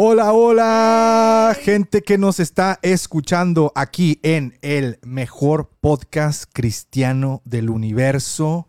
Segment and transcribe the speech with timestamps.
[0.00, 8.68] Hola, hola, gente que nos está escuchando aquí en el mejor podcast cristiano del universo.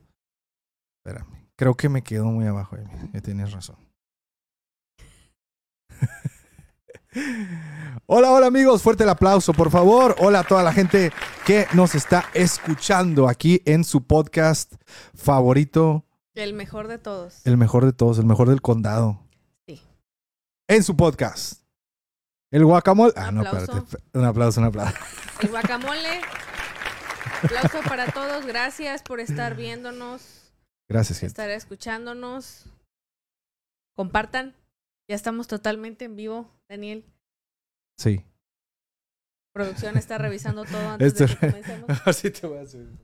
[0.97, 2.77] Espérame, creo que me quedo muy abajo.
[3.13, 3.75] Ya tienes razón.
[8.07, 10.15] Hola, hola amigos, fuerte el aplauso, por favor.
[10.17, 11.11] Hola a toda la gente
[11.45, 14.73] que nos está escuchando aquí en su podcast
[15.13, 17.45] favorito, El mejor de todos.
[17.45, 19.28] el mejor de todos, el mejor del condado.
[20.69, 21.63] En su podcast.
[22.51, 23.13] El guacamole.
[23.15, 23.97] Ah, no, espérate.
[24.13, 24.95] Un aplauso, un aplauso.
[25.41, 26.21] El guacamole.
[27.43, 28.45] Aplauso para todos.
[28.45, 30.53] Gracias por estar viéndonos,
[30.87, 31.31] Gracias, gente.
[31.31, 32.65] estar escuchándonos.
[33.95, 34.55] Compartan.
[35.09, 37.03] Ya estamos totalmente en vivo, Daniel.
[37.97, 38.23] Sí.
[39.53, 41.89] Producción está revisando todo antes Esto- de que comencemos.
[42.07, 42.95] Así te voy a subir.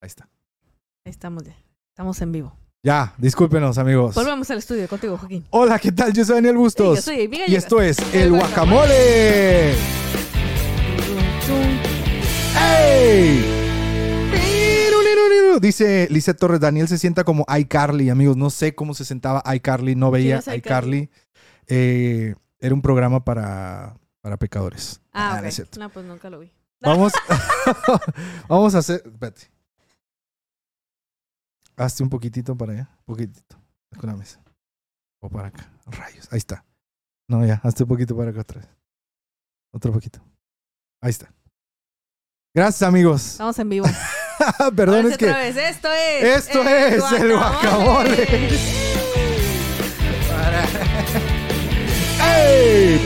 [0.00, 0.24] Ahí está.
[1.04, 1.56] Ahí estamos ya.
[1.92, 2.56] Estamos en vivo.
[2.82, 4.14] Ya, discúlpenos, amigos.
[4.14, 5.44] Volvemos al estudio contigo, Joaquín.
[5.50, 6.12] Hola, ¿qué tal?
[6.12, 6.96] Yo soy Daniel Bustos.
[6.96, 9.72] yo soy Amy y esto es El Guacamole.
[12.58, 13.52] ¡Ey!
[15.60, 18.36] Dice Lizeth Torres, Daniel se sienta como iCarly, amigos.
[18.36, 21.10] No sé cómo se sentaba iCarly, no veía ¿Quién es iCarly.
[21.66, 25.00] Eh, era un programa para, para pecadores.
[25.12, 25.56] Ah, no es ok.
[25.56, 25.80] cierto.
[25.80, 26.52] No, pues nunca lo vi.
[26.82, 27.12] Vamos,
[28.48, 29.02] vamos a hacer.
[29.06, 29.50] Espérate.
[31.76, 32.88] Hazte un poquitito para allá.
[33.00, 33.56] Un poquitito.
[33.98, 34.40] Con la mesa.
[35.20, 35.70] O para acá.
[35.86, 36.28] Rayos.
[36.32, 36.64] Ahí está.
[37.28, 37.60] No, ya.
[37.62, 38.70] Hazte un poquito para acá otra vez.
[39.72, 40.20] Otro poquito.
[41.02, 41.30] Ahí está.
[42.54, 43.26] Gracias, amigos.
[43.32, 43.86] Estamos en vivo.
[44.76, 45.26] Perdón, Ahora es que.
[45.26, 45.56] otra vez.
[45.56, 46.24] Esto es.
[46.46, 48.26] Esto es el guacamole.
[52.22, 52.98] ¡Ey!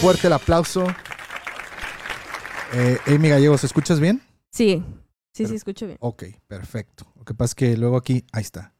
[0.00, 0.86] Fuerte el aplauso.
[2.72, 4.22] Eh, Amy Gallegos, ¿escuchas bien?
[4.52, 4.84] Sí.
[5.36, 5.98] Sí, sí, escucho bien.
[6.00, 7.12] Ok, perfecto.
[7.16, 8.74] Lo que pasa es que luego aquí, ahí está.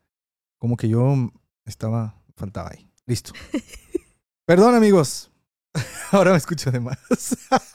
[0.59, 1.31] Como que yo
[1.65, 2.89] estaba, faltaba ahí.
[3.07, 3.33] Listo.
[4.47, 5.31] Perdón, amigos.
[6.13, 6.99] Ahora me escucho de más.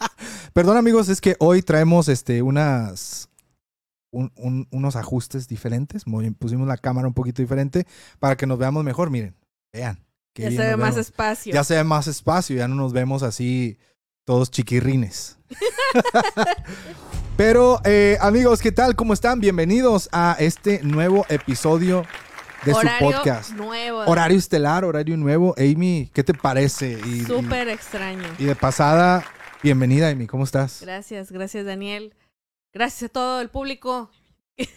[0.54, 3.30] Perdón, amigos, es que hoy traemos este unas
[4.14, 6.08] un- un- unos ajustes diferentes.
[6.08, 7.86] Muy- Pusimos la cámara un poquito diferente
[8.20, 9.10] para que nos veamos mejor.
[9.10, 9.36] Miren,
[9.72, 10.04] vean.
[10.36, 11.54] Ya se ve más espacio.
[11.54, 13.78] Ya se ve más espacio, ya no nos vemos así
[14.26, 15.38] todos chiquirrines.
[17.38, 18.96] Pero eh, amigos, ¿qué tal?
[18.96, 19.40] ¿Cómo están?
[19.40, 22.06] Bienvenidos a este nuevo episodio
[22.66, 23.52] de Horario su podcast.
[23.52, 24.00] nuevo.
[24.02, 25.56] Horario estelar, horario nuevo.
[25.58, 27.00] Amy, ¿qué te parece?
[27.06, 28.28] Y, y- Súper extraño.
[28.38, 29.26] y de pasada,
[29.64, 30.82] bienvenida Amy, ¿cómo estás?
[30.82, 32.14] Gracias, gracias Daniel.
[32.74, 34.12] Gracias a todo el público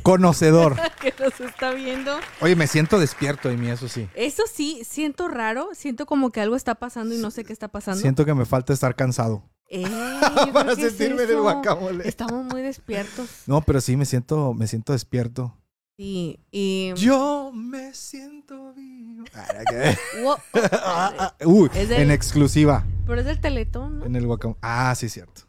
[0.03, 0.77] Conocedor.
[1.01, 2.13] que nos está viendo.
[2.41, 4.09] Oye, me siento despierto, Amy, eso sí.
[4.15, 7.69] Eso sí, siento raro, siento como que algo está pasando y no sé qué está
[7.69, 8.01] pasando.
[8.01, 12.09] Siento que me falta estar cansado ¿pero para qué es sentirme en el guacamole.
[12.09, 13.29] Estamos muy despiertos.
[13.47, 15.57] No, pero sí me siento, me siento despierto.
[15.97, 16.93] Sí, y...
[16.97, 19.25] Yo me siento vivo.
[19.35, 19.95] Ah.
[20.23, 20.39] Wo-
[20.73, 22.85] Ah, ah, Uy, en exclusiva.
[23.07, 24.05] Pero es del Teletón, ¿no?
[24.07, 24.59] En el guacamole.
[24.63, 25.43] Ah, sí, cierto.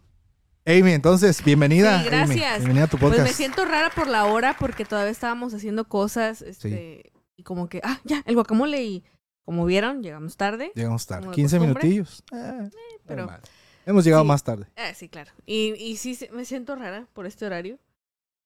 [0.68, 2.00] Amy, entonces, bienvenida.
[2.02, 2.10] Sí, Amy.
[2.10, 2.58] gracias.
[2.58, 3.22] Bienvenida a tu podcast.
[3.22, 7.70] Pues me siento rara por la hora porque todavía estábamos haciendo cosas, este, y como
[7.70, 9.04] que, ah, ya, el guacamole y
[9.44, 10.72] como vieron, llegamos tarde.
[10.74, 11.22] Llegamos tarde.
[11.22, 11.84] como de 15 costumbre.
[11.84, 12.24] minutillos.
[12.32, 12.68] Ah,
[13.06, 13.42] pero- normal.
[13.86, 14.28] Hemos llegado Sí.
[14.28, 14.66] más tarde.
[14.76, 15.32] Ah, sí, claro.
[15.46, 17.78] Y, y sí, me siento rara por este horario.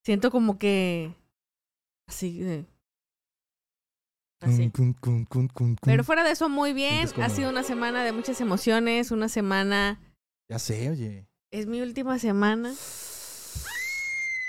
[0.04, 1.14] Siento como que,
[2.06, 2.66] así, de-
[4.42, 4.68] así.
[4.68, 5.76] Cun, cun, cun, cun, cun.
[5.82, 7.08] Pero fuera de eso, muy bien.
[7.22, 9.98] Ha sido una semana de muchas emociones, una semana,
[10.50, 11.26] Ya sé, oye.
[11.50, 12.72] Es mi última semana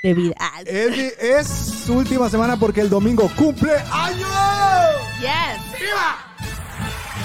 [0.03, 0.35] de vida.
[0.39, 4.29] Ah, Es, mi- es su última semana porque el domingo cumple años.
[5.19, 5.61] yes.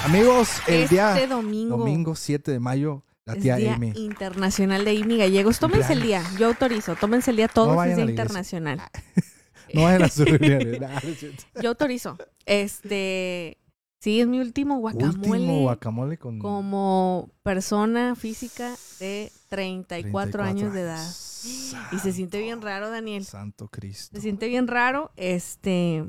[0.04, 3.92] Amigos, el este día domingo, domingo 7 de mayo, la es tía Día Amy.
[3.96, 5.58] Internacional de Amy Gallegos.
[5.58, 6.94] Tómense el día, yo autorizo.
[6.94, 8.58] Tómense el día todos, vayan es a Día la iglesia.
[8.58, 8.82] Internacional.
[9.74, 10.80] No vayan a sus reuniones.
[10.80, 11.42] Nah, no es cierto.
[11.60, 12.16] Yo autorizo.
[12.46, 13.58] Este,
[13.98, 15.28] sí, es mi último guacamole.
[15.28, 21.06] Último guacamole con como persona física de 34, 34 años de edad.
[21.92, 23.24] Y se siente bien raro, Daniel.
[23.24, 24.14] Santo Cristo.
[24.16, 25.12] Se siente bien raro.
[25.16, 26.04] Este,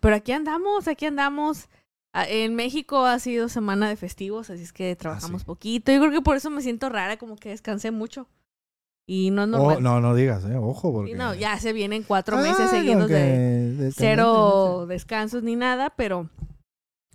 [0.00, 1.68] pero aquí andamos, aquí andamos.
[2.14, 5.46] Ah, En México ha sido semana de festivos, así es que trabajamos sí.
[5.46, 5.90] poquito.
[5.92, 8.28] Yo creo que por eso me siento rara, como que descansé mucho.
[9.06, 9.82] Y no es Oh, normal.
[9.82, 11.10] no, no digas, eh, ojo, porque...
[11.12, 16.28] Y no, ya se vienen cuatro Ah, meses seguidos de- cero descansos ni nada, pero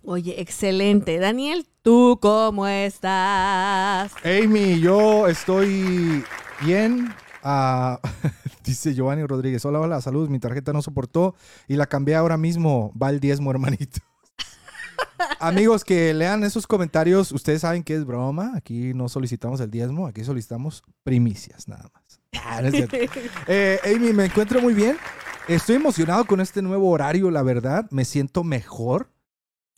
[0.08, 1.18] oye, excelente.
[1.18, 4.10] Daniel, ¿tú cómo estás?
[4.24, 6.24] Amy, yo estoy
[6.64, 7.14] bien.
[7.42, 8.00] Ah,
[8.64, 9.64] dice Giovanni Rodríguez.
[9.66, 10.30] Hola, hola, saludos.
[10.30, 11.34] Mi tarjeta no soportó
[11.68, 12.90] y la cambié ahora mismo.
[13.00, 14.00] Va el diezmo, hermanito.
[15.40, 18.52] Amigos que lean esos comentarios, ustedes saben que es broma.
[18.56, 22.20] Aquí no solicitamos el diezmo, aquí solicitamos primicias, nada más.
[22.42, 22.70] Ah, no.
[23.46, 24.96] Eh, Amy, me encuentro muy bien.
[25.48, 27.86] Estoy emocionado con este nuevo horario, la verdad.
[27.90, 29.10] Me siento mejor.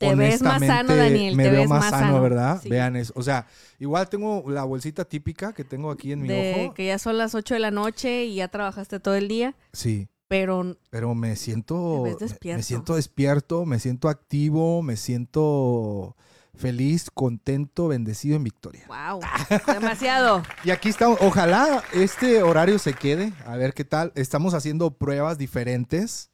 [0.00, 1.36] Te ves más sano, Daniel.
[1.36, 2.60] Me te veo ves más, sano, ¿verdad?
[2.62, 2.68] Sí.
[2.70, 3.12] Vean eso.
[3.16, 3.46] O sea,
[3.78, 6.74] igual tengo la bolsita típica que tengo aquí en mi De ojo.
[6.74, 10.08] que ya son las 8 de la noche y ya trabajaste todo el día, Sí.
[10.26, 12.04] pero Pero me siento.
[12.18, 12.56] Despierto.
[12.58, 16.16] Me siento despierto, me siento activo, me siento
[16.56, 18.86] feliz, contento, bendecido en victoria.
[18.88, 19.20] wow,
[19.66, 20.42] demasiado.
[20.64, 21.18] Y aquí estamos.
[21.20, 23.32] Ojalá este horario se quede.
[23.46, 24.12] A ver qué tal.
[24.14, 26.30] Estamos haciendo pruebas diferentes.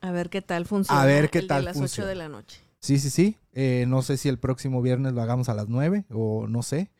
[0.00, 1.02] A ver qué tal funciona.
[1.02, 2.06] A ver qué el tal de las funciona.
[2.06, 2.60] 8 de la noche.
[2.80, 3.38] Sí, sí, sí.
[3.52, 6.90] Eh, no sé si el próximo viernes lo hagamos a las 9 o no sé.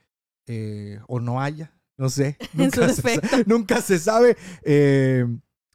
[0.47, 1.73] Eh, o no haya.
[1.97, 2.37] No sé.
[2.55, 4.37] Nunca, se, nunca sabe.
[4.63, 5.25] Eh,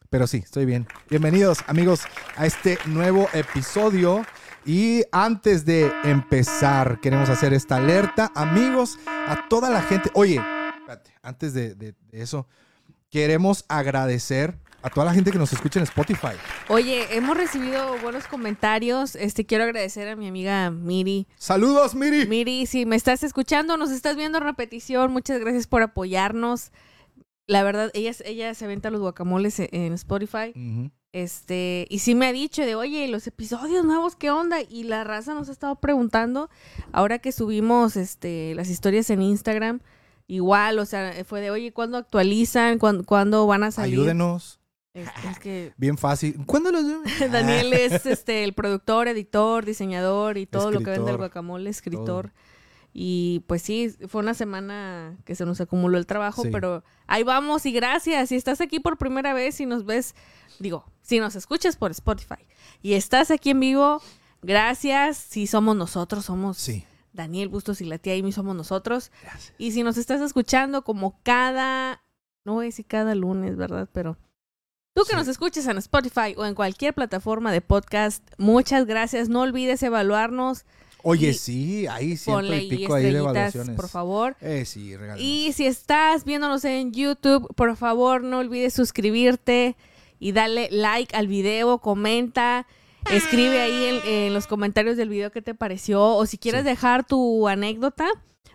[0.09, 0.87] pero sí, estoy bien.
[1.09, 2.01] Bienvenidos, amigos,
[2.35, 4.23] a este nuevo episodio.
[4.65, 10.09] Y antes de empezar, queremos hacer esta alerta, amigos, a toda la gente.
[10.13, 10.39] Oye,
[10.79, 12.47] espérate, antes de, de- de eso,
[13.09, 16.35] queremos agradecer a toda la gente que nos escucha en Spotify.
[16.67, 19.15] Oye, hemos recibido buenos comentarios.
[19.15, 21.25] Este quiero agradecer a mi amiga Miri.
[21.37, 22.27] Saludos, Miri.
[22.27, 26.71] Miri, si me estás escuchando, nos estás viendo en repetición, muchas gracias por apoyarnos.
[27.47, 30.53] La verdad, ella, ella se aventa los guacamoles en- en Spotify.
[31.11, 34.57] Este, y sí me ha dicho de, oye, los episodios nuevos, ¿qué onda?
[34.61, 36.49] Y la raza nos ha estado preguntando,
[36.91, 39.79] ahora que subimos este, las historias en Instagram,
[40.25, 42.79] igual, o sea, fue de, oye, ¿cuándo actualizan?
[42.79, 43.99] ¿Cuándo, cuándo van a salir?
[43.99, 44.59] Ayúdenos.
[44.93, 46.45] Es, es que Bien fácil.
[46.45, 46.83] ¿Cuándo los
[47.31, 52.31] Daniel es este el productor, editor, diseñador y todo lo que vende el guacamole, escritor.
[52.95, 56.49] Y pues sí, fue una semana que se nos acumuló el trabajo, Sí.
[56.51, 58.29] pero ahí vamos y gracias.
[58.29, 60.13] Si estás aquí por primera vez y nos ves,
[60.59, 62.45] digo, si nos escuchas por Spotify
[62.83, 63.99] y estás aquí en vivo,
[64.43, 65.17] gracias.
[65.17, 66.85] Si somos nosotros, somos Sí.
[67.13, 69.11] Daniel Bustos y la tía Amy somos nosotros.
[69.23, 69.53] Gracias.
[69.57, 72.03] Y si nos estás escuchando como cada,
[72.45, 73.89] no voy a decir cada lunes, ¿verdad?
[73.91, 74.17] Pero
[74.93, 75.15] tú que Sí.
[75.15, 79.29] nos escuches en Spotify o en cualquier plataforma de podcast, muchas gracias.
[79.29, 80.65] No olvides evaluarnos.
[81.05, 83.75] Oye, sí, ahí Ponle y pico ahí de evaluaciones.
[83.75, 84.37] por favor.
[84.39, 85.21] Eh, sí, regálanos.
[85.21, 89.75] Y si estás viéndonos en YouTube, por favor, no olvides suscribirte
[90.19, 92.67] y darle like al video, comenta,
[93.11, 96.67] escribe ahí en, en los comentarios del video qué te pareció o si quieres Sí.
[96.69, 98.07] dejar tu anécdota,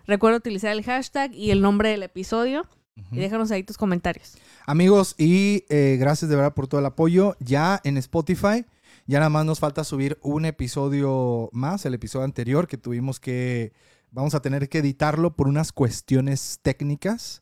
[0.07, 2.65] recuerda utilizar el hashtag y el nombre del episodio
[3.11, 4.37] Y déjanos ahí tus comentarios.
[4.65, 7.35] Amigos, y eh, gracias de verdad por todo el apoyo.
[7.39, 8.65] Ya en Spotify,
[9.07, 13.73] ya nada más nos falta subir un episodio más, el episodio anterior que tuvimos que,
[14.11, 17.41] vamos a tener que editarlo por unas cuestiones técnicas,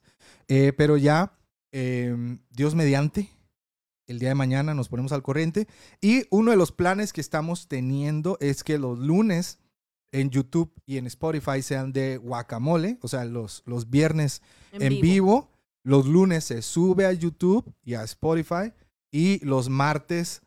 [0.50, 1.38] Eh, pero ya,
[1.74, 2.15] eh,
[2.51, 3.30] Dios mediante,
[4.07, 5.68] el día de mañana nos ponemos al corriente.
[6.00, 9.59] Y uno de los planes que estamos teniendo es que los lunes
[10.12, 15.51] en YouTube y en Spotify sean de guacamole, o sea, los, los viernes en, vivo.
[15.83, 18.74] Los lunes se sube a YouTube y a Spotify.
[19.09, 20.42] Y los martes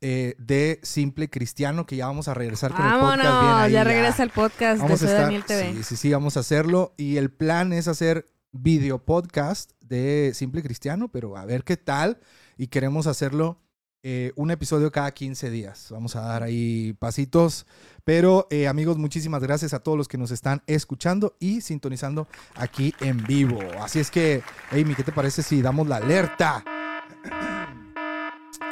[0.00, 3.16] eh, de Simple Cristiano, que ya vamos a regresar con el podcast.
[3.16, 5.74] bien Vámonos, ahí, ya regresa el podcast de Vamos a Soy estar, Daniel TV.
[5.74, 6.94] Sí, sí, sí, vamos a hacerlo.
[6.96, 12.18] Y el plan es hacer video podcast de Simple Cristiano, pero a ver qué tal.
[12.56, 13.60] Y queremos hacerlo
[14.08, 15.88] eh, un episodio cada 15 días.
[15.90, 17.66] Vamos a dar ahí pasitos.
[18.04, 22.94] Pero eh, amigos, muchísimas gracias a todos los que nos están escuchando y sintonizando aquí
[23.00, 23.58] en vivo.
[23.80, 26.62] Así es que, Amy, ¿qué te parece si damos la alerta?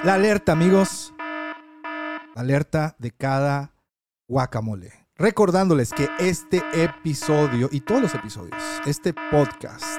[0.04, 1.12] La alerta, amigos.
[2.36, 3.74] La alerta de cada
[4.28, 4.92] guacamole.
[5.16, 9.98] Recordándoles que este episodio y todos los episodios, este podcast,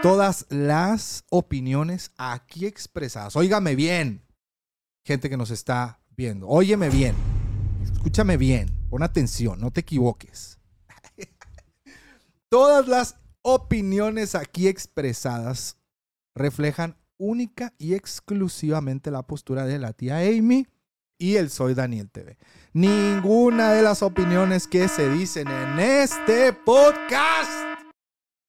[0.00, 4.23] todas las opiniones aquí expresadas, óigame bien,
[5.04, 7.14] gente que nos está viendo, óyeme bien,
[7.82, 10.58] escúchame bien, pon atención, no te equivoques.
[12.48, 15.76] todas las opiniones aquí expresadas
[16.34, 20.66] reflejan única y exclusivamente la postura de la tía Amy
[21.18, 22.38] y el Soy Daniel TV.
[22.72, 27.73] Ninguna de las opiniones que se dicen en este podcast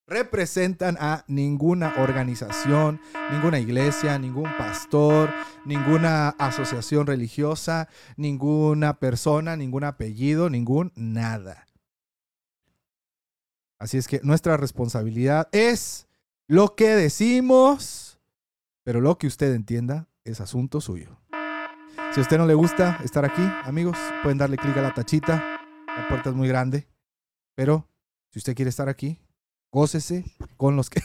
[0.07, 5.31] representan a ninguna organización, ninguna iglesia, ningún pastor,
[5.65, 11.67] ninguna asociación religiosa, ninguna persona, ningún apellido, ningún nada.
[13.79, 16.07] Así es que nuestra responsabilidad es
[16.47, 18.19] lo que decimos,
[18.83, 21.19] pero lo que usted entienda es asunto suyo.
[22.13, 25.59] Si a usted no le gusta estar aquí, amigos, pueden darle clic a la tachita.
[25.87, 26.87] La puerta es muy grande.
[27.55, 27.89] Pero
[28.31, 29.19] si usted quiere estar aquí,
[29.75, 30.23] gócese
[30.55, 31.03] con los que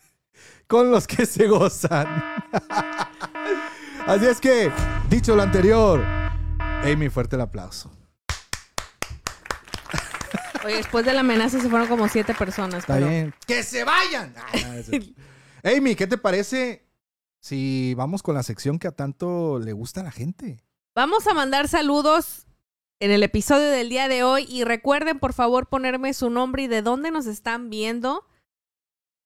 [0.68, 2.06] con los que se gozan.
[4.06, 4.70] Así es que,
[5.10, 6.00] dicho lo anterior,
[6.84, 7.90] Amy, fuerte el aplauso.
[10.64, 12.80] Oye, después de la amenaza se fueron como siete personas.
[12.80, 13.34] Está pero- bien.
[13.46, 14.32] ¡Que se vayan!
[14.36, 15.72] Ah.
[15.76, 16.86] Amy, ¿qué te parece
[17.40, 20.62] si vamos con la sección que a tanto le gusta a la gente?
[20.94, 22.46] Vamos a mandar saludos
[23.04, 26.68] en el episodio del día de hoy y recuerden por favor ponerme su nombre y
[26.68, 28.24] de dónde nos están viendo.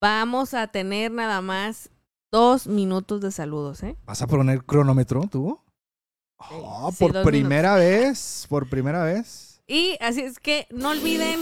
[0.00, 1.88] Vamos a tener nada más
[2.32, 3.96] dos minutos de saludos, ¿eh?
[4.04, 5.60] ¿Vas a poner cronómetro tú?
[6.38, 9.62] Oh, sí, por primera vez, por primera vez.
[9.68, 11.40] Y así es que no olviden,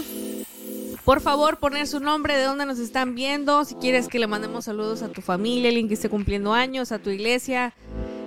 [1.05, 4.65] por favor, poner su nombre, de dónde nos están viendo, si quieres que le mandemos
[4.65, 7.73] saludos a tu familia, alguien que esté cumpliendo años, a tu iglesia,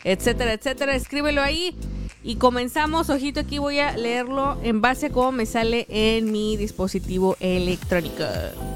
[0.03, 1.77] etcétera, etcétera, escríbelo ahí.
[2.23, 6.57] Y comenzamos, ojito, aquí voy a leerlo en base a cómo me sale en mi
[6.57, 8.25] dispositivo electrónico.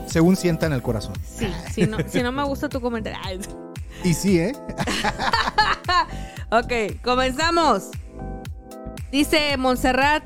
[0.06, 1.12] Según sienta en el corazón.
[1.26, 3.18] Sí, si no, si no me gusta tu comentario.
[3.22, 3.40] Ay.
[4.02, 4.52] Y sí, ¿eh?
[6.50, 7.90] Ok, comenzamos.
[9.10, 10.22] Dice Montserrat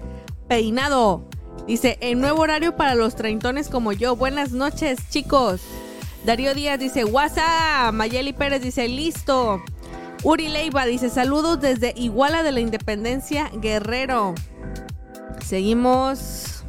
[0.46, 1.26] Peinado.
[1.66, 4.14] Dice, el nuevo horario para los treintones como yo.
[4.14, 5.62] Buenas noches, chicos.
[6.26, 7.92] Darío Díaz dice, WhatsApp.
[7.94, 9.62] Mayeli Pérez dice, listo.
[10.24, 14.34] Uri Leiva dice, saludos desde Iguala de la Independencia, Guerrero.
[15.44, 16.64] Seguimos.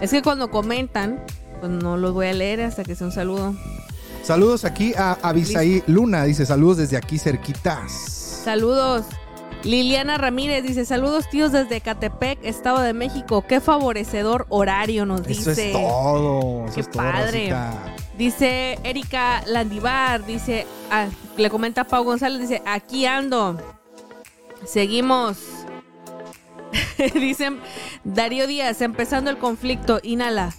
[0.00, 1.24] Es que cuando comentan,
[1.60, 3.54] pues no los voy a leer hasta que sea un saludo.
[4.22, 6.24] Saludos aquí a Abisaí Luna.
[6.24, 7.90] Dice saludos desde aquí cerquitas.
[8.44, 9.06] Saludos.
[9.64, 13.44] Liliana Ramírez dice, saludos tíos desde Catepec, Estado de México.
[13.46, 15.66] Qué favorecedor horario nos Eso dice.
[15.68, 16.64] es todo.
[16.66, 17.40] Eso Qué es todo, padre.
[17.50, 17.94] Rosita.
[18.16, 23.58] Dice Erika Landivar, dice, ah, le comenta a Pau González, dice, aquí ando.
[24.66, 25.38] Seguimos.
[27.14, 27.60] Dicen
[28.04, 30.52] Darío Díaz, empezando el conflicto, inhala.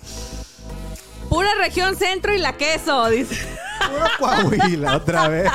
[1.30, 3.36] Pura región centro y la queso, dice.
[3.88, 5.50] Puro Coahuila, otra vez.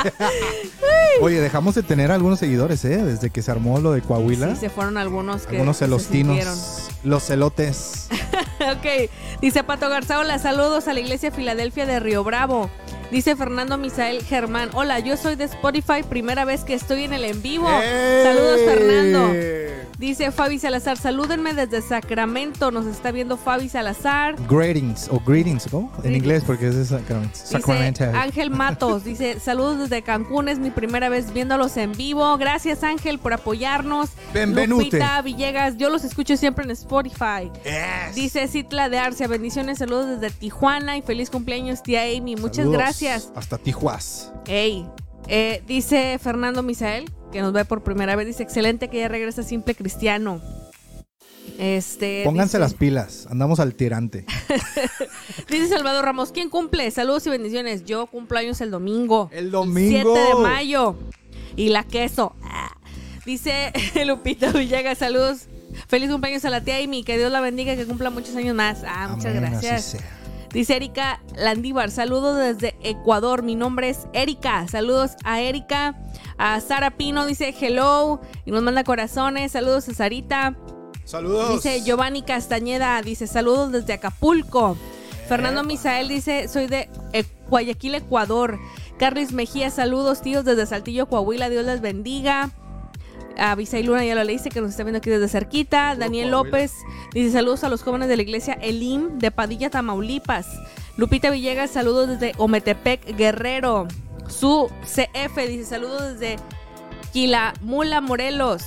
[1.21, 2.97] Oye, dejamos de tener algunos seguidores, ¿eh?
[2.97, 4.53] Desde que se armó lo de Coahuila.
[4.55, 6.89] Sí, se fueron algunos que algunos se celostinos.
[7.03, 8.07] Los celotes.
[8.59, 9.09] ok,
[9.41, 12.69] dice Pato Garzaola, saludos a la iglesia Filadelfia de Río Bravo.
[13.11, 17.23] Dice Fernando Misael Germán, hola, yo soy de Spotify, primera vez que estoy en el
[17.23, 17.69] en vivo.
[17.69, 19.31] Saludos Fernando.
[19.97, 24.35] Dice Fabi Salazar, salúdenme desde Sacramento, nos está viendo Fabi Salazar.
[24.49, 25.89] Greetings o greetings, ¿no?
[26.03, 27.39] En inglés porque es de Sacramento.
[27.93, 28.03] Dice.
[28.13, 32.37] Ángel Matos, dice saludos desde Cancún, es mi primera vez viéndolos en vivo.
[32.37, 34.09] Gracias Ángel por apoyarnos.
[34.33, 34.85] Benvenute.
[34.85, 37.49] Lupita Villegas, yo los escucho siempre en Spotify.
[37.63, 38.15] Yes.
[38.15, 42.35] Dice Citla de Arcia, bendiciones, saludos desde Tijuana y feliz cumpleaños tía Amy.
[42.35, 42.77] Muchas Saludos.
[42.77, 43.31] gracias.
[43.35, 44.33] Hasta Tijuas.
[44.45, 44.85] Ey,
[45.27, 49.43] eh, dice Fernando Misael, que nos ve por primera vez, dice excelente que ya regresa
[49.43, 50.41] simple cristiano.
[51.57, 52.23] Este.
[52.25, 53.27] Pónganse dice, las pilas.
[53.29, 54.25] Andamos al tirante.
[55.49, 56.89] Dice Salvador Ramos, ¿quién cumple?
[56.91, 57.85] Saludos y bendiciones.
[57.85, 59.29] Yo cumplo años el domingo.
[59.31, 60.15] El domingo.
[60.15, 60.95] 7 de mayo.
[61.55, 62.35] Y la queso.
[62.43, 62.75] Ah.
[63.25, 63.71] Dice
[64.05, 65.47] Lupita Villegas, saludos.
[65.87, 67.03] Feliz cumpleaños a la tía Amy.
[67.03, 68.79] Que Dios la bendiga y que cumpla muchos años más.
[68.85, 69.85] Ah, muchas Amén, así gracias.
[69.85, 70.14] sea.
[70.55, 73.43] Dice Erika Landívar, saludos desde Ecuador.
[73.43, 74.65] Mi nombre es Erika.
[74.69, 75.99] Saludos a Erika.
[76.37, 79.51] A Sara Pino dice hello y nos manda corazones.
[79.51, 80.55] Saludos a Sarita.
[81.03, 81.55] Saludos.
[81.55, 84.77] Dice Giovanni Castañeda, dice saludos desde Acapulco.
[85.27, 88.57] Fernando Misael dice soy de eh, Guayaquil, Ecuador.
[88.97, 92.51] Carlos Mejía, saludos tíos desde Saltillo, Coahuila, Dios les bendiga.
[93.37, 95.95] A Visay Luna ya lo leíste que nos está viendo aquí desde cerquita.
[95.95, 96.31] Daniel.
[96.31, 96.73] López
[97.13, 100.47] dice saludos a los jóvenes de la iglesia Elim de Padilla, Tamaulipas.
[100.97, 103.87] Lupita Villegas, saludos desde Ometepec, Guerrero.
[104.27, 106.37] Su CF dice saludos desde
[107.13, 108.63] Quilamula, Morelos.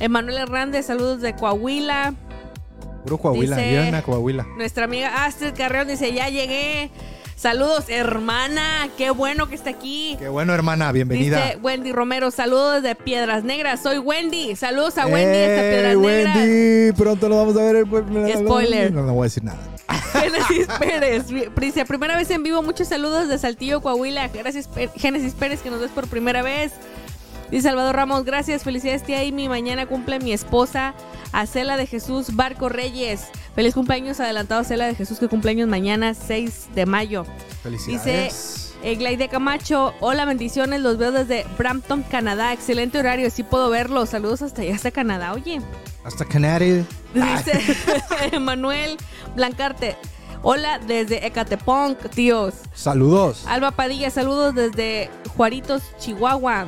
[0.00, 2.14] Emanuel Hernández, saludos de Coahuila.
[3.04, 3.56] Puro Coahuila.
[3.56, 4.46] Dice- Coahuila.
[4.56, 6.90] Nuestra amiga Astrid Carreón dice, ya llegué.
[7.38, 8.88] Saludos, hermana.
[8.98, 10.16] Qué bueno que está aquí.
[10.18, 10.90] Qué bueno, hermana.
[10.90, 11.44] Bienvenida.
[11.44, 13.80] Dice Wendy Romero, saludos desde Piedras Negras.
[13.80, 14.56] Soy Wendy.
[14.56, 16.36] Saludos a Wendy hasta ¡Eh, Piedras Negras.
[16.36, 16.92] Wendy!
[16.94, 17.86] Pronto lo vamos a ver.
[17.86, 18.92] Spoiler.
[18.92, 19.60] No, no voy a decir nada.
[20.12, 21.26] Génesis Pérez.
[21.60, 24.26] Dice, primera vez en vivo, muchos saludos de Saltillo, Coahuila.
[24.34, 26.72] Gracias, Génesis Pérez, que nos ves por primera vez.
[27.50, 29.48] Dice Salvador Ramos, gracias, felicidades tía Amy.
[29.48, 30.94] Mañana cumple mi esposa,
[31.32, 33.28] Acela de Jesús Barco Reyes.
[33.54, 37.24] Feliz cumpleaños adelantado, Acela de Jesús, que cumpleaños mañana, 6 de mayo.
[37.62, 38.74] Felicidades.
[38.82, 42.52] Eh, Glaide Camacho, hola, bendiciones, los veo desde Brampton, Canadá.
[42.52, 44.10] Excelente horario, sí puedo verlos.
[44.10, 45.32] Saludos hasta allá, hasta Canadá.
[45.32, 45.60] Oye,
[46.04, 46.84] Hasta Canary.
[47.14, 48.96] dice Manuel
[49.34, 49.96] Blancarte.
[50.42, 52.54] Hola desde Ecatepunk, tíos.
[52.72, 53.44] Saludos.
[53.48, 56.66] Alba Padilla, saludos desde Juaritos, Chihuahua.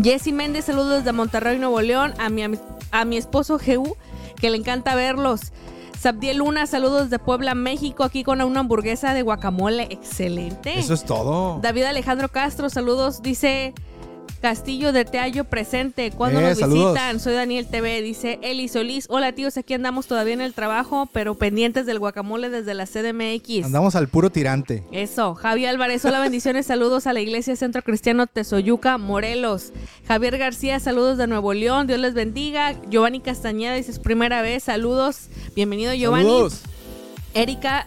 [0.00, 2.14] Jessy Méndez, saludos desde Monterrey, Nuevo León.
[2.18, 2.42] A mi,
[2.90, 3.96] a mi esposo Jehu,
[4.40, 5.52] que le encanta verlos.
[5.98, 9.84] Sabdiel Luna, saludos de Puebla, México, aquí con una hamburguesa de guacamole.
[9.90, 10.78] Excelente.
[10.78, 11.60] Eso es todo.
[11.62, 13.22] David Alejandro Castro, saludos.
[13.22, 13.74] Dice
[14.42, 16.10] Castillo de Teallo presente.
[16.10, 16.94] Cuando Eh, nos saludos.
[16.94, 17.20] visitan?
[17.20, 19.06] Soy Daniel TV, dice Eli Solís.
[19.08, 23.64] Hola tíos, aquí andamos todavía en el trabajo, pero pendientes del guacamole desde la CDMX.
[23.64, 24.82] Andamos al puro tirante.
[24.90, 29.72] Eso, Javi Álvarez, hola bendiciones, saludos a la Iglesia Centro Cristiano Tezoyuca, Morelos.
[30.08, 32.74] Javier García, saludos de Nuevo León, Dios les bendiga.
[32.90, 36.24] Giovanni Castañeda, dice es primera vez, saludos, bienvenido Giovanni.
[36.24, 36.62] Saludos.
[37.34, 37.86] Erika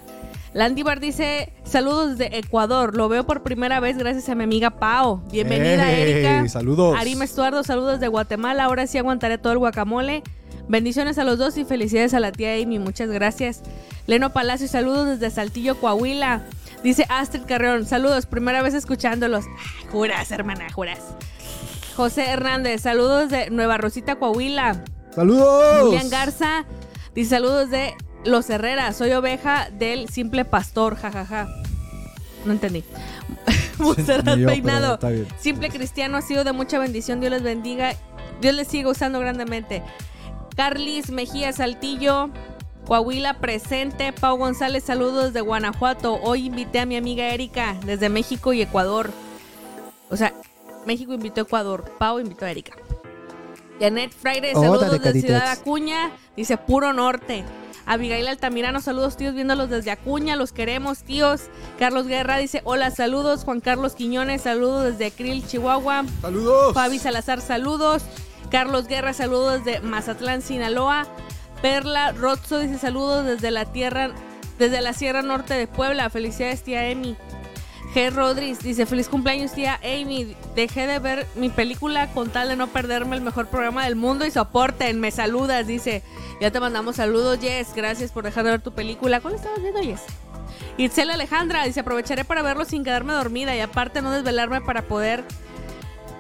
[0.56, 5.18] Landívar dice, saludos desde Ecuador, lo veo por primera vez gracias a mi amiga Pao.
[5.30, 6.48] Bienvenida Ey, Erika.
[6.48, 6.96] saludos.
[6.98, 10.24] Arima Estuardo, saludos de Guatemala, ahora sí aguantaré todo el guacamole.
[10.70, 13.64] Bendiciones a los dos y felicidades a la tía Amy, muchas gracias.
[14.08, 16.44] Leno Palacio, saludos desde Saltillo, Coahuila.
[16.84, 19.44] Dice Astrid Carreón, saludos, primera vez escuchándolos.
[19.58, 21.00] Ay, juras, hermana, juras.
[21.98, 24.86] José Hernández, saludos de Nueva Rosita, Coahuila.
[25.14, 25.82] Saludos.
[25.82, 26.64] Julián Garza
[27.14, 27.94] dice saludos de
[28.26, 28.98] Los Herreras.
[28.98, 31.48] Soy oveja del simple pastor, jajaja.
[32.46, 32.84] No entendí.
[33.78, 35.00] Monserrat Peinado.
[35.40, 37.20] Simple cristiano ha sido de mucha bendición.
[37.20, 37.94] Dios les bendiga.
[38.42, 39.84] Dios les siga usando grandemente.
[40.56, 42.30] Carlis Mejía Saltillo.
[42.86, 44.14] Coahuila presente.
[44.14, 46.20] Pau González, saludos de Guanajuato.
[46.22, 49.12] Hoy invité a mi amiga Erika desde México y Ecuador.
[50.10, 50.34] O sea,
[50.86, 51.92] México invitó a Ecuador.
[51.98, 52.74] Pau invitó a Erika.
[53.80, 55.22] Janet Órale, saludos de caritas.
[55.22, 56.12] Ciudad Acuña.
[56.38, 57.44] Dice puro norte.
[57.86, 61.42] Abigail Altamirano, saludos tíos, viéndolos desde Acuña, los queremos tíos.
[61.78, 63.44] Carlos Guerra dice hola, saludos.
[63.44, 66.06] Juan Carlos Quiñones, saludos desde Krill, Chihuahua.
[66.22, 66.74] Saludos.
[66.74, 68.04] Fabi Salazar, saludos.
[68.50, 71.08] Carlos Guerra, saludos desde Mazatlán, Sinaloa.
[71.62, 74.12] Perla Rozzo dice saludos desde la tierra,
[74.60, 76.10] desde la Sierra Norte de Puebla.
[76.10, 77.16] Felicidades, tía Emi.
[77.96, 78.12] G.
[78.12, 80.36] Rodríguez dice feliz cumpleaños, tía Amy.
[80.54, 84.26] Dejé de ver mi película con tal de no perderme el mejor programa del mundo
[84.26, 85.00] y soporten.
[85.00, 86.04] Me saludas, dice.
[86.42, 87.74] Ya te mandamos saludos, Jess.
[87.74, 89.22] Gracias por dejar de ver tu película.
[89.22, 90.02] ¿Cuál estabas viendo, Jess?
[90.78, 95.24] Itzel Alejandra dice aprovecharé para verlo sin quedarme dormida y aparte no desvelarme para poder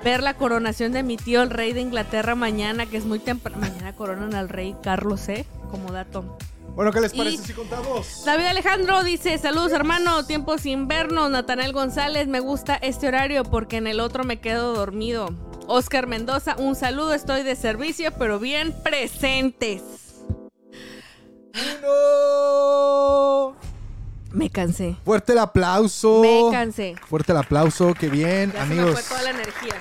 [0.01, 3.58] ver la coronación de mi tío el rey de Inglaterra mañana, que es muy temprano.
[3.60, 5.46] Mañana coronan al rey Carlos, ¿eh?
[5.70, 6.38] Como dato.
[6.75, 8.24] Bueno, ¿qué les Y- parece si contamos?
[8.25, 11.32] David Alejandro dice, saludos hermano, tiempo sin vernos.
[11.32, 15.29] Natanael González, me gusta este horario porque en el otro me quedo dormido.
[15.67, 19.82] Oscar Mendoza, un saludo, estoy de servicio, pero bien presentes.
[21.82, 23.55] ¡Uno!
[24.31, 24.98] Me cansé.
[25.05, 26.20] Fuerte el aplauso.
[26.22, 26.96] Me cansé.
[27.07, 29.00] Fuerte el aplauso, qué bien, Ya se me amigos.
[29.01, 29.75] fue toda la energía.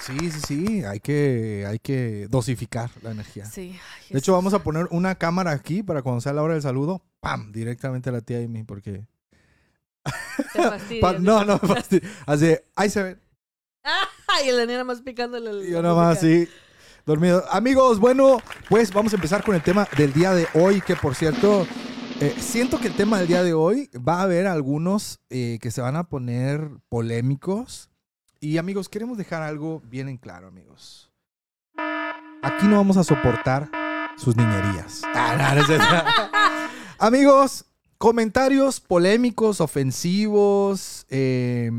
[0.00, 3.44] Sí, sí, sí, hay que, hay que dosificar la energía.
[3.44, 3.78] Sí.
[4.08, 7.02] De hecho, vamos a poner una cámara aquí para cuando sea la hora del saludo,
[7.20, 7.52] ¡pam!
[7.52, 9.06] Directamente a la tía Amy, porque...
[10.52, 11.20] Te fastidias.
[11.20, 13.18] No, no, fasti- así, ahí se ve.
[14.28, 15.68] Ay, el nada más picándole el.
[15.68, 16.48] Y Yo nomás así,
[17.04, 17.44] dormido.
[17.50, 21.14] Amigos, bueno, pues vamos a empezar con el tema del día de hoy, que por
[21.14, 21.66] cierto,
[22.20, 25.70] eh, siento que el tema del día de hoy va a haber algunos eh, que
[25.70, 27.89] se van a poner polémicos.
[28.42, 31.10] Y amigos, queremos dejar algo bien en claro, amigos.
[32.42, 33.70] Aquí no vamos a soportar
[34.16, 35.02] sus niñerías.
[35.12, 37.66] Ah, amigos,
[37.98, 41.70] comentarios polémicos, ofensivos, eh,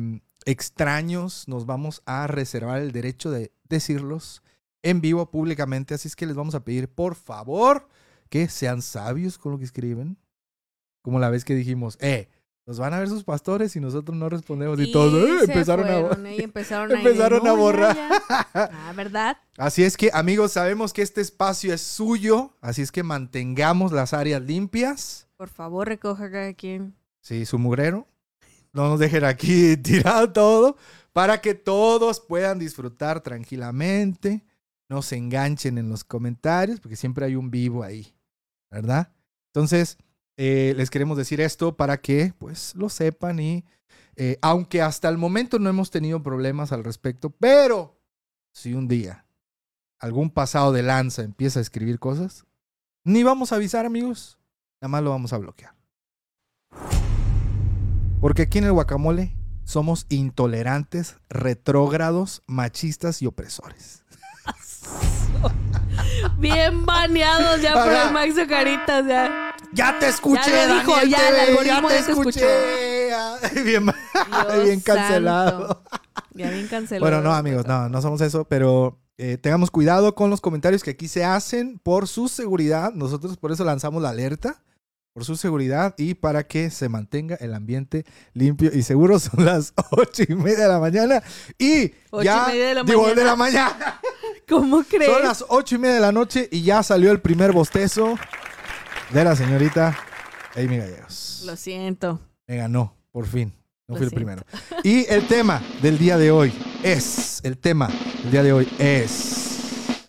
[0.45, 4.43] extraños, nos vamos a reservar el derecho de decirlos
[4.83, 5.95] en vivo públicamente.
[5.95, 7.87] Así es que les vamos a pedir, por favor,
[8.29, 10.17] que sean sabios con lo que escriben.
[11.01, 12.29] Como la vez que dijimos, eh,
[12.65, 15.99] nos van a ver sus pastores y nosotros no respondemos y, todos eh, empezaron a...
[15.99, 16.35] fueron, ¿eh?
[16.37, 17.97] Y empezaron a, empezaron a borrar.
[18.53, 19.37] Ah, ¿verdad?
[19.57, 24.13] Así es que, amigos, sabemos que este espacio es suyo, así es que mantengamos las
[24.13, 25.27] áreas limpias.
[25.37, 26.95] Por favor, recoja cada quien.
[27.21, 28.07] Sí, su mugrero.
[28.73, 30.77] No nos dejen aquí tirado todo
[31.13, 34.45] para que todos puedan disfrutar tranquilamente.
[34.89, 38.13] No se enganchen en los comentarios porque siempre hay un vivo ahí,
[38.69, 39.11] ¿verdad?
[39.47, 39.97] Entonces,
[40.43, 43.63] eh, les queremos decir esto para que pues lo sepan y
[44.15, 48.01] eh, aunque hasta el momento no hemos tenido problemas al respecto, pero
[48.51, 49.27] si un día
[49.99, 52.47] algún pasado de lanza empieza a escribir cosas,
[53.03, 54.39] ni vamos a avisar amigos,
[54.81, 55.75] nada más lo vamos a bloquear.
[58.19, 64.05] Porque aquí en el guacamole somos intolerantes, retrógrados, machistas y opresores.
[66.39, 69.50] Bien baneados ya por el Maxo Caritas, ya.
[69.73, 73.11] Ya te escuché, Ya dijo, Daniel ya TV, ya te escuché.
[73.63, 73.85] Bien,
[74.83, 75.83] cancelado.
[76.33, 77.05] Ya bien cancelado.
[77.09, 80.91] Bueno, no, amigos, no, no somos eso, pero eh, tengamos cuidado con los comentarios que
[80.91, 82.91] aquí se hacen por su seguridad.
[82.93, 84.61] Nosotros por eso lanzamos la alerta,
[85.13, 89.19] por su seguridad y para que se mantenga el ambiente limpio y seguro.
[89.19, 91.23] Son las ocho y media de la mañana
[91.57, 93.19] y Ocho ya, y media de la digo, mañana.
[93.21, 94.01] de la mañana.
[94.49, 95.09] ¿Cómo crees?
[95.11, 98.17] Son las ocho y media de la noche y ya salió el primer bostezo
[99.13, 99.97] de la señorita
[100.55, 101.43] Amy Gallegos.
[101.45, 102.19] Lo siento.
[102.47, 103.53] Me ganó, por fin.
[103.87, 104.43] No Lo fui el primero.
[104.83, 107.89] Y el tema del día de hoy es el tema
[108.23, 110.07] el día de hoy es...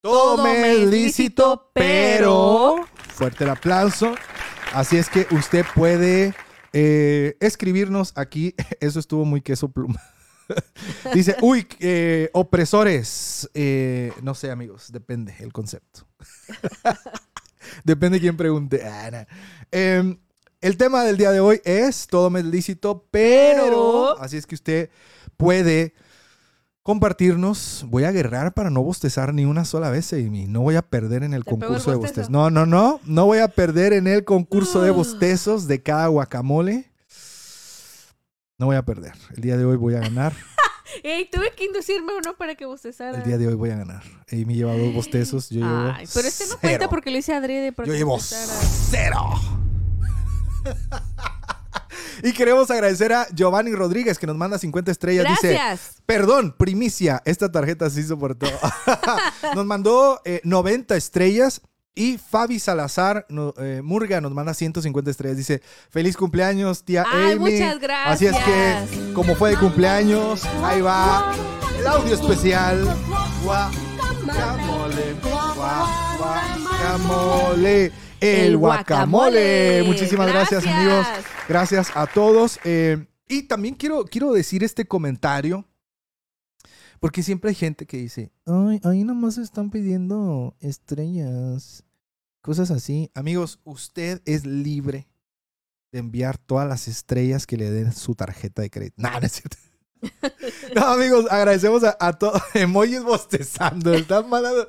[0.00, 4.14] Todo me es lícito, pero- Fuerte el aplauso.
[4.72, 6.34] Así es que usted puede
[6.72, 8.54] eh, escribirnos aquí.
[8.80, 10.00] Eso estuvo muy queso pluma.
[11.14, 13.50] Dice, uy, eh, opresores.
[13.54, 16.06] Eh, no sé, amigos, depende el concepto.
[17.84, 18.82] depende quién pregunte.
[18.84, 19.26] Ah.
[19.70, 20.18] Em,
[20.60, 24.46] el tema del día de hoy es todo me es lícito, pero, Pero- así es
[24.46, 24.90] que usted
[25.36, 25.94] puede
[26.82, 27.84] compartirnos.
[27.88, 30.46] Voy a guerrar para no bostezar ni una sola vez, Amy.
[30.46, 32.20] No voy a perder en el ¿Te pegó el concurso de bostezo?
[32.22, 32.30] bostezos.
[32.30, 33.00] No, no, no.
[33.04, 34.92] No voy a perder en el concurso de Ah.
[34.92, 36.90] bostezos de cada guacamole.
[38.58, 39.12] No voy a perder.
[39.36, 40.32] El día de hoy voy a ganar.
[41.02, 43.18] Ey, tuve que inducirme uno para que bostezara.
[43.18, 44.02] El día de hoy voy a ganar.
[44.30, 45.50] Amy lleva dos bostezos.
[45.50, 46.58] Yo llevo Ay, pero este no cero.
[46.60, 47.72] cuenta porque lo hice adrede.
[47.72, 48.60] para Yo que llevo bostezara.
[48.90, 49.20] cero.
[52.22, 55.26] y queremos agradecer a Giovanni Rodríguez que nos manda 50 estrellas.
[55.28, 55.96] Dice, Gracias.
[56.06, 57.22] Perdón, primicia.
[57.24, 58.46] Esta tarjeta sí soportó.
[59.54, 61.60] nos mandó eh, 90 estrellas.
[61.98, 65.38] Y Fabi Salazar no- eh, Murga nos manda 150 estrellas.
[65.38, 67.52] Dice: Feliz cumpleaños, tía Ay, Amy.
[67.52, 68.14] muchas gracias.
[68.14, 71.32] Así es que, como fue de cumpleaños, ahí va
[71.80, 72.84] el audio especial.
[73.42, 75.14] Guacamole.
[75.22, 77.92] gua- Guacamole.
[78.20, 78.58] El guacamole.
[78.58, 79.82] guacamole.
[79.86, 80.74] Muchísimas gracias, Gracias.
[80.86, 81.06] amigos.
[81.48, 82.58] Gracias a todos.
[82.64, 85.64] Eh, y también quiero, quiero decir este comentario.
[86.98, 91.84] Porque siempre hay gente que dice, ay, ahí nomás están pidiendo estrellas.
[92.46, 93.10] Cosas así.
[93.12, 95.08] Amigos, usted es libre
[95.90, 98.94] de enviar todas las estrellas que le den su tarjeta de crédito.
[98.98, 99.56] No, no es cierto.
[100.76, 102.40] No, amigos, agradecemos a, a todos.
[102.54, 103.92] Emojis bostezando.
[103.94, 104.68] Están malando.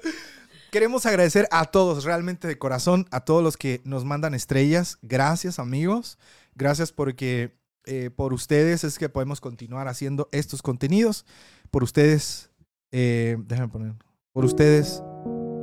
[0.71, 4.97] Queremos agradecer a todos, realmente de corazón, a todos los que nos mandan estrellas.
[5.03, 6.17] Gracias, amigos.
[6.55, 11.27] Gracias porque eh, por ustedes es que podemos continuar haciendo estos contenidos.
[11.69, 12.49] Por ustedes,
[12.91, 13.93] eh, déjame poner.
[14.33, 15.03] Por ustedes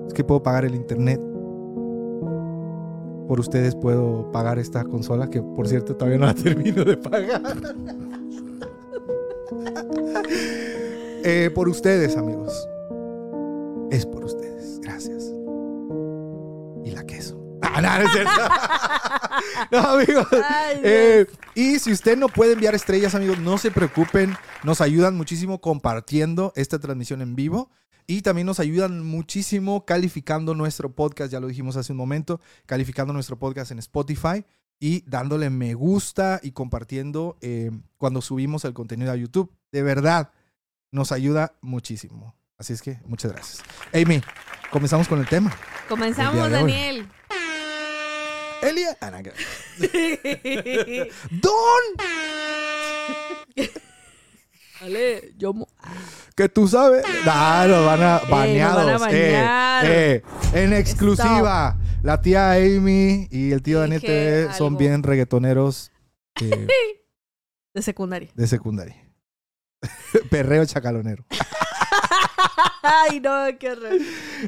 [0.06, 1.33] es que puedo pagar el internet.
[3.26, 7.42] Por ustedes puedo pagar esta consola que, por cierto, todavía no la termino de pagar.
[11.26, 12.68] Eh, por ustedes, amigos.
[13.90, 14.78] Es por ustedes.
[14.82, 15.32] Gracias.
[16.84, 17.33] Y la queso.
[17.74, 18.30] Ah, no, no es cierto.
[19.72, 20.28] no, amigos.
[20.48, 24.36] Ay, Eh, y si usted no puede enviar estrellas, amigos, no se preocupen.
[24.62, 27.70] Nos ayudan muchísimo compartiendo esta transmisión en vivo.
[28.06, 33.14] Y también nos ayudan muchísimo calificando nuestro podcast, ya lo dijimos hace un momento, calificando
[33.14, 34.44] nuestro podcast en Spotify
[34.78, 39.50] y dándole me gusta y compartiendo eh, cuando subimos el contenido a YouTube.
[39.72, 40.30] De verdad,
[40.90, 42.34] nos ayuda muchísimo.
[42.58, 43.62] Así es que muchas gracias.
[43.92, 44.20] Amy,
[44.70, 45.56] comenzamos con el tema.
[45.88, 46.52] Comenzamos, El.
[46.52, 47.08] Daniel.
[48.68, 48.96] Elia.
[49.00, 49.32] Ah, que-
[51.30, 51.52] Don,
[54.80, 55.54] Vale, yo.
[56.36, 57.04] que tú sabes.
[57.26, 59.00] Ah, nos van a nos baneados.
[59.00, 60.22] van a eh, eh,
[60.52, 61.78] en exclusiva.
[62.02, 64.78] La tía Amy y el tío Daniel TV son algo.
[64.78, 65.90] bien reggaetoneros
[66.42, 66.66] eh,
[67.74, 68.28] De secundaria.
[68.34, 68.96] de secundaria.
[70.30, 71.24] Perreo chacalonero.
[73.10, 73.92] Ay, no, qué horror.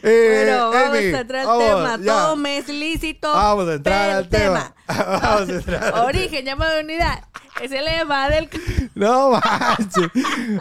[0.02, 1.98] Eh, Bueno, vamos Amy, a entrar al tema.
[2.00, 2.12] ya.
[2.12, 3.32] Todo me es lícito.
[3.32, 4.74] Vamos a entrar al tema.
[4.88, 5.94] vamos a entrar.
[6.04, 7.22] Origen, llama de unidad.
[7.62, 8.48] Es el lema del.
[8.94, 10.08] No manches.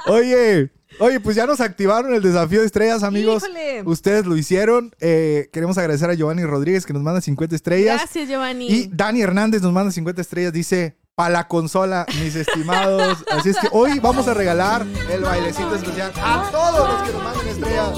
[0.07, 3.43] Oye, oye, pues ya nos activaron el desafío de estrellas, amigos.
[3.43, 3.83] Híjole.
[3.83, 4.95] Ustedes lo hicieron.
[4.99, 7.97] Eh, queremos agradecer a Giovanni Rodríguez que nos manda 50 estrellas.
[7.97, 8.67] Gracias, Giovanni.
[8.67, 10.53] Y Dani Hernández nos manda 50 estrellas.
[10.53, 13.23] Dice, pa' la consola, mis estimados.
[13.31, 17.23] Así es que hoy vamos a regalar el bailecito especial a todos los que nos
[17.23, 17.89] manden estrellas.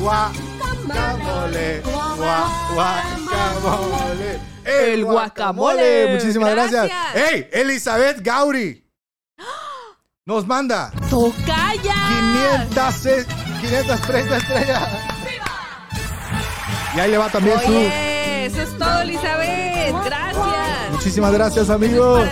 [0.00, 4.40] Guacamole, gua- guacamole.
[4.64, 6.14] El guacamole.
[6.14, 6.88] Muchísimas gracias.
[6.88, 7.32] Gracias.
[7.32, 7.48] ¡Ey!
[7.52, 8.84] Elizabeth Gauri
[10.26, 11.94] nos manda ¡Tocaya!
[12.68, 13.26] 500, e-
[13.62, 14.88] 530 estrellas.
[16.96, 17.66] Y ahí le va también su.
[17.68, 19.94] Oye, eso es todo, Elizabeth.
[20.04, 20.33] Gracias.
[21.04, 22.30] Muchísimas gracias, gua-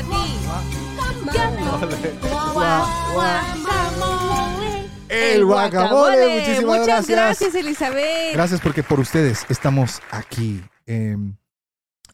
[5.11, 6.39] El guacamole.
[6.41, 7.19] Muchísimas Muchas gracias.
[7.19, 8.33] gracias, Elizabeth.
[8.33, 10.65] Gracias porque por ustedes estamos aquí.
[10.87, 11.19] Eh,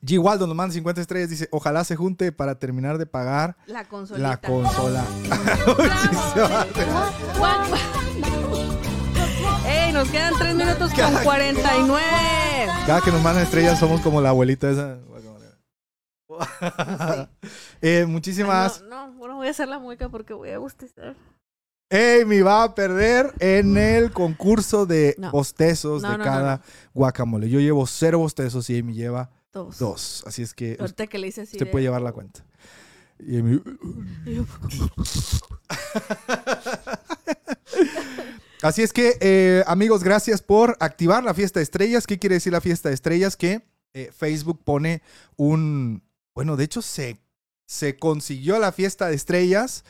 [0.04, 0.18] G.
[0.18, 1.30] Waldo nos manda 50 estrellas.
[1.30, 4.28] Dice: Ojalá se junte para terminar de pagar La consolita.
[4.28, 5.04] la consola.
[9.64, 9.92] ¡Ey!
[9.92, 12.02] Nos quedan 3 minutos con Cada- 49.
[12.84, 14.98] Cada que nos mandan estrellas somos como la abuelita esa.
[17.80, 18.82] Eh, muchísimas.
[18.82, 21.16] No, no, bueno, voy a hacer la mueca porque voy a bostezar.
[21.90, 25.30] Amy va a perder en el concurso de No.
[25.30, 26.62] bostezos No, de no, cada no,
[26.92, 27.48] guacamole.
[27.48, 29.78] Yo llevo cero bostezos y Amy lleva Dos.
[29.78, 30.24] dos.
[30.26, 31.56] Así es que Ahorita que le hice así.
[31.56, 32.44] usted de- puede llevar la cuenta.
[33.18, 33.62] Y Amy-
[38.62, 42.06] Así es que, eh, amigos, gracias por activar la fiesta de estrellas.
[42.06, 43.36] ¿Qué quiere decir la fiesta de estrellas?
[43.36, 43.62] Que
[43.94, 45.00] eh, Facebook pone
[45.36, 46.02] un.
[46.38, 47.18] Bueno, de hecho, se,
[47.66, 49.82] se consiguió la fiesta de estrellas.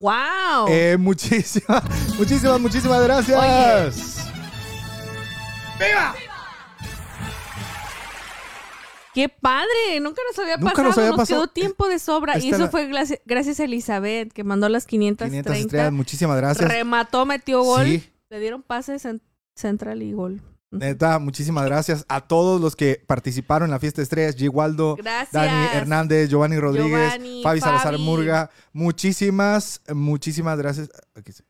[0.00, 0.68] ¡Wow!
[0.70, 1.84] Eh, muchísimas,
[2.16, 4.26] muchísimas, muchísimas gracias.
[5.78, 6.14] ¡Viva!
[9.12, 10.00] ¡Qué padre!
[10.00, 10.88] Nunca nos había Nunca pasado.
[10.88, 11.40] nos había pasado.
[11.42, 12.36] quedó tiempo de sobra.
[12.36, 12.86] Esta y eso fue
[13.26, 15.60] gracias, a Elizabeth, que mandó las 500 530.
[15.60, 16.70] estrellas, muchísimas gracias.
[16.70, 17.84] Remató, metió gol.
[17.84, 19.20] Sí, Le dieron pases en
[19.54, 20.40] Central y gol.
[20.70, 24.36] Neta, muchísimas gracias a todos los que participaron en la fiesta de estrellas.
[24.36, 24.48] G.
[24.52, 25.32] Waldo, Gracias.
[25.32, 28.04] Dani Hernández, Giovanni Rodríguez, Giovanni, Fabi Salazar Fabi.
[28.04, 28.50] Murga.
[28.72, 30.90] Muchísimas, muchísimas gracias.
[31.14, 31.42] Aquí sí.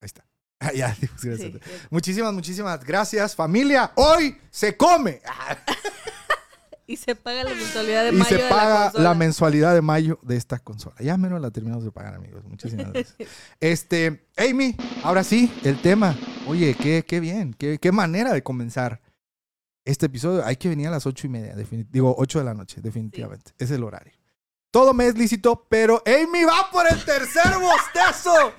[0.00, 0.24] Ahí está.
[0.58, 1.52] Ah, ya, dijimos gracias.
[1.52, 1.60] Sí.
[1.90, 3.92] Muchísimas, muchísimas gracias, familia.
[3.94, 5.20] Hoy se come.
[6.86, 10.18] Y se paga la mensualidad de y mayo se de paga la, mensualidad de mayo
[10.22, 10.94] de esta consola.
[11.00, 12.44] Ya menos la terminamos de pagar, amigos.
[12.44, 13.28] Muchísimas gracias.
[13.60, 16.16] este, Amy, ahora sí, el tema.
[16.46, 19.00] Oye, qué, qué bien, qué, qué manera de comenzar
[19.84, 20.44] este episodio.
[20.44, 21.56] Hay que venir a las ocho y media,
[21.90, 23.52] digo, ocho de la noche, definitivamente.
[23.58, 24.15] Es el horario.
[24.70, 28.52] Todo me es lícito, pero Amy va por el tercer bostezo.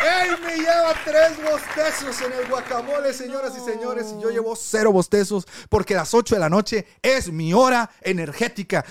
[0.00, 5.46] Amy lleva tres bostezos en el guacamole, señoras y señores, y yo llevo cero bostezos
[5.68, 8.84] porque las 8 de la noche es mi hora energética.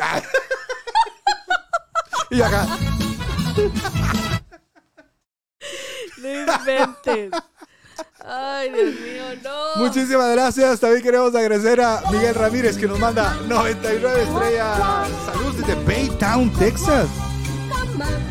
[0.00, 0.22] Ah.
[2.30, 2.66] Y acá.
[6.18, 7.30] No inventes.
[8.24, 9.76] Ay, Dios mío, no.
[9.76, 10.80] Muchísimas gracias.
[10.80, 14.78] También queremos agradecer a Miguel Ramírez que nos manda 99 estrellas.
[15.24, 17.08] Saludos desde Baytown, Texas.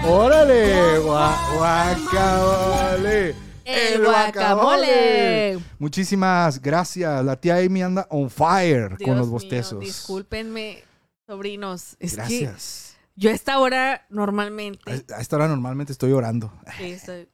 [0.07, 3.35] Órale, gua- guacamole.
[3.63, 5.59] El guacamole.
[5.77, 7.23] Muchísimas gracias.
[7.23, 9.79] La tía Amy anda on fire Dios con los mío, bostezos.
[9.79, 10.83] discúlpenme,
[11.27, 11.95] sobrinos.
[11.99, 12.97] Es que Gracias.
[13.15, 16.51] yo a esta hora normalmente A esta hora normalmente estoy orando.
[16.77, 17.27] sí, estoy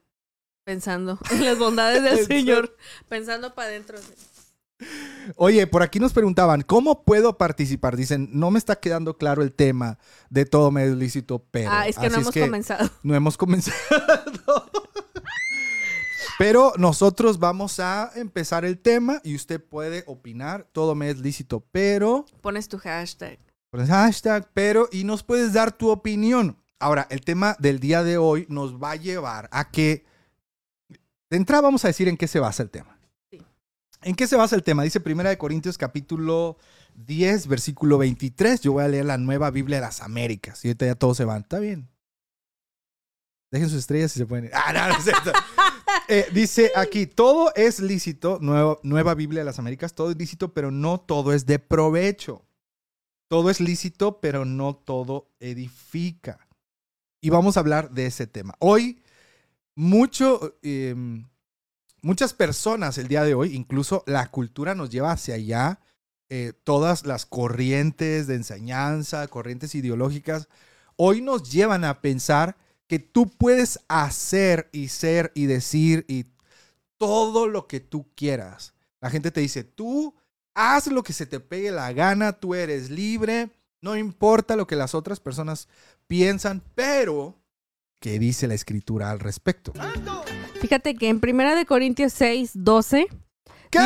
[0.64, 2.26] pensando en las bondades del.
[2.26, 2.76] Señor.
[3.08, 3.96] Pensando para adentro.
[5.36, 7.96] Oye, por aquí nos preguntaban, ¿cómo puedo participar?
[7.96, 9.98] Dicen, no me está quedando claro el tema
[10.30, 11.70] de todo medio lícito, pero...
[11.70, 12.90] ah, es que no hemos comenzado.
[13.02, 13.76] No hemos comenzado.
[16.38, 20.68] Pero nosotros vamos a empezar el tema y usted puede opinar.
[20.72, 22.26] Todo me es lícito, pero.
[22.40, 23.38] Pones tu hashtag.
[23.70, 24.88] Pones hashtag, pero.
[24.90, 26.58] Y nos puedes dar tu opinión.
[26.80, 30.04] Ahora, el tema del día de hoy nos va a llevar a que.
[31.30, 32.93] De entrada, vamos a decir en qué se basa el tema.
[34.04, 34.82] ¿En qué se basa el tema?
[34.82, 36.58] Dice Primera de Corintios, capítulo
[36.94, 38.60] 10, versículo 23.
[38.60, 40.62] Yo voy a leer la nueva Biblia de las Américas.
[40.62, 41.40] Y ahorita ya todos se van.
[41.40, 41.88] Está bien.
[43.50, 44.50] Dejen sus estrellas y se pueden ir.
[44.52, 45.32] Ah, no, no es cierto.
[46.06, 50.52] Eh, dice aquí, todo es lícito, nueva, nueva Biblia de las Américas, todo es lícito,
[50.52, 52.44] pero no todo es de provecho.
[53.28, 56.46] Todo es lícito, pero no todo edifica.
[57.22, 58.54] Y vamos a hablar de ese tema.
[58.58, 59.02] Hoy,
[59.74, 60.94] mucho, eh,
[62.04, 65.80] muchas personas el día de hoy, incluso la cultura nos lleva hacia allá,
[66.28, 70.48] eh, todas las corrientes de enseñanza, corrientes ideológicas,
[70.96, 76.26] hoy nos llevan a pensar que tú puedes hacer y ser y decir y
[76.98, 78.74] todo lo que tú quieras.
[79.00, 80.14] La gente te dice, tú
[80.54, 84.76] haz lo que se te pegue la gana, tú eres libre, no importa lo que
[84.76, 85.68] las otras personas
[86.06, 87.38] piensan, pero
[88.04, 89.72] ¿qué dice la escritura al respecto?
[90.60, 93.06] Fíjate que en Primera de Corintios 6, 12
[93.70, 93.78] ¿Qué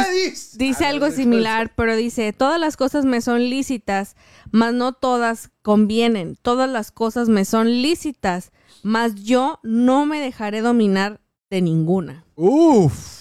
[0.56, 4.16] Dice- Ah, algo similar, pero dice, todas las cosas me son lícitas,
[4.50, 6.36] mas no todas convienen.
[6.42, 8.50] Todas las cosas me son lícitas,
[8.82, 12.24] mas yo no me dejaré dominar de ninguna.
[12.34, 13.17] Uf.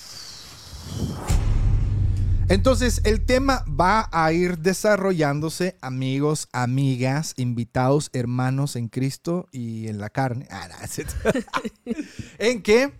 [2.50, 10.00] Entonces, el tema va a ir desarrollándose, amigos, amigas, invitados, hermanos en Cristo y en
[10.00, 10.48] la carne.
[10.50, 11.94] Ah, no,
[12.38, 12.94] en que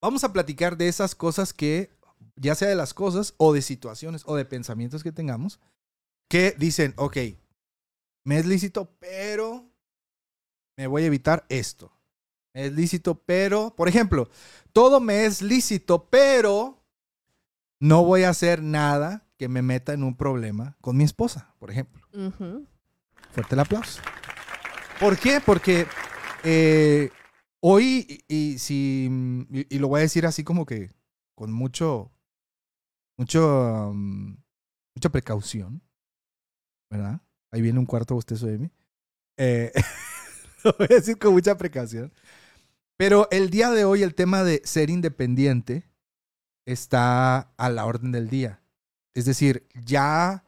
[0.00, 1.90] vamos a platicar de esas cosas que,
[2.36, 5.58] ya sea de las cosas o de situaciones o de pensamientos que tengamos,
[6.30, 7.16] que dicen, ok,
[8.24, 9.68] me es lícito, pero
[10.76, 11.90] me voy a evitar esto.
[12.54, 14.30] Me es lícito, pero, por ejemplo,
[14.72, 16.77] todo me es lícito, pero
[17.80, 21.70] no voy a hacer nada que me meta en un problema con mi esposa, por
[21.70, 22.06] ejemplo.
[23.30, 24.00] Fuerte el aplauso.
[24.98, 25.40] ¿Por qué?
[25.44, 25.86] Porque
[26.42, 27.10] eh,
[27.60, 29.08] hoy, y, y si,
[29.50, 30.90] y, y lo voy a decir así como que
[31.36, 32.10] con mucho,
[33.16, 34.36] mucho, um,
[34.96, 35.82] mucha precaución,
[36.90, 37.20] ¿verdad?
[37.52, 38.70] Ahí viene un cuarto bostezo de mí.
[39.36, 39.72] Eh,
[40.64, 42.12] lo voy a decir con mucha precaución.
[42.96, 45.88] Pero el día de hoy el tema de ser independiente
[46.68, 48.60] está a la orden del día.
[49.14, 50.44] Es decir, ya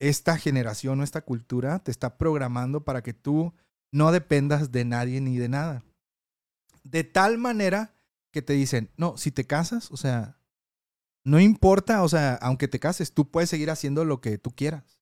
[0.00, 3.54] esta generación o esta cultura te está programando para que tú
[3.92, 5.84] no dependas de nadie ni de nada.
[6.82, 7.94] De tal manera
[8.32, 10.36] que te dicen, no, si te casas, o sea,
[11.24, 15.01] no importa, o sea, aunque te cases, tú puedes seguir haciendo lo que tú quieras.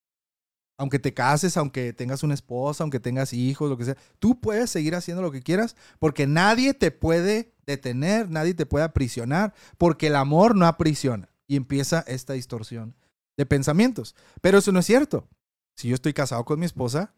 [0.81, 4.71] Aunque te cases, aunque tengas una esposa, aunque tengas hijos, lo que sea, tú puedes
[4.71, 10.07] seguir haciendo lo que quieras porque nadie te puede detener, nadie te puede aprisionar, porque
[10.07, 11.29] el amor no aprisiona.
[11.45, 12.95] Y empieza esta distorsión
[13.37, 14.15] de pensamientos.
[14.41, 15.27] Pero eso no es cierto.
[15.75, 17.13] Si yo estoy casado con mi esposa,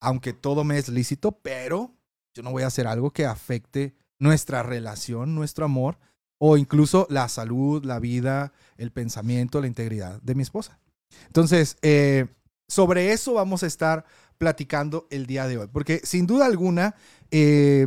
[0.00, 1.96] aunque todo me es lícito, pero
[2.34, 5.98] yo no voy a hacer algo que afecte nuestra relación, nuestro amor,
[6.38, 10.78] o incluso la salud, la vida, el pensamiento, la integridad de mi esposa.
[11.26, 12.28] Entonces, eh,
[12.68, 14.04] sobre eso vamos a estar
[14.38, 16.94] platicando el día de hoy, porque sin duda alguna,
[17.30, 17.86] eh,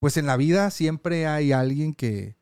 [0.00, 2.36] pues en la vida siempre hay alguien que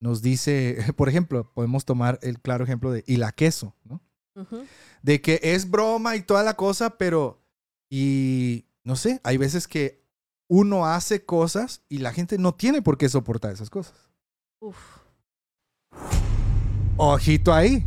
[0.00, 4.00] nos dice, por ejemplo, podemos tomar el claro ejemplo de y la queso, ¿no?
[5.02, 7.42] De que es broma y toda la cosa, pero,
[7.90, 10.04] y no sé, hay veces que
[10.48, 14.08] uno hace cosas y la gente no tiene por qué soportar esas cosas.
[14.60, 14.76] Uf.
[16.96, 17.84] Ojito ahí.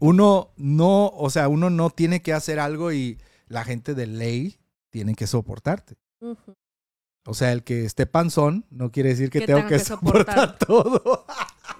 [0.00, 4.58] Uno no, o sea, uno no tiene que hacer algo y la gente de ley
[4.90, 5.96] tiene que soportarte.
[7.26, 10.34] O sea, el que esté panzón no quiere decir que Que tengo que, que soportar
[10.58, 10.58] soportar.
[10.58, 11.26] todo.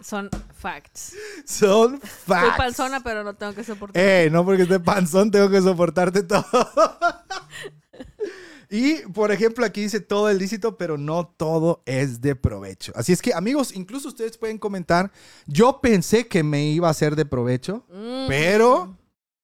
[0.03, 1.15] Son facts.
[1.45, 2.57] Son Soy facts.
[2.57, 4.03] panzona, pero no tengo que soportar.
[4.03, 6.45] Eh, no porque esté panzón tengo que soportarte todo.
[8.77, 12.93] y, por ejemplo, aquí dice todo es lícito, pero no todo es de provecho.
[12.97, 15.13] Así es que, amigos, incluso ustedes pueden comentar,
[15.47, 18.27] yo pensé que me iba a ser de provecho, Mm.
[18.27, 18.99] pero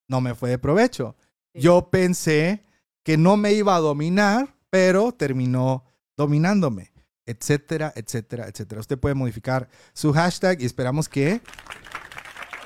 [0.09, 1.15] no me fue de provecho.
[1.55, 1.61] Sí.
[1.61, 2.65] Yo pensé
[3.05, 5.85] que no me iba a dominar, pero terminó
[6.17, 6.91] dominándome,
[7.25, 8.81] etcétera, etcétera, etcétera.
[8.81, 11.41] Usted puede modificar su hashtag y esperamos que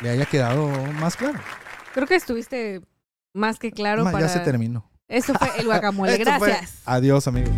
[0.00, 1.40] le haya quedado más claro.
[1.92, 2.80] Creo que estuviste
[3.34, 4.20] más que claro para...
[4.20, 4.90] Ya se terminó.
[5.08, 6.14] Eso fue el guacamole.
[6.14, 6.82] Esto fue- Gracias.
[6.86, 7.50] Adiós, amigo.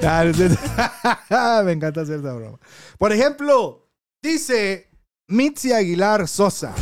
[0.00, 0.50] Ya, usted-
[1.64, 2.58] Me encanta hacer esa broma.
[2.98, 3.88] Por ejemplo,
[4.22, 4.90] dice
[5.28, 6.74] Mitzi Aguilar Sosa.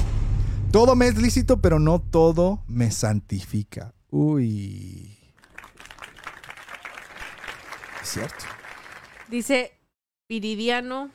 [0.73, 3.95] Todo me es lícito, pero no todo me santifica.
[4.11, 5.19] Uy.
[8.03, 8.45] Es cierto.
[9.29, 9.79] Dice
[10.29, 11.11] Viridiano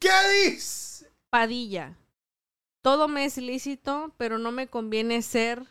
[0.00, 0.08] ¿Qué
[0.50, 1.10] dice?
[1.30, 1.96] Padilla.
[2.82, 5.66] Todo me es lícito, pero no me conviene ser...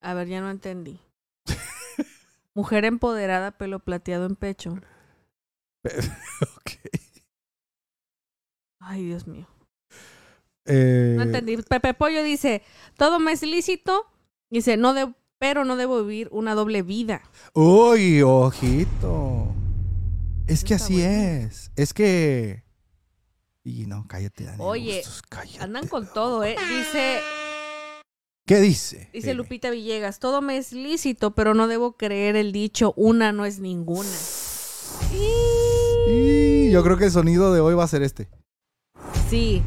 [0.00, 1.00] A ver, ya no entendí.
[2.54, 4.78] Mujer empoderada, pelo plateado en pecho.
[6.56, 6.70] Ok.
[8.80, 9.46] Ay, Dios mío.
[10.66, 11.56] Eh, No entendí.
[11.58, 12.62] Pepe Pollo dice,
[12.96, 14.06] todo me es lícito.
[14.50, 17.22] Dice, no de, pero no debo vivir una doble vida.
[17.54, 19.54] Uy, ojito.
[20.46, 21.08] Es que así bueno.
[21.08, 21.70] es.
[21.76, 22.63] Es que.
[23.64, 24.60] Y no, cállate, Daniel.
[24.62, 25.64] Oye, Bustos, cállate.
[25.64, 26.54] Andan con todo, ¿eh?
[26.68, 27.20] Dice,
[28.46, 29.08] ¿Qué dice?
[29.14, 29.34] dice Dime.
[29.34, 33.60] Lupita Villegas, todo me es lícito, pero no debo creer el dicho, una no es
[33.60, 34.10] ninguna.
[36.08, 38.28] Y yo creo que el sonido de hoy va a ser este.
[39.30, 39.62] Sí.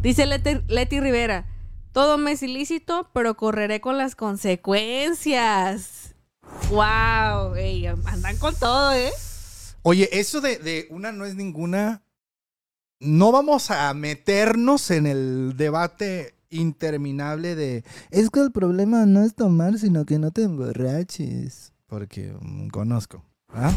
[0.00, 1.46] Dice Leti, Leti Rivera,
[1.92, 6.14] todo me es ilícito, pero correré con las consecuencias.
[6.70, 9.10] Wow, ey, andan con todo, ¿eh?
[9.82, 12.04] Oye, eso de, de una no es ninguna.
[13.00, 17.82] No vamos a meternos en el debate interminable de.
[18.10, 21.72] Es que el problema no es tomar, sino que no te emborraches.
[21.86, 23.24] Porque mm, conozco.
[23.48, 23.72] ¿ah?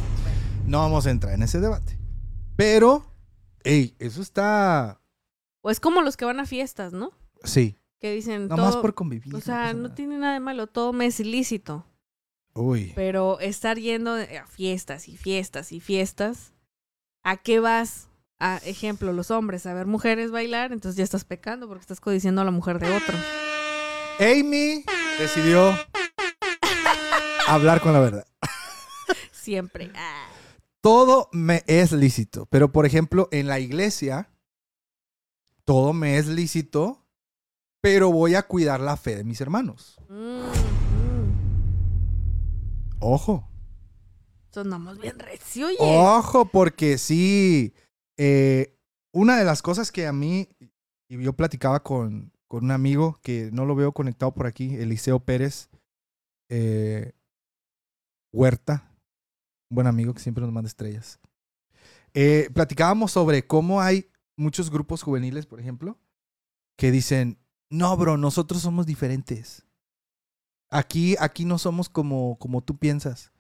[0.65, 1.97] No vamos a entrar en ese debate.
[2.57, 3.05] Pero,
[3.63, 4.99] hey, eso está.
[5.62, 7.12] O es como los que van a fiestas, ¿no?
[7.45, 7.77] Sí.
[7.99, 9.33] Que dicen Nomás todo, por convivir.
[9.33, 11.86] o sea, no tiene nada de malo, todo me es ilícito.
[12.53, 12.91] Uy.
[12.93, 16.51] Pero estar yendo a fiestas y fiestas y fiestas,
[17.23, 18.09] ¿a qué vas?
[18.45, 22.41] A ejemplo, los hombres, a ver mujeres bailar, entonces ya estás pecando porque estás codiciando
[22.41, 23.17] a la mujer de otro.
[24.19, 24.84] Amy
[25.17, 25.73] decidió
[27.47, 28.27] hablar con la verdad.
[29.32, 29.93] Siempre.
[29.95, 30.27] Ah.
[30.82, 34.29] Todo me es lícito, pero por ejemplo, en la iglesia,
[35.63, 37.01] todo me es lícito,
[37.79, 39.95] pero voy a cuidar la fe de mis hermanos.
[40.10, 41.34] Mm, mm.
[42.99, 43.47] Ojo,
[44.53, 45.77] Sonamos bien recio, oye.
[45.79, 47.73] ojo, porque sí,
[48.17, 48.78] eh,
[49.12, 50.49] una de las cosas que a mí,
[51.10, 55.19] y yo platicaba con, con un amigo que no lo veo conectado por aquí, Eliseo
[55.19, 55.70] Pérez
[56.49, 57.14] eh,
[58.32, 58.91] Huerta,
[59.70, 61.20] un buen amigo que siempre nos manda estrellas.
[62.14, 65.97] Eh, platicábamos sobre cómo hay muchos grupos juveniles, por ejemplo,
[66.78, 67.39] que dicen,
[67.70, 69.66] no, bro, nosotros somos diferentes.
[70.70, 73.32] Aquí, aquí no somos como, como tú piensas.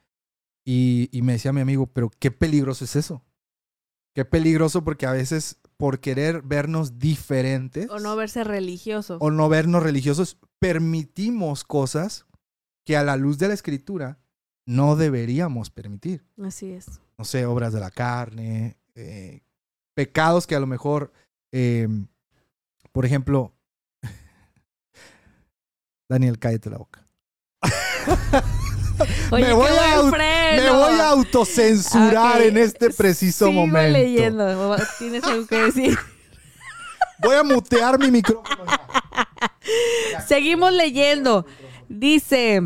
[0.65, 3.23] Y, y me decía mi amigo, pero qué peligroso es eso.
[4.13, 9.17] Qué peligroso porque a veces por querer vernos diferentes O no verse religioso.
[9.19, 12.25] o no vernos religiosos, permitimos cosas
[12.85, 14.19] que a la luz de la escritura
[14.67, 16.25] no deberíamos permitir.
[16.41, 17.01] Así es.
[17.17, 19.41] No sé, obras de la carne, eh,
[19.95, 21.11] pecados que a lo mejor,
[21.51, 21.87] eh,
[22.91, 23.53] por ejemplo,
[26.09, 27.05] Daniel, cállate la boca.
[29.31, 33.97] Oye, me, voy a, me voy autocensurar en este preciso Sigo momento.
[33.97, 34.77] leyendo.
[34.99, 35.97] Tienes algo que decir.
[37.19, 38.65] Voy a mutear mi micrófono.
[40.27, 41.45] Seguimos leyendo.
[41.87, 42.61] Dice.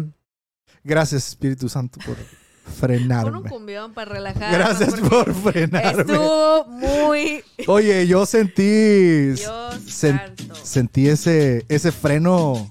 [0.84, 3.50] Gracias, Espíritu Santo, por un frenarme.
[3.50, 4.52] cumbión para relajar.
[4.54, 6.02] Gracias por frenarme.
[6.02, 7.44] Estuvo muy.
[7.68, 9.32] Oye, yo sentí.
[9.32, 10.22] Dios sen-
[10.64, 12.70] sentí ese, ese freno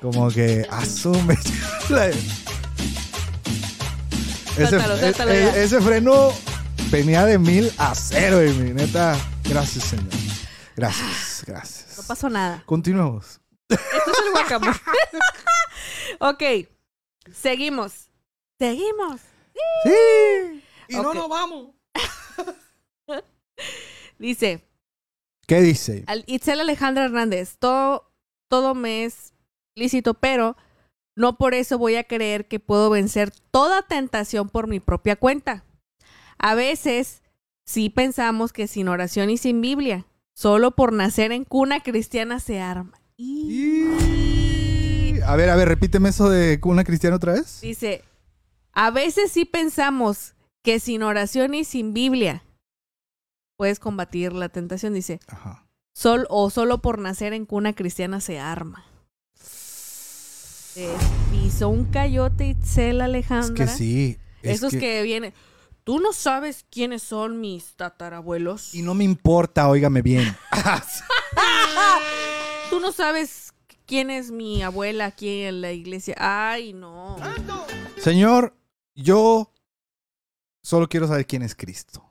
[0.00, 1.36] como que asume.
[4.58, 5.56] ese, Suéltalo, suéltalo e- ya.
[5.56, 6.32] e- ese freno
[6.90, 9.16] venía de mil a cero, y mi neta.
[9.44, 10.06] Gracias, Señor.
[10.76, 11.96] Gracias, gracias.
[11.98, 12.62] No pasó nada.
[12.66, 13.40] Continuemos.
[13.68, 14.76] Esto es el guacamole.
[16.20, 16.42] ok.
[17.34, 18.08] Seguimos.
[18.58, 19.20] Seguimos.
[19.84, 20.62] Sí.
[20.88, 21.68] Y no nos vamos.
[24.18, 24.64] Dice.
[25.46, 26.04] ¿Qué dice?
[26.26, 28.12] Itzel Alejandra Hernández, todo,
[28.48, 29.32] todo me es
[29.74, 30.56] lícito, pero
[31.18, 35.64] no por eso voy a creer que puedo vencer toda tentación por mi propia cuenta.
[36.38, 37.22] A veces
[37.64, 42.60] sí pensamos que sin oración y sin Biblia, solo por nacer en cuna cristiana se
[42.60, 43.00] arma.
[43.16, 43.84] Y...
[45.26, 47.60] A ver, a ver, repíteme eso de una cristiana otra vez.
[47.60, 48.04] Dice,
[48.72, 52.44] a veces sí pensamos que sin oración y sin Biblia
[53.56, 54.94] puedes combatir la tentación.
[54.94, 55.66] Dice, Ajá.
[55.94, 58.84] Sol, o solo por nacer en cuna cristiana se arma.
[60.78, 60.94] Se
[61.32, 63.66] pisó un cayote Itzel Es Alejandra.
[63.66, 64.16] que sí.
[64.42, 65.02] es Esos que...
[65.02, 65.34] vienen.
[65.82, 68.76] Tú no sabes quiénes son mis tatarabuelos.
[68.76, 70.36] Y no me importa, óigame bien.
[72.70, 73.52] Tú no sabes
[73.86, 76.14] quién es mi abuela aquí en la iglesia.
[76.16, 77.16] Ay, no.
[77.96, 78.54] Señor,
[78.94, 79.52] yo
[80.62, 82.08] solo quiero saber quién es Cristo.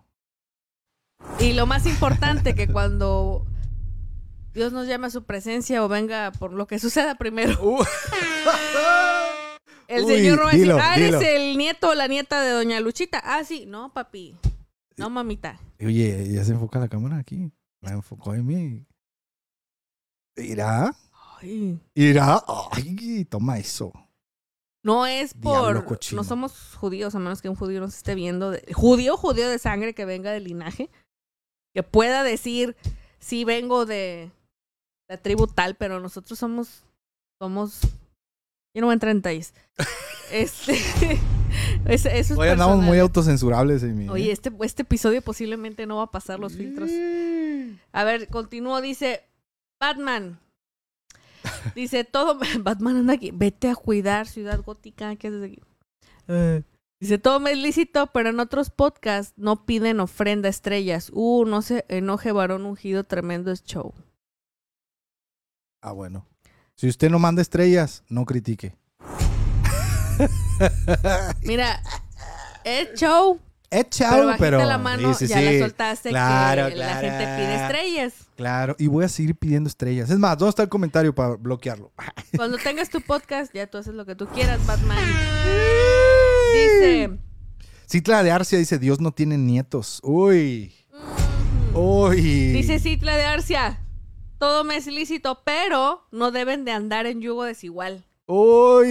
[1.40, 3.47] Y lo más importante que cuando
[4.58, 7.54] Dios nos llame a su presencia o venga por lo que suceda primero.
[9.88, 12.42] El Uy, señor no va a dilo, decir, ah, eres el nieto o la nieta
[12.42, 13.22] de doña Luchita.
[13.24, 14.36] Ah, sí, no, papi.
[14.98, 15.60] No, mamita.
[15.80, 17.52] Oye, ya se enfoca la cámara aquí.
[17.82, 18.86] La enfocó en mí.
[20.36, 20.92] ¿Irá?
[21.40, 21.80] Ay.
[21.94, 22.44] ¿Irá?
[22.72, 23.94] Ay, toma eso.
[24.84, 25.86] No es por...
[26.14, 28.50] No somos judíos, a menos que un judío nos esté viendo.
[28.52, 30.90] de- judío, judío de sangre que venga del linaje.
[31.76, 32.76] Que pueda decir,
[33.20, 34.32] sí vengo de
[35.10, 36.84] la tribu tal, pero nosotros somos...
[37.42, 37.82] Somos...
[38.76, 39.54] Yo no voy a entrar en detalles.
[40.32, 40.74] este...
[41.86, 44.10] es- eso es Hoy andamos muy autocensurables en mí.
[44.10, 46.90] Oye, este, este episodio posiblemente no va a pasar los filtros.
[47.92, 49.24] A ver, continúo, dice
[49.80, 50.40] Batman.
[51.76, 52.40] Dice todo.
[52.60, 53.32] Batman anda aquí.
[53.32, 55.16] Vete a cuidar Ciudad Gótica.
[55.16, 55.62] ¿Qué haces aquí?
[56.28, 56.64] Eh,
[57.00, 61.12] Dice todo me es lícito, pero en otros podcasts no piden ofrenda estrellas.
[61.14, 63.94] Uh, no se enoje, varón ungido, tremendo es show.
[65.88, 66.28] Ah, bueno.
[66.76, 68.76] Si usted no manda estrellas, no critique.
[71.44, 71.82] Mira,
[72.64, 74.66] es show, Es pero chao, bajita pero.
[74.66, 75.46] la mano, sí, sí, ya sí.
[75.46, 77.08] la soltaste Claro, que la claro.
[77.08, 78.14] gente pide estrellas.
[78.36, 80.10] Claro, y voy a seguir pidiendo estrellas.
[80.10, 81.92] Es más, ¿dónde está el comentario para bloquearlo?
[82.36, 84.98] Cuando tengas tu podcast, ya tú haces lo que tú quieras, Batman.
[86.54, 87.18] Dice.
[87.90, 90.02] Citla de Arcia dice, Dios no tiene nietos.
[90.04, 90.74] Uy,
[91.72, 92.22] "Mm, uy.
[92.52, 93.82] Dice Citla de Arcia,
[94.38, 98.06] todo me es lícito, pero no deben de andar en yugo desigual.
[98.28, 98.88] Uy.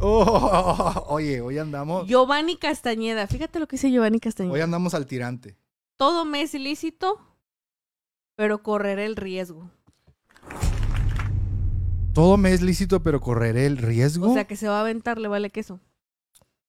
[0.00, 4.54] Oh, oye, hoy andamos, Giovanni Castañeda, fíjate lo que dice Giovanni Castañeda.
[4.54, 5.56] hoy andamos al tirante.
[5.96, 7.20] Todo me es lícito,
[8.34, 9.70] pero correré el riesgo.
[12.12, 14.30] Todo me es lícito, pero correré el riesgo.
[14.30, 15.80] O sea, que se va a aventar, le vale queso.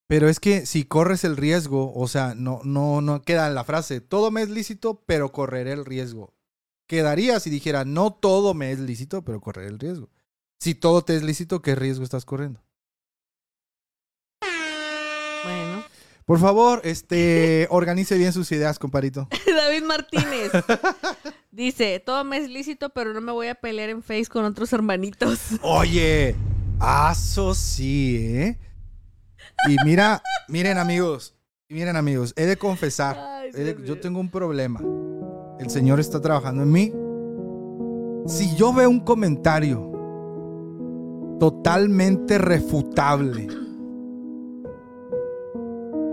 [0.08, 3.64] Pero es que si corres el riesgo, o sea, no, no, no queda en la
[3.64, 4.00] frase.
[4.00, 6.34] Todo me es lícito, pero correré el riesgo.
[6.88, 10.10] Quedaría si dijera, no todo me es lícito, pero correré el riesgo.
[10.60, 12.62] Si todo te es lícito, ¿qué riesgo estás corriendo?
[15.44, 15.84] Bueno.
[16.26, 19.28] Por favor, este, organice bien sus ideas, comparito.
[19.46, 20.52] David Martínez
[21.52, 24.72] dice, todo me es lícito, pero no me voy a pelear en Face con otros
[24.72, 25.40] hermanitos.
[25.62, 26.36] Oye,
[27.12, 28.58] eso sí, ¿eh?
[29.70, 31.36] Y mira, miren amigos,
[31.70, 34.80] miren amigos, he de confesar, Ay, he de- Dios yo tengo un problema.
[35.60, 36.94] El Señor está trabajando en mí.
[38.28, 39.92] Si yo veo un comentario
[41.40, 43.48] totalmente refutable,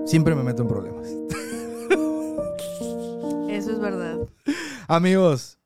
[0.05, 1.07] siempre me meto en problemas.
[3.49, 4.19] Eso es verdad.
[4.89, 5.61] Amigos,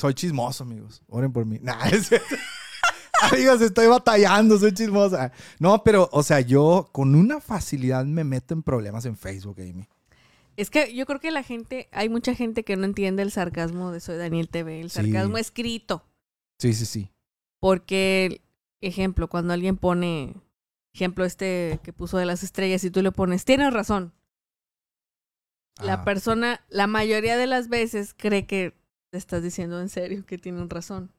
[0.00, 1.02] soy chismoso, amigos.
[1.08, 1.58] Oren por mí.
[1.62, 2.34] Nah, es cierto.
[3.30, 5.30] Amigos, estoy batallando, soy chismosa.
[5.58, 9.86] No, pero, o sea, yo con una facilidad me meto en problemas en Facebook, Amy.
[10.56, 13.92] Es que yo creo que la gente, hay mucha gente que no entiende el sarcasmo
[13.92, 14.96] de Soy Daniel TV, el Sí.
[14.96, 16.04] sarcasmo escrito.
[16.58, 17.10] Sí, sí, sí.
[17.60, 18.42] Porque,
[18.80, 20.34] ejemplo, cuando alguien pone,
[20.94, 24.12] ejemplo este que puso de las estrellas y tú le pones, tienes razón.
[25.82, 28.74] La Ah, persona, la mayoría de las veces cree que
[29.10, 31.10] te estás diciendo en serio que tienen razón.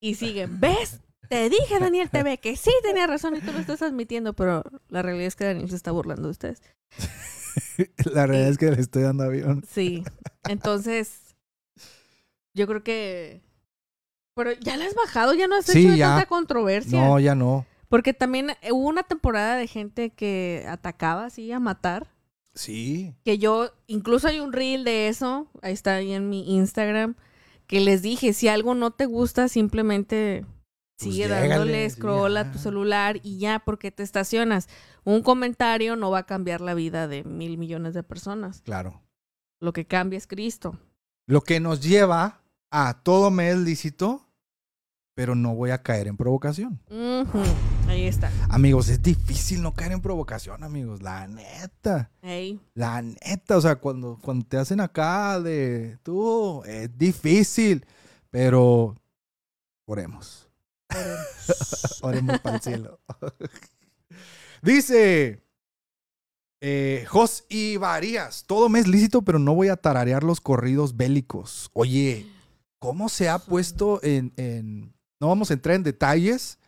[0.00, 1.00] Y sigue, ¿ves?
[1.30, 5.02] Te dije, Daniel TV, que sí tenía razón y tú lo estás admitiendo, pero la
[5.02, 6.62] realidad es que Daniel se está burlando de ustedes.
[8.12, 9.64] La realidad es que le estoy dando avión.
[9.68, 10.04] Sí.
[10.48, 11.20] Entonces,
[12.54, 13.42] yo creo que.
[14.34, 16.10] Pero ya la has bajado, ya no has Sí, hecho ya.
[16.10, 17.00] tanta controversia.
[17.00, 17.66] No, ya no.
[17.88, 22.06] Porque también eh, hubo una temporada de gente que atacaba así a matar.
[22.54, 23.14] Sí.
[23.24, 27.14] Que yo, incluso hay un reel de eso, ahí está ahí en mi Instagram,
[27.66, 30.44] que les dije, si algo no te gusta, simplemente
[30.98, 34.68] sigue llégale, dándole scroll a tu celular y ya, porque te estacionas.
[35.04, 38.62] Un comentario no va a cambiar la vida de mil millones de personas.
[38.62, 39.02] Claro.
[39.60, 40.78] Lo que cambia es Cristo.
[41.26, 44.26] Lo que nos lleva a todo me es lícito,
[45.14, 46.80] pero no voy a caer en provocación.
[47.88, 48.30] Ahí está.
[48.48, 51.02] Amigos, es difícil no caer en provocación, amigos.
[51.02, 52.10] La neta.
[52.74, 53.56] La neta.
[53.56, 57.84] O sea, cuando, cuando te hacen acá de tú, es difícil.
[58.30, 58.94] Pero
[59.86, 60.47] oremos.
[62.02, 63.00] Oremos para el cielo.
[64.62, 65.42] Dice
[66.60, 68.44] eh, Jos y Varías.
[68.46, 71.70] Todo me es lícito, pero no voy a tararear los corridos bélicos.
[71.72, 72.26] Oye,
[72.78, 76.58] ¿cómo se ha puesto en, en- No vamos a entrar en detalles,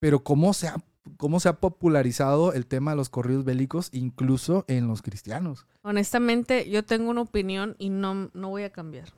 [0.00, 0.76] pero cómo se ha,
[1.16, 5.66] cómo se ha popularizado el tema de los corridos bélicos, incluso en los cristianos.
[5.82, 9.08] Honestamente, yo tengo una opinión y no, no voy a cambiar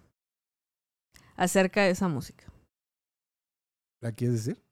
[1.36, 2.44] acerca de esa música.
[4.04, 4.62] ¿La quieres decir?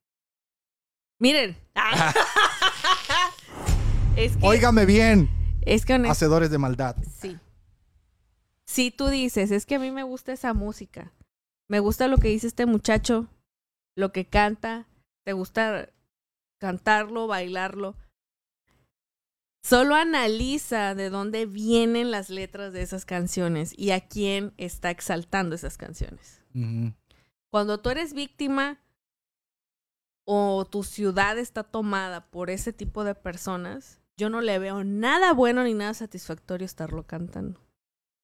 [1.19, 1.57] Miren.
[4.17, 5.31] es que, Óigame bien,
[5.63, 6.97] es que honest- hacedores de maldad.
[7.19, 7.39] sí.
[8.67, 11.13] Si tú dices, es que a mí me gusta esa música,
[11.69, 13.29] me gusta lo que dice este muchacho,
[13.97, 14.87] lo que canta,
[15.25, 15.89] te gusta
[16.61, 17.97] cantarlo, bailarlo.
[19.65, 25.55] Solo analiza de dónde vienen las letras de esas canciones y a quién está exaltando
[25.55, 26.43] esas canciones.
[27.51, 28.79] Cuando tú eres víctima
[30.25, 35.33] o tu ciudad está tomada por ese tipo de personas, yo no le veo nada
[35.33, 37.61] bueno ni nada satisfactorio estarlo cantando.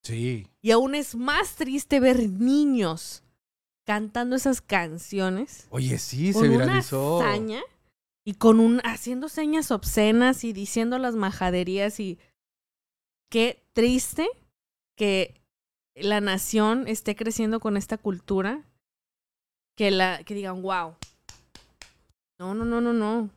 [0.03, 0.47] Sí.
[0.63, 3.25] Y aún es más triste ver niños
[3.85, 7.21] cantando esas canciones Oye, sí, con se una viralizó.
[7.21, 7.63] hazaña
[8.25, 12.19] y con un haciendo señas obscenas y diciendo las majaderías y
[13.31, 14.29] qué triste
[14.95, 15.41] que
[15.95, 18.63] la nación esté creciendo con esta cultura
[19.75, 20.97] que la que digan wow
[22.39, 23.31] no no no no no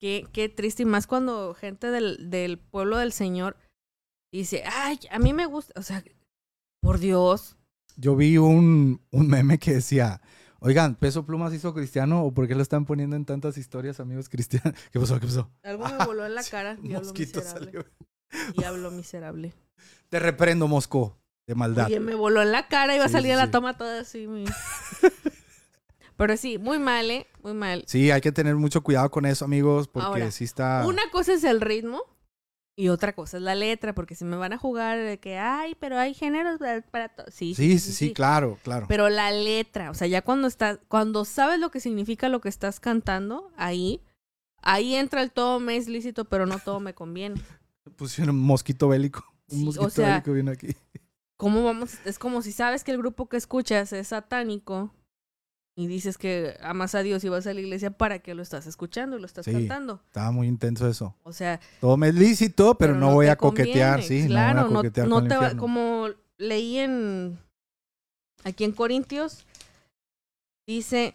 [0.00, 3.56] qué, qué triste y más cuando gente del, del pueblo del señor
[4.32, 6.02] dice ay a mí me gusta o sea
[6.82, 7.56] por Dios
[7.96, 10.20] Yo vi un, un meme que decía,
[10.58, 14.00] oigan, ¿Peso Pluma se hizo cristiano o por qué lo están poniendo en tantas historias,
[14.00, 14.74] amigos cristianos?
[14.92, 15.18] ¿Qué pasó?
[15.20, 15.50] ¿Qué pasó?
[15.62, 17.86] algo me voló en la cara diablo mosquito miserable salió.
[18.54, 19.52] diablo miserable
[20.10, 21.16] Te reprendo, Mosco,
[21.46, 21.86] de maldad.
[21.86, 23.52] Oye, me voló en la cara, iba a Sí, salir sí, a la sí.
[23.52, 24.26] toma toda así.
[24.26, 24.44] mi-
[26.16, 27.26] Pero sí, muy mal, ¿eh?
[27.42, 27.84] Muy mal.
[27.86, 30.84] Sí, hay que tener mucho cuidado con eso, amigos, porque Ahora, sí está...
[30.86, 32.02] Una cosa es el ritmo
[32.76, 35.76] y otra cosa es la letra, porque si me van a jugar de que, ay,
[35.78, 36.60] pero hay géneros
[36.90, 37.26] para, todo.
[37.30, 38.86] Sí, Sí, sí, sí, claro, claro.
[38.88, 42.48] Pero la letra, o sea, ya cuando estás, cuando sabes lo que significa lo que
[42.48, 44.00] estás cantando, ahí,
[44.62, 47.40] ahí entra el todo me es lícito, pero no todo me conviene.
[47.96, 49.24] Pusieron un mosquito bélico.
[49.50, 50.68] Un Sí, o mosquito sea, bélico vino aquí.
[51.36, 51.94] ¿Cómo vamos?
[52.04, 54.92] Es como si sabes que el grupo que escuchas es satánico
[55.76, 58.66] y dices que amas a Dios y vas a la iglesia para que lo estás
[58.66, 59.52] escuchando y lo estás Sí.
[59.52, 60.00] cantando.
[60.06, 61.16] Estaba muy intenso eso.
[61.24, 64.28] O sea, Todo me es lícito, pero, no, voy a coquetear, conviene, sí.
[64.28, 66.08] Claro, no voy a coquetear no te va- como
[66.38, 67.38] leí en
[68.44, 69.46] aquí en Corintios
[70.66, 71.14] dice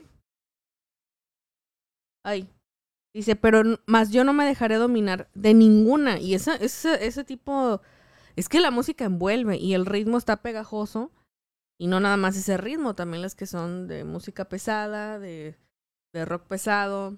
[2.24, 2.48] ay
[3.14, 7.82] dice pero más yo no me dejaré dominar de ninguna y esa ese ese tipo
[8.36, 11.12] es que la música envuelve y el ritmo está pegajoso
[11.80, 15.56] y no nada más ese ritmo también las que son de música pesada de
[16.14, 17.18] de rock pesado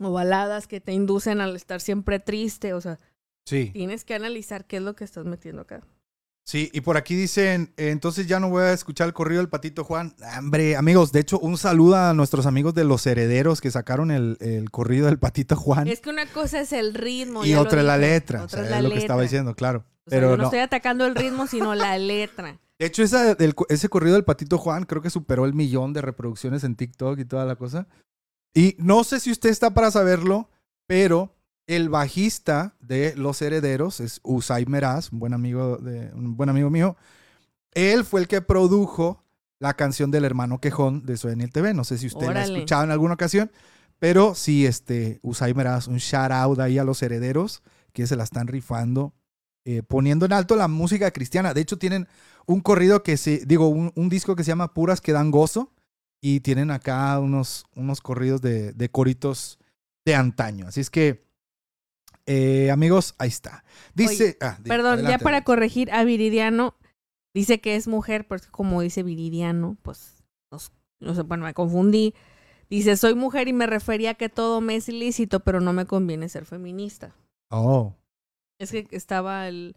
[0.00, 2.98] o baladas que te inducen al estar siempre triste o sea
[3.46, 3.70] Sí.
[3.72, 5.82] Tienes que analizar qué es lo que estás metiendo acá.
[6.46, 9.48] Sí, y por aquí dicen, eh, entonces ya no voy a escuchar el corrido del
[9.48, 10.14] Patito Juan.
[10.38, 14.36] Hombre, amigos, de hecho, un saludo a nuestros amigos de Los Herederos que sacaron el,
[14.40, 15.88] el corrido del Patito Juan.
[15.88, 17.44] Es que una cosa es el ritmo.
[17.46, 18.44] y otra es la letra.
[18.44, 19.80] Otra o es sea, la es lo que estaba diciendo, claro.
[20.06, 20.44] O sea, Pero yo no, no.
[20.44, 22.58] estoy atacando el ritmo, sino la letra.
[22.78, 23.36] De hecho, esa,
[23.68, 27.24] ese corrido del Patito Juan creo que superó el millón de reproducciones en TikTok y
[27.24, 27.86] toda la cosa.
[28.52, 30.50] Y no sé si usted está para saberlo,
[30.86, 31.34] pero
[31.66, 36.70] el bajista de Los Herederos es Usai Meraz, un buen amigo, de, un buen amigo
[36.70, 36.96] mío.
[37.72, 39.24] Él fue el que produjo
[39.58, 41.74] la canción del hermano quejón de Soy TV.
[41.74, 43.50] No sé si usted la ha escuchado en alguna ocasión,
[43.98, 47.62] pero sí, este, Usai Meraz, un shout out ahí a Los Herederos,
[47.92, 49.14] que se la están rifando,
[49.64, 51.54] eh, poniendo en alto la música cristiana.
[51.54, 52.08] De hecho, tienen
[52.46, 55.72] un corrido que se, digo, un, un disco que se llama Puras que dan gozo,
[56.20, 59.58] y tienen acá unos, unos corridos de, de coritos
[60.06, 60.66] de antaño.
[60.66, 61.24] Así es que,
[62.26, 63.64] eh, amigos, ahí está.
[63.94, 64.36] Dice.
[64.40, 65.44] ah, di- Perdón, ya para adelante.
[65.44, 66.74] corregir a Viridiano,
[67.34, 70.22] dice que es mujer, pero es que como dice Viridiano, pues
[71.00, 72.14] no sé, bueno, me confundí.
[72.70, 75.84] Dice, soy mujer y me refería a que todo me es ilícito, pero no me
[75.84, 77.14] conviene ser feminista.
[77.50, 77.94] Oh,
[78.58, 79.76] Es que estaba el,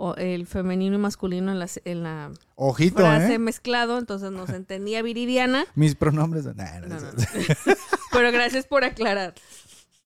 [0.00, 3.38] o- el femenino y masculino en la, en la ojito, frase ¿eh?
[3.38, 5.66] mezclado, entonces no se entendía Viridiana.
[5.74, 6.44] Mis pronombres.
[6.56, 7.12] nah, no, No, no.
[7.12, 7.12] no.
[8.12, 9.34] Pero gracias por aclarar.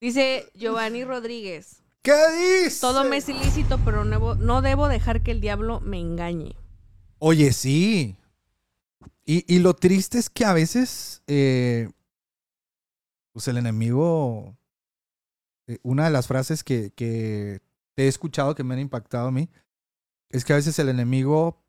[0.01, 2.13] Dice Giovanni Rodríguez, ¿Qué
[2.65, 2.81] dice?
[2.81, 6.57] todo me es ilícito, pero no debo, no debo dejar que el diablo me engañe.
[7.19, 8.17] Oye, sí.
[9.25, 11.87] Y, y lo triste es que a veces, eh,
[13.31, 14.57] pues el enemigo,
[15.67, 17.61] eh, una de las frases que, que
[17.95, 19.49] te he escuchado que me han impactado a mí,
[20.33, 21.63] es que a veces el enemigo,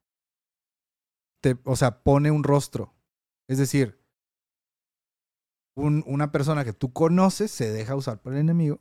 [1.42, 2.94] te, o sea, pone un rostro.
[3.48, 4.00] Es decir,
[5.76, 8.80] un- una persona que tú conoces se deja usar por el enemigo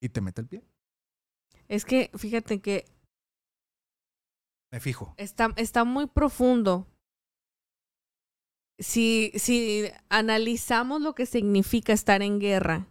[0.00, 0.64] y te mete el pie.
[1.68, 2.86] Es que fíjate que
[4.72, 5.14] Me fijo.
[5.18, 6.86] está, está muy profundo.
[8.78, 12.86] Si, si analizamos lo que significa estar en guerra,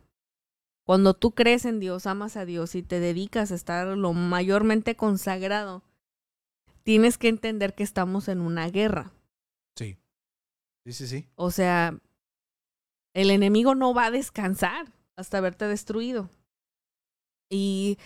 [0.86, 4.96] cuando tú crees en Dios, amas a Dios y te dedicas a estar lo mayormente
[4.96, 5.84] consagrado,
[6.84, 9.12] tienes que entender que estamos en una guerra.
[9.76, 9.98] Sí.
[10.86, 11.28] Sí, sí, sí.
[11.36, 12.00] O sea,
[13.14, 16.30] el enemigo no va a descansar hasta haberte destruido.
[17.50, 17.98] Y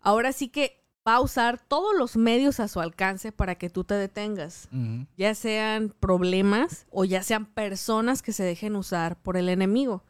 [0.00, 3.84] ahora sí que va a usar todos los medios a su alcance para que tú
[3.84, 4.68] te detengas,
[5.16, 10.04] ya sean problemas o ya sean personas que se dejen usar por el enemigo.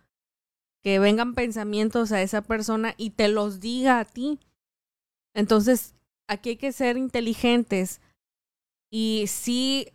[0.83, 4.41] Que vengan pensamientos a esa persona y te los diga a ti.
[5.35, 5.95] Entonces,
[6.31, 8.01] aquí hay que ser inteligentes
[8.91, 9.89] y sí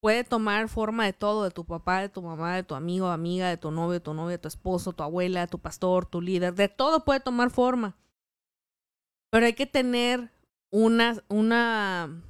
[0.00, 3.48] puede tomar forma de todo, de tu papá, de tu mamá, de tu amigo, amiga,
[3.48, 7.04] de tu novio, tu novia, tu esposo, tu abuela, tu pastor, tu líder, de todo
[7.04, 7.96] puede tomar forma.
[9.30, 10.30] Pero hay que tener
[10.70, 12.22] una, una,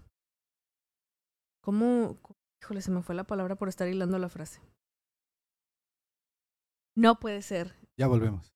[1.60, 2.18] ¿cómo?
[2.62, 4.60] Híjole, se me fue la palabra por estar hilando la frase.
[6.96, 7.74] No puede ser.
[7.96, 8.52] Ya volvemos.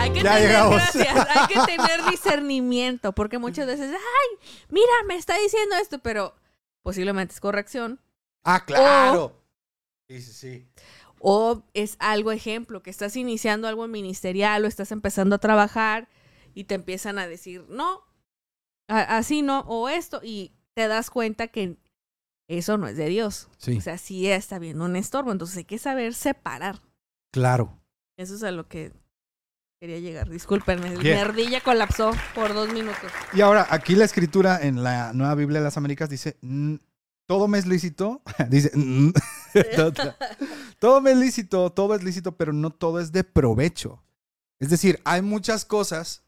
[0.00, 0.74] Hay que Ya tener, llegamos.
[0.76, 6.34] gracias, hay que tener discernimiento, porque muchas veces, ay, mira, me está diciendo esto, pero
[6.82, 8.00] posiblemente es corrección.
[8.44, 9.36] Ah, claro.
[10.08, 10.68] Sí, sí, sí.
[11.20, 16.08] O es algo ejemplo, que estás iniciando algo ministerial o estás empezando a trabajar
[16.54, 18.02] y te empiezan a decir, no,
[18.88, 21.76] así no, o esto, y te das cuenta que
[22.48, 23.48] eso no es de Dios.
[23.58, 26.80] Sí, O sea, sí está viendo un estorbo, entonces hay que saber separar.
[27.32, 27.76] claro.
[28.16, 28.92] Eso es a lo que
[29.80, 30.28] quería llegar.
[30.28, 31.16] Discúlpenme, Bien.
[31.16, 33.10] nerdilla colapsó por dos minutos.
[33.32, 36.74] Y ahora, aquí la escritura en la Nueva Biblia de las Américas dice, "Mm,
[37.26, 38.20] todo me es lícito.
[38.50, 38.70] dice,
[39.76, 39.92] todo,
[40.78, 44.02] todo me es lícito, todo es lícito, pero no todo es de provecho.
[44.60, 46.24] Es decir, hay muchas cosas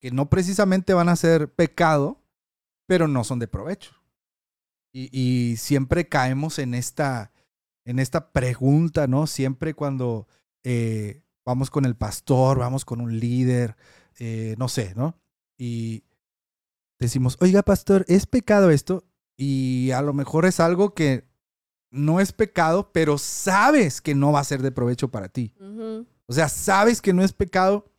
[0.00, 2.22] que no precisamente van a ser pecado,
[2.86, 3.90] pero no son de provecho.
[4.92, 7.32] Y, y siempre caemos en esta,
[7.84, 9.26] en esta pregunta, ¿no?
[9.26, 10.28] Siempre cuando
[10.62, 13.76] eh, vamos con el pastor, vamos con un líder,
[14.18, 15.18] eh, no sé, ¿no?
[15.56, 16.04] Y
[16.98, 19.04] decimos, oiga, pastor, ¿es pecado esto?
[19.36, 21.28] Y a lo mejor es algo que
[21.90, 25.52] no es pecado, pero sabes que no va a ser de provecho para ti.
[26.26, 27.92] O sea, sabes que no es pecado,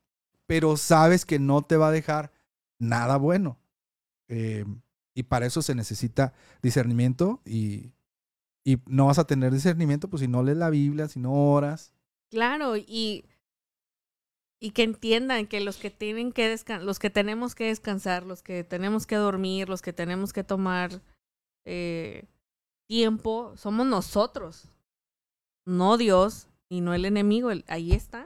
[0.47, 2.31] pero sabes que no te va a dejar
[2.79, 3.59] nada bueno.
[4.27, 4.65] Eh,
[5.13, 7.93] y para eso se necesita discernimiento y,
[8.65, 11.93] y no vas a tener discernimiento pues si no lees la Biblia, si no oras.
[12.29, 13.25] Claro, y,
[14.61, 18.41] y que entiendan que los que tienen que descansar, los que tenemos que descansar, los
[18.41, 21.01] que tenemos que dormir, los que tenemos que tomar
[21.65, 22.25] eh,
[22.87, 24.69] tiempo, somos nosotros,
[25.67, 27.51] no Dios y no el enemigo.
[27.51, 28.25] el- ahí está.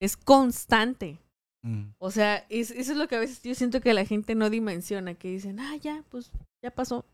[0.00, 1.18] Es constante.
[1.62, 1.90] Mm.
[1.98, 4.50] O sea, es- eso es lo que a veces yo siento que la gente no
[4.50, 6.32] dimensiona, que dicen, ah, ya, pues
[6.62, 6.98] ya pasó.
[6.98, 7.04] O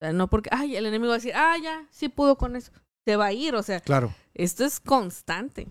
[0.00, 2.72] sea, no porque, ay, el enemigo va a decir, ah, ya, sí pudo con eso.
[3.06, 4.12] Se va a ir, o sea, Claro.
[4.34, 5.68] esto es constante.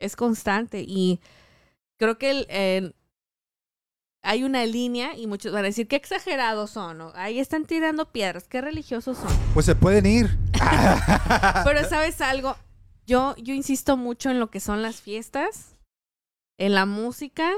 [0.00, 0.84] Es constante.
[0.86, 1.18] Y
[1.98, 2.94] creo que el,
[4.24, 6.98] hay una línea y muchos van a decir, qué exagerados son.
[6.98, 7.12] ¿no?
[7.14, 9.30] Ahí están tirando piedras, qué religiosos son.
[9.54, 10.30] Pues se pueden ir.
[11.64, 12.56] Pero sabes algo,
[13.06, 15.76] yo, yo insisto mucho en lo que son las fiestas,
[16.58, 17.50] en la música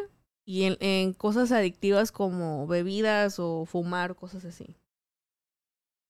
[0.47, 4.77] y en, en cosas adictivas como bebidas o fumar, cosas así.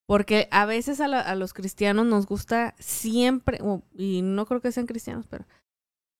[0.07, 3.59] Porque a veces a, la- a los cristianos nos gusta siempre,
[3.97, 5.47] y no creo que sean cristianos, pero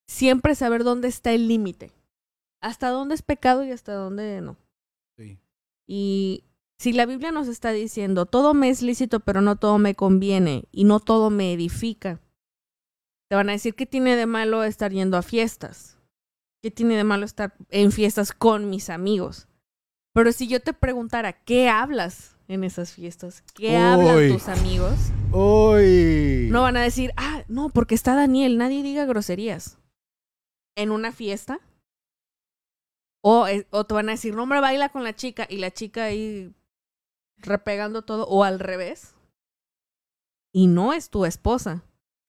[0.07, 1.93] siempre saber dónde está el límite.
[2.61, 4.57] Hasta dónde es pecado y hasta dónde no.
[5.17, 5.39] Sí.
[5.87, 6.45] Y
[6.79, 10.65] si la Biblia nos está diciendo, todo me es lícito, pero no todo me conviene
[10.73, 12.21] y no todo me edifica,
[13.29, 15.99] te van a decir, ¿qué tiene de malo estar yendo a fiestas?
[16.63, 19.49] ¿Qué tiene de malo estar en fiestas con mis amigos?
[20.15, 23.43] Pero si yo te preguntara, ¿qué hablas en esas fiestas?
[23.55, 24.95] ¿Qué hablan tus amigos?
[26.51, 29.79] No van a decir, ah, no, porque está Daniel, nadie diga groserías.
[30.77, 31.61] En una fiesta.
[33.23, 35.71] O, eh, o te van a decir, no, hombre, baila con la chica y la
[35.71, 36.53] chica ahí
[37.39, 38.27] repegando todo.
[38.27, 39.15] O al revés.
[40.53, 41.83] Y no es tu esposa.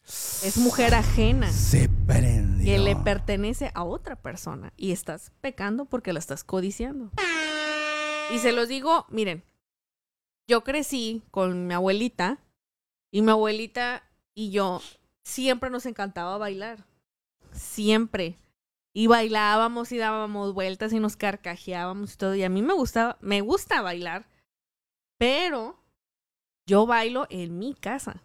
[0.08, 2.66] Es mujer ajena Se prendió.
[2.66, 4.72] que le pertenece a otra persona.
[4.78, 7.12] Y estás pecando porque la estás codiciando.
[8.32, 9.44] Y se los digo, miren,
[10.48, 12.40] yo crecí con mi abuelita
[13.12, 14.04] y mi abuelita
[14.36, 14.82] y yo
[15.24, 16.86] siempre nos encantaba bailar.
[17.56, 18.38] Siempre.
[18.94, 22.36] Y bailábamos y dábamos vueltas y nos carcajeábamos y todo.
[22.36, 24.26] Y a mí me gustaba, me gusta bailar,
[25.20, 25.78] pero
[26.68, 28.24] yo bailo en mi casa.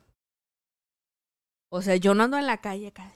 [1.73, 3.13] O sea, yo no ando en la calle acá.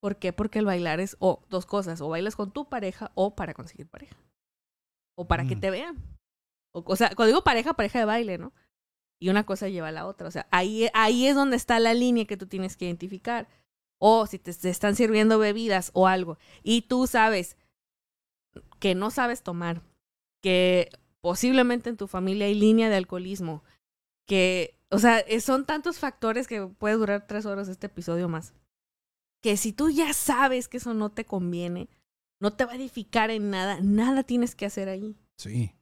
[0.00, 0.32] ¿Por qué?
[0.32, 3.86] Porque el bailar es o dos cosas, o bailas con tu pareja o para conseguir
[3.88, 4.16] pareja.
[5.16, 5.60] O para que Mm.
[5.60, 5.96] te vean.
[6.72, 8.52] O, o sea, cuando digo pareja, pareja de baile, ¿no?
[9.20, 10.26] Y una cosa lleva a la otra.
[10.26, 13.48] O sea, ahí, ahí es donde está la línea que tú tienes que identificar.
[14.02, 17.56] O si te, te están sirviendo bebidas o algo y tú sabes
[18.80, 19.82] que no sabes tomar,
[20.42, 20.90] que
[21.20, 23.62] posiblemente en tu familia hay línea de alcoholismo,
[24.26, 28.54] que, o sea, eh, son tantos factores que puede durar tres horas este episodio más.
[29.42, 31.88] Que si tú ya sabes que eso no te conviene,
[32.40, 35.16] no te va a edificar en nada, nada tienes que hacer ahí.
[35.36, 35.74] Sí.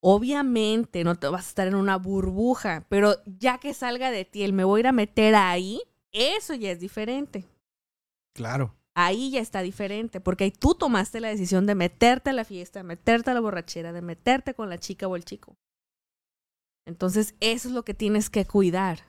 [0.00, 4.42] Obviamente no te vas a estar en una burbuja, pero ya que salga de ti
[4.42, 5.80] el me voy a ir a meter ahí,
[6.12, 7.44] eso ya es diferente.
[8.34, 8.74] Claro.
[8.94, 12.80] Ahí ya está diferente, porque ahí tú tomaste la decisión de meterte a la fiesta,
[12.80, 15.56] de meterte a la borrachera, de meterte con la chica o el chico.
[16.86, 19.00] Entonces, eso es lo que tienes que cuidar.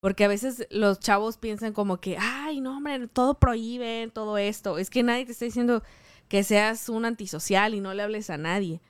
[0.00, 4.78] Porque a veces los chavos piensan como que, ay, no, hombre, todo prohíben, todo esto.
[4.78, 5.82] Es que nadie te está diciendo
[6.28, 8.80] que seas un antisocial y no le hables a nadie.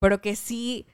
[0.00, 0.86] Pero que sí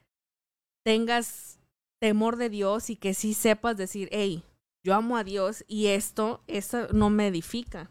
[0.84, 1.60] tengas
[2.00, 4.44] temor de Dios y que sí sepas decir, hey,
[4.84, 7.90] yo amo a Dios y esto, esto no me edifica.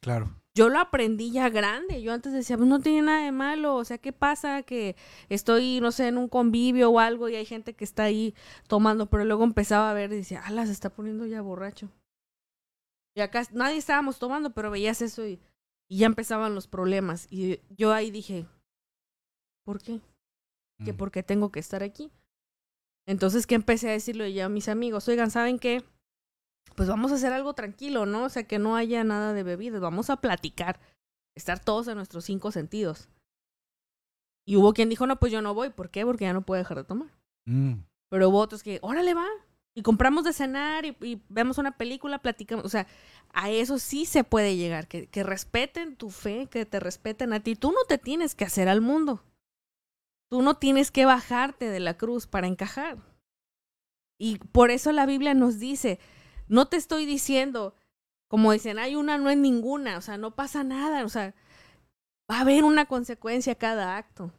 [0.00, 0.34] Claro.
[0.54, 2.02] Yo lo aprendí ya grande.
[2.02, 3.76] Yo antes decía, pues no tiene nada de malo.
[3.76, 4.62] O sea, ¿qué pasa?
[4.62, 4.96] Que
[5.28, 8.34] estoy, no sé, en un convivio o algo y hay gente que está ahí
[8.66, 9.06] tomando.
[9.06, 11.88] Pero luego empezaba a ver y decía, ala, se está poniendo ya borracho.
[13.14, 15.40] Y acá nadie estábamos tomando, pero veías eso y,
[15.88, 17.26] y ya empezaban los problemas.
[17.30, 18.46] Y yo ahí dije,
[19.64, 20.00] ¿por qué?
[20.84, 20.96] que Mm.
[20.96, 22.10] por qué tengo que estar aquí.
[23.06, 25.82] Entonces que empecé a decirle ya a mis amigos, oigan, ¿saben qué?
[26.74, 28.24] Pues vamos a hacer algo tranquilo, ¿no?
[28.24, 30.80] O sea, que no haya nada de bebidas, vamos a platicar,
[31.36, 33.08] estar todos en nuestros cinco sentidos.
[34.46, 36.04] Y hubo quien dijo, no, pues yo no voy, ¿por qué?
[36.04, 37.10] Porque ya no puedo dejar de tomar.
[37.46, 37.74] Mm.
[38.10, 39.26] Pero hubo otros que, órale, va.
[39.74, 42.64] Y compramos de cenar y, y vemos una película, platicamos.
[42.64, 42.86] O sea,
[43.32, 47.40] a eso sí se puede llegar, que, que respeten tu fe, que te respeten a
[47.40, 47.56] ti.
[47.56, 49.22] Tú no te tienes que hacer al mundo.
[50.30, 52.98] Tú no tienes que bajarte de la cruz para encajar.
[54.18, 56.00] Y por eso la Biblia nos dice,
[56.48, 57.74] no te estoy diciendo,
[58.28, 61.34] como dicen, hay una, no es ninguna, o sea, no pasa nada, o sea,
[62.30, 64.32] va a haber una consecuencia a cada acto.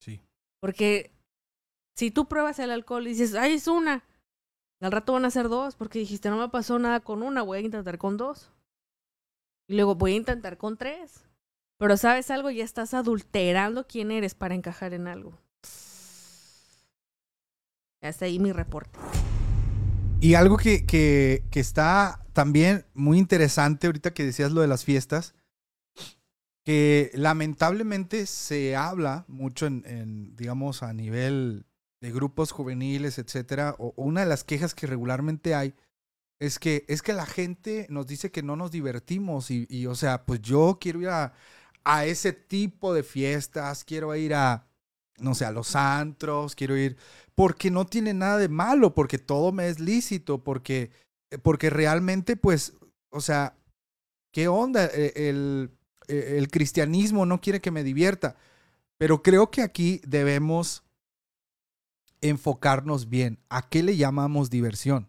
[0.00, 0.20] Sí.
[0.60, 1.10] Porque
[1.96, 4.04] si tú pruebas el alcohol y dices, ay, es una,
[4.80, 7.58] al rato van a ser dos, porque dijiste, no me pasó nada con una, voy
[7.58, 8.50] a intentar con dos.
[9.68, 11.24] Y luego voy a intentar con tres.
[11.78, 15.38] Pero sabes algo, ya estás adulterando quién eres para encajar en algo.
[18.00, 18.98] Hasta ahí mi reporte.
[20.20, 25.34] Y algo que, que, está también muy interesante ahorita que decías lo de las fiestas,
[26.64, 31.66] que lamentablemente se habla mucho en, digamos, a nivel
[32.00, 35.74] de grupos juveniles, etcétera, o, o una de las quejas que regularmente hay
[36.38, 39.94] es que es que la gente nos dice que no nos divertimos y, y, o
[39.94, 41.32] sea, pues yo quiero ir a,
[41.84, 44.66] a ese tipo de fiestas, quiero ir a,
[45.18, 46.96] no sé, a los antros, quiero ir,
[47.34, 50.90] porque no tiene nada de malo, porque todo me es lícito, porque,
[51.42, 52.74] porque realmente, pues,
[53.10, 53.56] o sea,
[54.32, 54.86] ¿qué onda?
[54.86, 55.70] E, El,
[56.08, 58.36] el cristianismo no quiere que me divierta,
[58.98, 60.82] pero creo que aquí debemos
[62.20, 63.38] enfocarnos bien.
[63.48, 65.08] ¿A qué le llamamos diversión?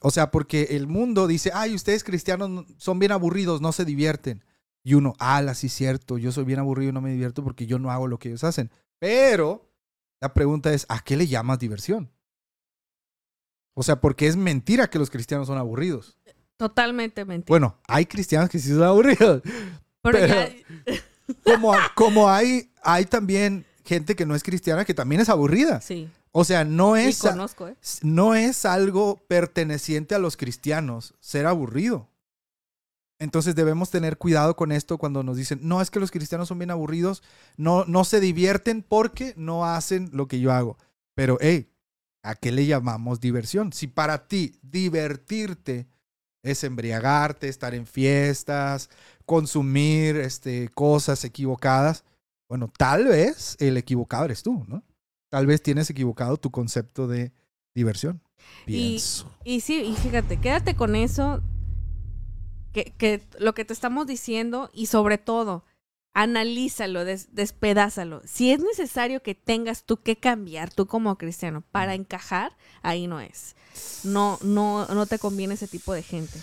[0.00, 4.44] O sea, porque el mundo dice, ay, ustedes cristianos son bien aburridos, no se divierten.
[4.86, 7.80] Y uno, ala, sí, cierto, yo soy bien aburrido y no me divierto porque yo
[7.80, 8.70] no hago lo que ellos hacen.
[9.00, 9.68] Pero
[10.20, 12.08] la pregunta es, ¿a qué le llamas diversión?
[13.74, 16.16] O sea, porque es mentira que los cristianos son aburridos.
[16.56, 17.48] Totalmente mentira.
[17.48, 19.42] Bueno, hay cristianos que sí son aburridos.
[20.02, 20.54] pero, pero- ya,
[21.44, 25.80] Como, como hay, hay también gente que no es cristiana que también es aburrida.
[25.80, 27.74] sí, O sea, no es, conozco, ¿eh?
[28.02, 32.08] no es algo perteneciente a los cristianos ser aburrido.
[33.18, 36.58] Entonces debemos tener cuidado con esto cuando nos dicen, no, es que los cristianos son
[36.58, 37.22] bien aburridos,
[37.56, 40.76] no, no se divierten porque no hacen lo que yo hago.
[41.14, 41.70] Pero, hey,
[42.22, 43.72] ¿a qué le llamamos diversión?
[43.72, 45.86] Si para ti divertirte
[46.42, 48.90] es embriagarte, estar en fiestas,
[49.24, 52.04] consumir este, cosas equivocadas,
[52.48, 54.84] bueno, tal vez el equivocado eres tú, ¿no?
[55.30, 57.32] Tal vez tienes equivocado tu concepto de
[57.74, 58.22] diversión.
[58.66, 59.00] Y-.
[59.44, 61.42] Y sí, y fíjate, quédate con eso,
[62.76, 65.64] que, que lo que te estamos diciendo y sobre todo,
[66.12, 68.20] analízalo, des- despedázalo.
[68.26, 73.20] Si es necesario que tengas tú que cambiar, tú como cristiano, para encajar, ahí no
[73.20, 73.56] es.
[74.04, 76.38] No, no, no te conviene ese tipo de gente.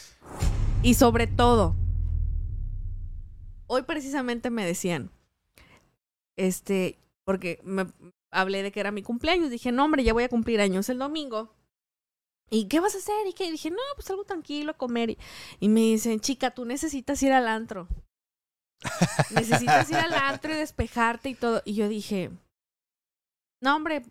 [0.82, 1.76] Y sobre todo,
[3.68, 5.12] hoy precisamente me decían,
[6.36, 7.86] este, porque me
[8.32, 10.98] hablé de que era mi cumpleaños, dije, no hombre, ya voy a cumplir años el
[10.98, 11.54] domingo.
[12.54, 13.26] ¿Y qué vas a hacer?
[13.26, 15.10] Y que dije, no, pues algo tranquilo, a comer.
[15.10, 15.18] Y,
[15.60, 17.88] y me dicen, chica, tú necesitas ir al antro.
[19.34, 21.64] necesitas ir al antro y despejarte y todo.
[21.66, 22.30] Y yo dije,
[23.60, 24.04] no, hombre,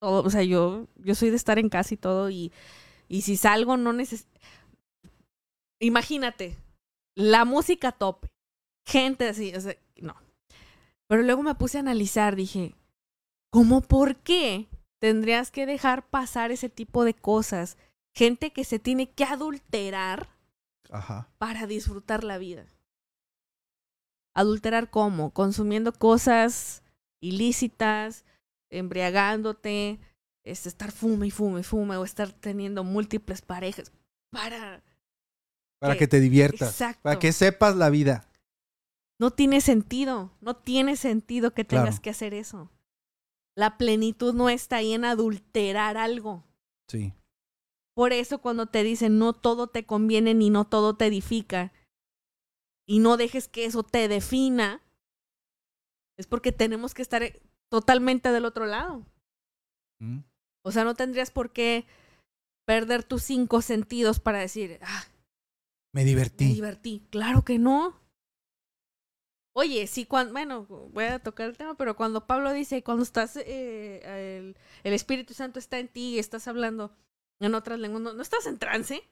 [0.00, 2.30] todo, o sea, yo, yo soy de estar en casa y todo.
[2.30, 2.52] Y,
[3.08, 4.30] y si salgo, no necesito.
[5.80, 6.56] Imagínate,
[7.16, 8.28] la música tope,
[8.86, 10.14] gente así, o sea, no.
[11.08, 12.76] Pero luego me puse a analizar, dije,
[13.50, 14.68] ¿cómo por qué
[15.00, 17.76] tendrías que dejar pasar ese tipo de cosas?
[18.14, 20.28] Gente que se tiene que adulterar
[20.90, 21.28] Ajá.
[21.38, 22.66] para disfrutar la vida.
[24.34, 25.30] ¿Adulterar cómo?
[25.32, 26.82] Consumiendo cosas
[27.20, 28.24] ilícitas,
[28.70, 29.98] embriagándote,
[30.44, 33.92] este, estar fume y fume y fume, o estar teniendo múltiples parejas
[34.30, 34.82] para...
[35.80, 36.70] Para Que- que te diviertas.
[36.70, 37.00] Exacto.
[37.02, 38.26] Para que sepas la vida.
[39.18, 42.02] No tiene sentido, no tiene sentido que tengas Claro.
[42.02, 42.70] que hacer eso.
[43.56, 46.44] La plenitud no está ahí en adulterar algo.
[46.88, 47.12] Sí.
[47.94, 51.72] Por eso cuando te dicen no todo te conviene ni no todo te edifica
[52.88, 54.82] y no dejes que eso te defina,
[56.18, 57.22] es porque tenemos que estar
[57.70, 59.06] totalmente del otro lado.
[60.00, 60.20] Mm.
[60.64, 61.86] O sea, no tendrías por qué
[62.66, 65.04] perder tus cinco sentidos para decir, ah,
[65.92, 66.52] Me me divertí.
[66.52, 67.06] divertí.
[67.10, 68.00] Claro que no.
[69.52, 73.36] Oye, sí, cuando, bueno, voy a tocar el tema, pero cuando Pablo dice, cuando estás,
[73.36, 76.96] eh, el, el Espíritu Santo está en ti y estás hablando
[77.40, 79.02] en otras lenguas, no, no estás en trance,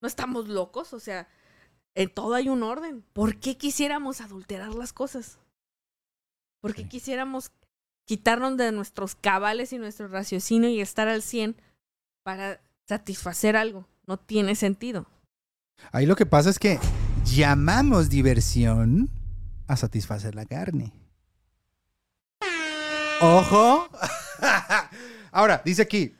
[0.00, 1.28] no estamos locos, o sea,
[1.96, 3.02] en todo hay un orden.
[3.12, 5.40] ¿Por qué quisiéramos adulterar las cosas?
[6.60, 6.88] ¿Por qué Sí.
[6.88, 7.50] quisiéramos
[8.06, 11.56] quitarnos de nuestros cabales y nuestro raciocinio y estar al 100
[12.22, 13.88] para satisfacer algo?
[14.06, 15.06] No tiene sentido.
[15.90, 16.78] Ahí lo que pasa es que
[17.26, 19.10] llamamos diversión
[19.66, 20.92] a satisfacer la carne.
[23.20, 23.88] Ojo.
[25.32, 26.14] Ahora, dice aquí.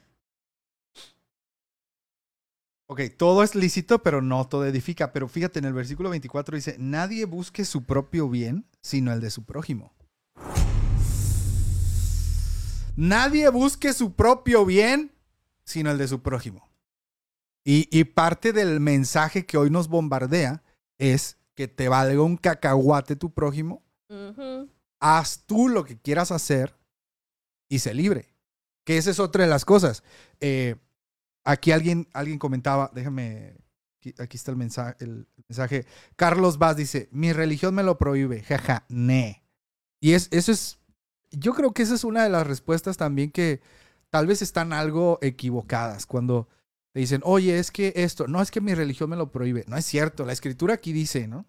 [2.88, 5.12] Ok, todo es lícito, pero no todo edifica.
[5.12, 9.30] Pero fíjate, en el versículo 24 dice, nadie busque su propio bien, sino el de
[9.30, 9.92] su prójimo.
[12.94, 15.12] Nadie busque su propio bien,
[15.64, 16.70] sino el de su prójimo.
[17.64, 20.62] Y, y parte del mensaje que hoy nos bombardea
[20.98, 23.82] es que te valga un cacahuate tu prójimo,
[25.00, 26.76] haz tú lo que quieras hacer
[27.68, 28.34] y sé libre.
[28.84, 30.04] Que esa es otra de las cosas.
[30.40, 30.76] Eh,
[31.44, 33.56] aquí alguien, alguien comentaba, déjame,
[33.98, 35.86] aquí, aquí está el mensaje, el mensaje.
[36.14, 39.42] Carlos Vaz dice, mi religión me lo prohíbe, jaja, ne.
[40.00, 40.78] Y es, eso es,
[41.30, 43.60] yo creo que esa es una de las respuestas también que
[44.10, 46.48] tal vez están algo equivocadas cuando
[46.96, 49.66] te dicen, oye, es que esto, no es que mi religión me lo prohíbe.
[49.68, 51.44] No es cierto, la escritura aquí dice, ¿no?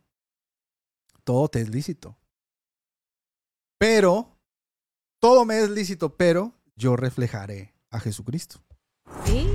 [1.23, 2.17] Todo te es lícito.
[3.77, 4.37] Pero,
[5.21, 8.59] todo me es lícito, pero yo reflejaré a Jesucristo.
[9.23, 9.47] Sí.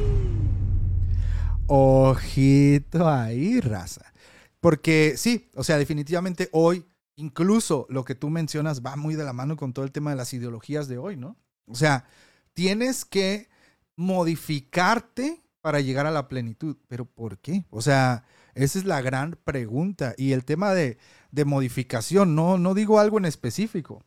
[1.66, 4.14] Ojito ahí, raza.
[4.60, 6.86] Porque sí, o sea, definitivamente hoy,
[7.16, 10.16] incluso lo que tú mencionas va muy de la mano con todo el tema de
[10.16, 11.36] las ideologías de hoy, ¿no?
[11.66, 12.06] O sea,
[12.54, 13.50] tienes que
[13.94, 16.76] modificarte para llegar a la plenitud.
[16.88, 17.64] ¿Pero por qué?
[17.70, 20.14] O sea, esa es la gran pregunta.
[20.18, 20.98] Y el tema de,
[21.30, 24.04] de modificación, no, no digo algo en específico,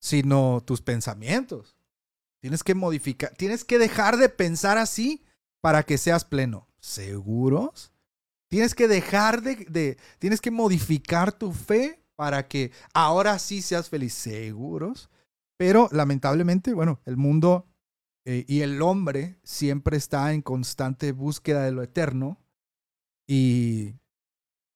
[0.00, 1.76] sino tus pensamientos.
[2.40, 5.24] Tienes que modificar, tienes que dejar de pensar así
[5.62, 6.68] para que seas pleno.
[6.80, 7.92] ¿Seguros?
[8.48, 13.88] Tienes que dejar de, de- tienes que modificar tu fe para que ahora sí seas
[13.88, 14.12] feliz.
[14.12, 15.08] ¿Seguros?
[15.56, 17.66] Pero lamentablemente, bueno, el mundo
[18.24, 22.38] eh, y el hombre siempre está en constante búsqueda de lo eterno
[23.26, 23.94] y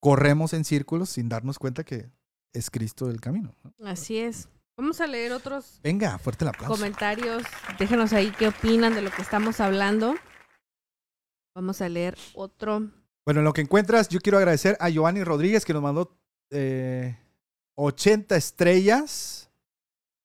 [0.01, 2.11] corremos en círculos sin darnos cuenta que
[2.53, 3.55] es Cristo el camino.
[3.63, 3.87] ¿no?
[3.87, 4.49] Así es.
[4.77, 6.75] Vamos a leer otros Venga, fuerte el aplauso.
[6.75, 7.43] comentarios.
[7.79, 10.15] Déjenos ahí qué opinan de lo que estamos hablando.
[11.55, 12.89] Vamos a leer otro.
[13.25, 16.17] Bueno, en lo que encuentras, yo quiero agradecer a Giovanni Rodríguez que nos mandó
[16.51, 17.19] eh,
[17.75, 19.51] 80 estrellas.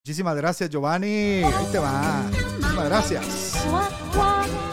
[0.06, 1.42] Muchísimas gracias, Giovanni.
[1.44, 2.30] Ahí te va.
[2.74, 4.64] Muchísimas gracias.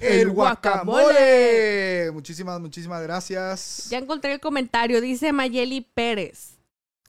[0.00, 2.10] El guacamole.
[2.12, 3.88] Muchísimas, muchísimas gracias.
[3.90, 5.00] Ya encontré el comentario.
[5.00, 6.58] Dice Mayeli Pérez.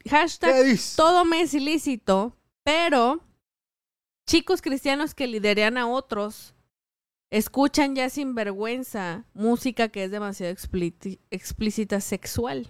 [0.09, 0.95] Hashtag ¿Qué dice?
[0.95, 3.19] todo me es ilícito, pero
[4.25, 6.53] chicos cristianos que lideran a otros
[7.31, 12.67] escuchan ya sin vergüenza música que es demasiado explíci- explícita sexual.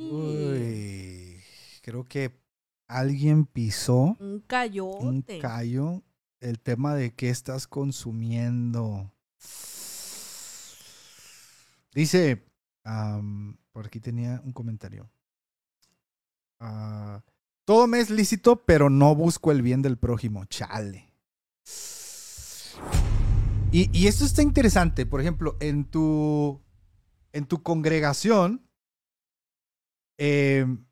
[0.00, 1.42] Uy,
[1.82, 2.40] creo que
[2.88, 5.38] alguien pisó Un un cayote.
[5.38, 6.02] callo
[6.40, 9.12] el tema de qué estás consumiendo.
[11.94, 12.46] Dice,
[13.72, 15.10] por aquí tenía un comentario.
[16.60, 17.22] Ah,
[17.64, 20.44] todo me es lícito, pero no busco el bien del prójimo.
[20.46, 21.12] Chale.
[23.72, 25.06] Y, y esto está interesante.
[25.06, 26.60] Por ejemplo, en tu,
[27.32, 28.66] en tu congregación,
[30.20, 30.84] em,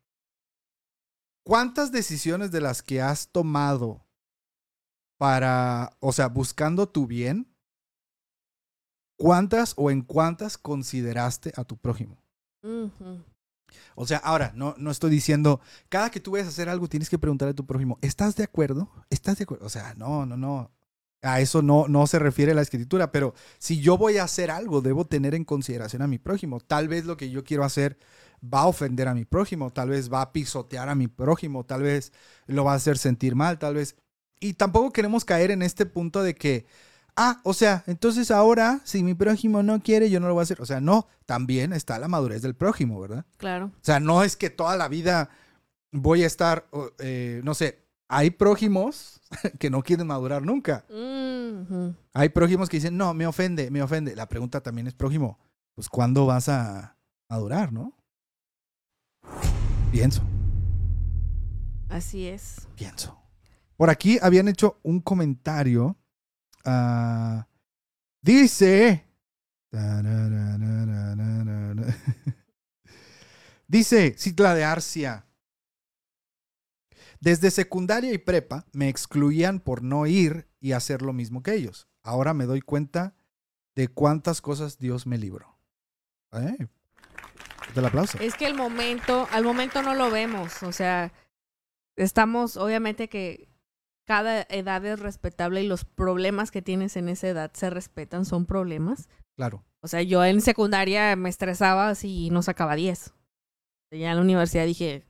[1.43, 4.05] ¿cuántas decisiones de las que has tomado
[5.17, 7.53] para, o sea, buscando tu bien,
[9.17, 12.17] cuántas o en cuántas consideraste a tu prójimo?
[13.95, 17.09] O sea, ahora, no, no estoy diciendo, cada que tú vayas a hacer algo tienes
[17.09, 18.89] que preguntarle a tu prójimo, ¿estás de acuerdo?
[19.09, 19.65] ¿Estás de acuerdo?
[19.65, 20.71] O sea, no, no, no.
[21.21, 24.81] A eso no, no se refiere la escritura, pero si yo voy a hacer algo,
[24.81, 26.61] debo tener en consideración a mi prójimo.
[26.61, 27.99] Tal vez lo que yo quiero hacer
[28.43, 31.83] va a ofender a mi prójimo, tal vez va a pisotear a mi prójimo, tal
[31.83, 32.13] vez
[32.47, 33.95] lo va a hacer sentir mal, tal vez.
[34.39, 36.65] Y tampoco queremos caer en este punto de que,
[37.15, 40.43] ah, o sea, entonces ahora, si mi prójimo no quiere, yo no lo voy a
[40.43, 40.61] hacer.
[40.61, 43.25] O sea, no, también está la madurez del prójimo, ¿verdad?
[43.37, 43.65] Claro.
[43.65, 45.29] O sea, no es que toda la vida
[45.91, 46.67] voy a estar,
[46.99, 49.21] eh, no sé, hay prójimos
[49.59, 50.85] que no quieren madurar nunca.
[50.89, 51.95] Ujú.
[52.13, 54.15] Hay prójimos que dicen, no, me ofende, me ofende.
[54.15, 55.37] La pregunta también es, prójimo,
[55.75, 56.97] pues ¿cuándo vas a
[57.29, 57.93] madurar, no?
[59.91, 60.21] Pienso,
[61.89, 62.67] Así es.
[62.75, 63.17] pienso.
[63.75, 65.97] Por aquí habían hecho un comentario.
[66.65, 67.47] ah,
[68.21, 69.05] dice...
[73.67, 75.25] Dice Citla de Arcia.
[77.19, 81.87] Desde secundaria y prepa me excluían por no ir y hacer lo mismo que ellos.
[82.01, 83.15] Ahora me doy cuenta
[83.75, 85.59] de cuántas cosas Dios me libró.
[86.31, 86.67] ¿Eh?
[87.75, 88.17] El aplauso.
[88.19, 90.63] Es que el momento, al momento no lo vemos.
[90.63, 91.11] O sea,
[91.95, 93.49] estamos, obviamente que
[94.05, 98.45] cada edad es respetable y los problemas que tienes en esa edad se respetan, son
[98.45, 99.07] problemas.
[99.35, 99.63] Claro.
[99.81, 103.13] O sea, yo en secundaria me estresaba si no sacaba 10.
[103.91, 105.05] Ya en la universidad dije,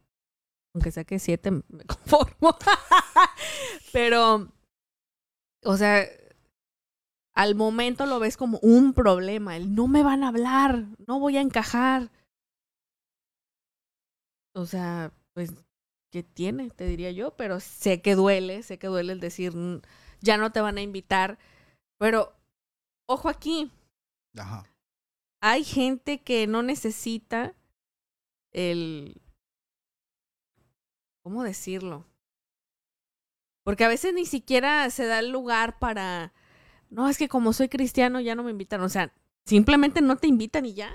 [0.74, 2.57] aunque saque 7, me conformo.
[3.93, 4.51] Pero,
[5.64, 6.05] o sea,
[7.34, 9.55] al momento lo ves como un problema.
[9.55, 12.12] El no me van a hablar, no voy a encajar.
[14.56, 15.52] O sea, pues,
[16.12, 16.70] ¿qué tiene?
[16.72, 19.82] Te diría yo, pero sé que duele, sé que duele el decir, "Mm,
[20.22, 21.38] ya no te van a invitar.
[21.97, 22.34] Pero,
[23.08, 23.72] ojo aquí,
[24.38, 24.64] Ajá.
[25.41, 27.56] hay gente que no necesita
[28.52, 29.22] el...
[31.24, 32.06] ¿Cómo decirlo?
[33.64, 36.34] Porque a veces ni siquiera se da el lugar para...
[36.89, 38.82] No, es que como soy cristiano ya no me invitan.
[38.82, 39.14] O sea,
[39.45, 40.91] simplemente no te invitan y ya.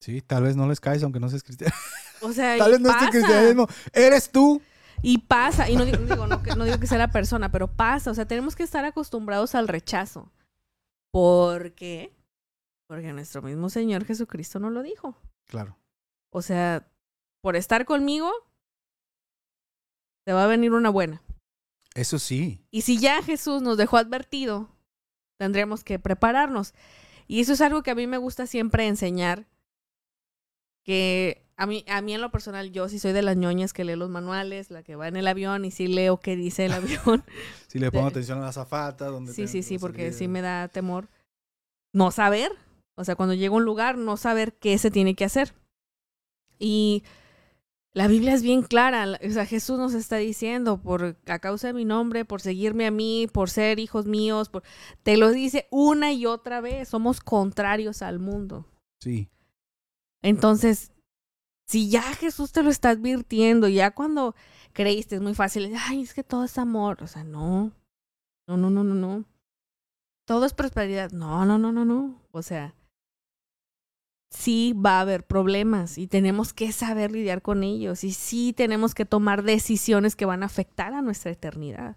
[0.00, 1.74] Sí, tal vez no les caes aunque no seas cristiano.
[2.22, 3.66] O sea, Tal vez no es tu cristianismo.
[3.92, 4.60] Eres tú.
[5.02, 7.50] Y pasa, y no digo, no digo, no que- no digo que sea la persona,
[7.50, 8.10] pero pasa.
[8.10, 10.30] O sea, tenemos que estar acostumbrados al rechazo.
[11.12, 12.14] ¿Por qué?
[12.88, 15.16] Porque nuestro mismo Señor Jesucristo nos lo dijo.
[15.48, 15.76] Claro.
[16.30, 16.88] O sea,
[17.42, 18.30] por estar conmigo,
[20.24, 21.20] te va a venir una buena.
[21.94, 22.64] Eso sí.
[22.70, 24.68] Y si ya Jesús nos dejó advertido,
[25.38, 26.74] tendremos que prepararnos.
[27.26, 29.46] Y eso es algo que a mí me gusta siempre enseñar.
[30.84, 33.84] Que a mí, a mí en lo personal, yo sí soy de las ñoñas que
[33.84, 36.72] lee los manuales, la que va en el avión y sí leo qué dice el
[36.72, 37.24] avión.
[37.68, 39.06] Si le pongo atención a la zafata.
[39.06, 40.14] Donde sí, sí, sí, porque salir.
[40.14, 41.08] sí me da temor
[41.92, 42.52] no saber.
[42.96, 45.54] O sea, cuando llego a un lugar, no saber qué se tiene que hacer.
[46.58, 47.02] Y
[47.94, 51.72] La Biblia es bien clara, o sea, Jesús nos está diciendo, por a causa de
[51.74, 54.62] mi nombre, por seguirme a mí, por ser hijos míos, por,
[55.02, 58.66] te lo dice una y otra vez, somos contrarios al mundo.
[59.00, 59.30] Sí.
[60.22, 60.91] Entonces,
[61.72, 64.34] si ya Jesús te lo está advirtiendo, ya cuando
[64.74, 67.72] creíste es muy fácil, ay, es que todo es amor, o sea, no,
[68.46, 69.24] no, no, no, no, no.
[70.26, 72.74] Todo es prosperidad, no, no, no, no, no, o sea,
[74.28, 78.94] sí va a haber problemas y tenemos que saber lidiar con ellos y sí tenemos
[78.94, 81.96] que tomar decisiones que van a afectar a nuestra eternidad.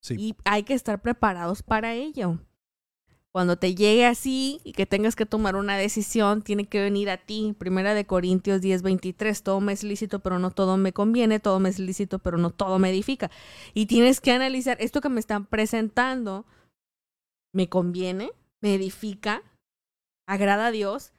[0.00, 0.14] Sí.
[0.16, 2.38] Y hay que estar preparados para ello.
[3.38, 7.18] Cuando te llegue así y que tengas que tomar una decisión, tiene que venir a
[7.18, 7.54] ti.
[7.56, 9.44] Primera de Corintios 10, 23.
[9.44, 11.38] Todo me es lícito, pero no todo me conviene.
[11.38, 13.30] Todo me es lícito, pero no todo me edifica.
[13.74, 16.46] Y tienes que analizar, esto que me están presentando,
[17.54, 18.32] ¿me conviene?
[18.60, 19.44] ¿Me edifica?
[20.26, 21.12] ¿Agrada a Dios?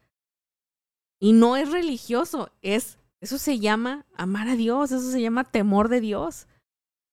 [1.22, 5.88] Y no es religioso, es eso se llama amar a Dios, eso se llama temor
[5.88, 6.48] de Dios.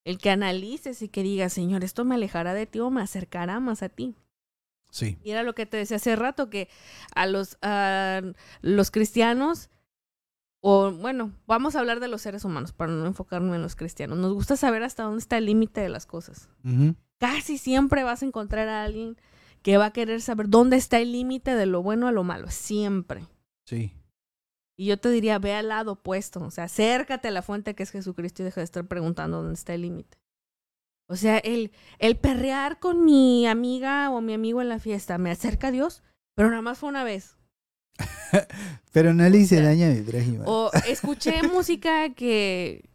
[0.05, 3.61] El que analices y que digas, Señor, esto me alejará de ti o me acercará
[3.61, 4.17] más a ti.
[4.91, 5.19] Sí.
[5.23, 6.69] Y era lo que te decía hace rato, que
[7.15, 8.23] a los, a
[8.63, 9.71] los cristianos,
[10.61, 14.19] o bueno, vamos a hablar de los seres humanos para no enfocarnos en los cristianos.
[14.19, 16.49] Nos gusta saber hasta dónde está el límite de las cosas.
[17.19, 19.17] Casi siempre vas a encontrar a alguien
[19.63, 22.49] que va a querer saber dónde está el límite de lo bueno a lo malo.
[22.51, 23.27] Siempre.
[23.65, 23.93] Sí.
[24.77, 27.83] Y yo te diría, ve al lado opuesto, o sea, acércate a la fuente que
[27.83, 30.19] es Jesucristo y deja de estar preguntando dónde está el límite.
[31.09, 35.31] O sea, el, el perrear con mi amiga o mi amigo en la fiesta me
[35.31, 36.03] acerca a Dios,
[36.35, 37.37] pero nada más fue una vez.
[38.93, 40.45] Pero no le hice daño a mi prójimo.
[40.47, 42.89] O escuché música que,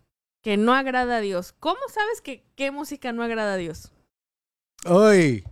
[0.44, 1.54] que no agrada a Dios.
[1.60, 3.92] ¿Cómo sabes que qué música no agrada a Dios?
[4.86, 5.44] Uy.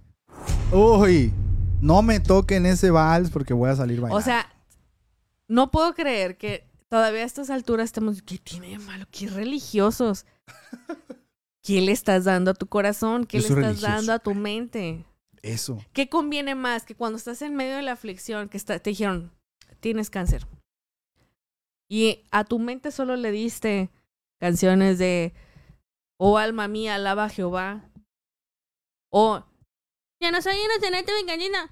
[0.71, 1.33] Uy.
[1.81, 4.17] No me toquen ese vals porque voy a salir bailando.
[4.17, 4.51] O sea,
[5.47, 8.21] no puedo creer que todavía a estas alturas estemos.
[8.21, 9.05] ¿Qué tiene de malo?
[9.11, 10.25] ¿Qué religiosos?
[11.63, 13.25] ¿Qué le estás dando a tu corazón?
[13.25, 13.87] ¿Qué Yo le estás religioso.
[13.95, 15.05] dando a tu mente?
[15.41, 15.83] Eso.
[15.93, 19.31] ¿Qué conviene más que cuando estás en medio de la aflicción, que está- te dijeron,
[19.79, 20.47] tienes cáncer?
[21.89, 23.89] Y a tu mente solo le diste
[24.39, 25.33] canciones de,
[26.17, 27.89] oh alma mía, alaba a Jehová.
[29.11, 29.43] O,
[30.21, 31.69] ya no soy inocente, venganina.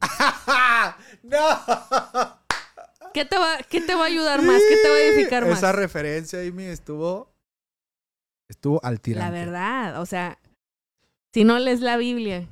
[1.22, 2.40] ¡No!
[3.12, 4.60] ¿Qué te, va, ¿Qué te va a ayudar más?
[4.68, 5.58] ¿Qué te va a edificar más?
[5.58, 7.29] Esa referencia, Amy, estuvo.
[8.50, 9.24] Estuvo al tirante.
[9.24, 10.40] La verdad, o sea,
[11.32, 12.48] si no lees la Biblia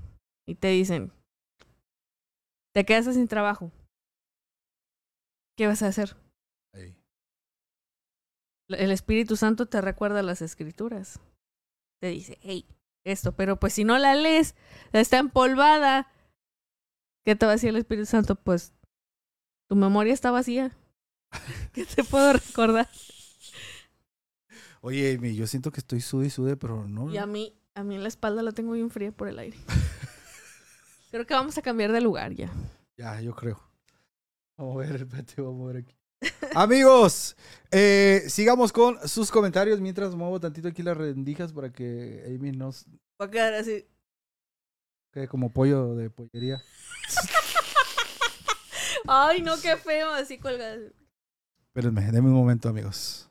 [0.46, 1.12] y te dicen,
[2.72, 3.72] te quedas sin trabajo,
[5.57, 6.16] ¿qué vas a hacer?
[8.68, 11.20] El Espíritu Santo te recuerda las escrituras.
[12.01, 12.66] Te dice, hey,
[13.05, 14.55] esto, pero pues si no la lees,
[14.92, 16.12] está empolvada.
[17.24, 18.36] ¿Qué te va a decir el Espíritu Santo?
[18.36, 18.72] Pues
[19.68, 20.76] tu memoria está vacía.
[21.72, 22.88] ¿Qué te puedo recordar?
[24.80, 27.10] Oye, Amy, yo siento que estoy sude y sude, pero no.
[27.12, 29.56] Y a mí, a mí en la espalda la tengo bien fría por el aire.
[31.10, 32.50] Creo que vamos a cambiar de lugar ya.
[32.96, 33.60] Ya, yo creo.
[34.56, 35.96] Vamos a ver, espérate, vamos a ver aquí.
[36.54, 37.36] Amigos,
[37.70, 42.70] eh, sigamos con sus comentarios mientras muevo tantito aquí las rendijas para que Amy no
[42.70, 42.84] s-
[43.20, 43.86] Va a quedar así.
[45.12, 46.62] quede como pollo de pollería.
[49.06, 50.76] Ay, no, qué feo, así colgada.
[51.68, 53.27] Espérenme, denme un momento, amigos.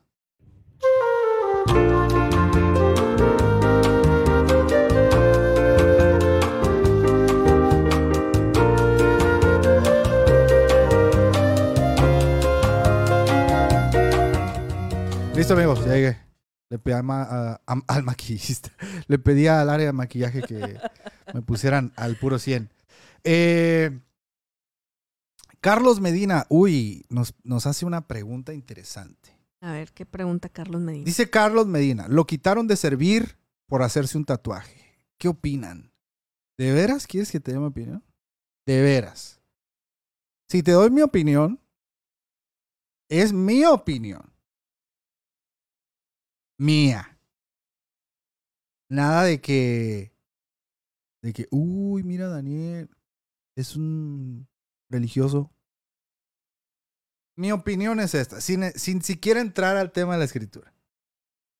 [15.38, 16.18] Listo, amigos, ya llegué.
[16.68, 18.70] Le pedí al, a- maquillista.
[19.06, 20.78] Le pedí al área de maquillaje que
[21.32, 22.68] me pusieran al puro 100.
[23.22, 24.00] Eh,
[25.60, 29.38] Carlos Medina, uy, nos, nos hace una pregunta interesante.
[29.60, 31.04] A ver, ¿qué pregunta Carlos Medina?
[31.04, 33.38] Dice Carlos Medina, lo quitaron de servir
[33.68, 35.00] por hacerse un tatuaje.
[35.18, 35.92] ¿Qué opinan?
[36.58, 38.04] ¿De veras quieres que te dé mi opinión?
[38.66, 39.40] De veras.
[40.48, 41.60] Si te doy mi opinión,
[43.08, 44.32] es mi opinión.
[46.58, 47.18] Mía.
[48.90, 50.12] Nada de que,
[51.22, 52.90] de que, uy, mira Daniel,
[53.54, 54.48] es un
[54.90, 55.52] religioso.
[57.36, 60.74] Mi opinión es esta, sin, sin siquiera entrar al tema de la escritura.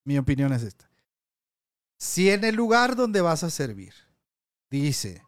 [0.04, 0.90] Mi opinión es esta.
[1.98, 3.94] Si en el lugar donde vas a servir
[4.70, 5.22] dice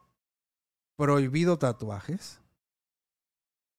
[0.97, 2.41] prohibido tatuajes,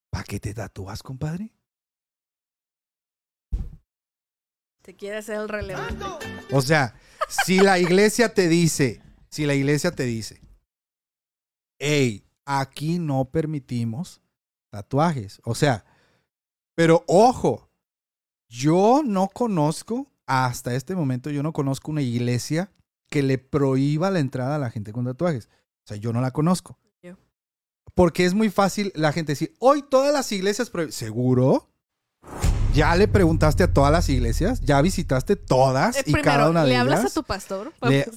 [0.10, 1.54] ¿para qué te tatúas, compadre?
[4.82, 6.04] Te quiere hacer el relevante.
[6.52, 6.96] O sea,
[7.28, 10.42] si la iglesia te dice, si la iglesia te dice,
[11.80, 14.22] hey, aquí no permitimos
[14.70, 15.40] tatuajes.
[15.44, 15.86] O sea,
[16.76, 17.70] pero ojo,
[18.50, 22.70] Yo no conozco, hasta este momento, yo no conozco una iglesia
[23.10, 25.48] que le prohíba la entrada a la gente con tatuajes.
[25.86, 26.78] O sea, yo no la conozco.
[27.02, 27.16] Yo.
[27.94, 30.92] Porque es muy fácil la gente decir, hoy todas las iglesias prohíben.
[30.92, 31.70] ¿Seguro?
[32.74, 34.62] ¿Ya le preguntaste a todas las iglesias?
[34.62, 36.82] ¿Ya visitaste todas Eh, y primero, cada una de ¿le ellas?
[36.82, 37.74] hablas a tu pastor?
[37.82, 38.10] Le-?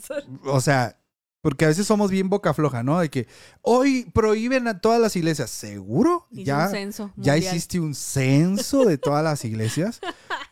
[0.45, 1.01] O sea,
[1.41, 3.01] porque a veces somos bien boca floja, ¿no?
[3.01, 3.27] De que
[3.63, 5.51] hoy prohíben a todas las iglesias.
[5.51, 6.29] ¿Seguro?
[6.31, 10.01] Hice ya, un censo ya hiciste un censo de todas las iglesias.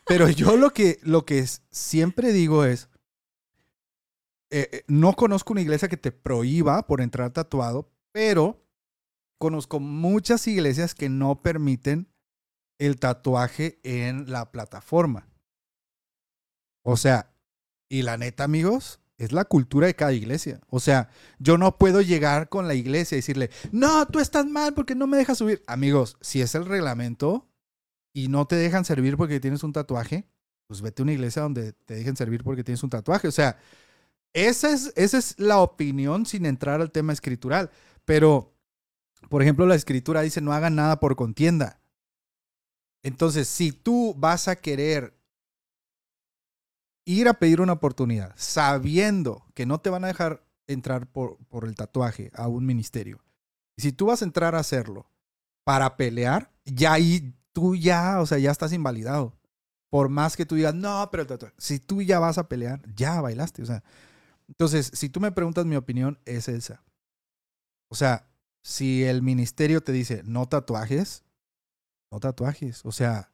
[0.05, 2.89] Pero yo lo que, lo que siempre digo es,
[4.51, 8.61] eh, eh, no conozco una iglesia que te prohíba por entrar tatuado, pero
[9.39, 12.12] conozco muchas iglesias que no permiten
[12.79, 15.27] el tatuaje en la plataforma.
[16.83, 17.33] O sea,
[17.89, 20.59] y la neta, amigos, es la cultura de cada iglesia.
[20.69, 21.09] O sea,
[21.39, 25.07] yo no puedo llegar con la iglesia y decirle, no, tú estás mal porque no
[25.07, 25.63] me dejas subir.
[25.67, 27.47] Amigos, si es el reglamento
[28.13, 30.27] y no te dejan servir porque tienes un tatuaje,
[30.67, 33.27] pues vete a una iglesia donde te dejen servir porque tienes un tatuaje.
[33.27, 33.57] O sea,
[34.33, 37.69] esa es, esa es la opinión sin entrar al tema escritural.
[38.05, 38.55] Pero,
[39.29, 41.79] por ejemplo, la escritura dice, no hagan nada por contienda.
[43.03, 45.13] Entonces, si tú vas a querer
[47.05, 51.65] ir a pedir una oportunidad sabiendo que no te van a dejar entrar por, por
[51.65, 53.21] el tatuaje a un ministerio,
[53.77, 55.05] si tú vas a entrar a hacerlo
[55.65, 59.37] para pelear, ya ahí tú ya, o sea, ya estás invalidado.
[59.89, 62.81] Por más que tú digas, no, pero el tatuaje", si tú ya vas a pelear,
[62.95, 63.61] ya bailaste.
[63.61, 63.83] O sea,
[64.47, 66.83] entonces, si tú me preguntas mi opinión, es esa.
[67.89, 68.27] O sea,
[68.63, 71.23] si el ministerio te dice no tatuajes,
[72.13, 72.81] no tatuajes.
[72.85, 73.31] O sea,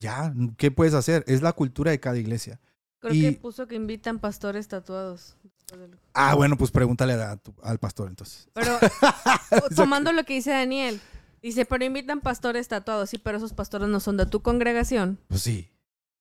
[0.00, 1.24] ya, ¿qué puedes hacer?
[1.26, 2.60] Es la cultura de cada iglesia.
[2.98, 5.36] Creo y- que puso que invitan pastores tatuados.
[6.14, 8.48] Ah, bueno, pues pregúntale a tu- al pastor entonces.
[8.54, 8.76] Pero
[9.76, 11.00] tomando lo que dice Daniel,
[11.42, 13.10] dice, pero invitan pastores tatuados.
[13.10, 15.70] Sí, pero esos pastores no son de tu congregación Pues sí,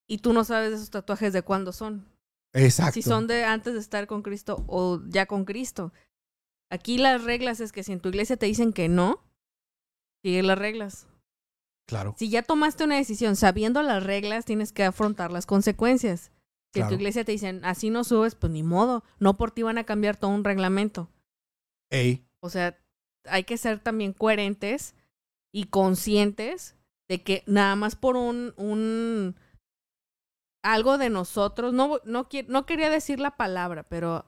[0.08, 2.06] y tú no sabes de esos tatuajes de cuándo son.
[2.54, 2.94] exacto.
[2.94, 5.92] Si son de antes de estar con Cristo o ya con Cristo.
[6.72, 9.24] Aquí las reglas es que si en tu iglesia te dicen que no,
[10.22, 11.08] sigue las reglas.
[11.90, 16.32] Claro, Si ya tomaste una decisión sabiendo las reglas, tienes que afrontar las consecuencias.
[16.72, 19.04] Si en tu iglesia te dicen así no subes, pues ni modo.
[19.18, 21.10] No por ti van a cambiar todo un reglamento.
[21.90, 22.78] ey, O sea,
[23.26, 24.94] hay que ser también coherentes
[25.52, 26.76] y conscientes
[27.10, 29.36] de que nada más por un, un
[30.64, 34.26] algo de nosotros, no, no, no quería decir la palabra, pero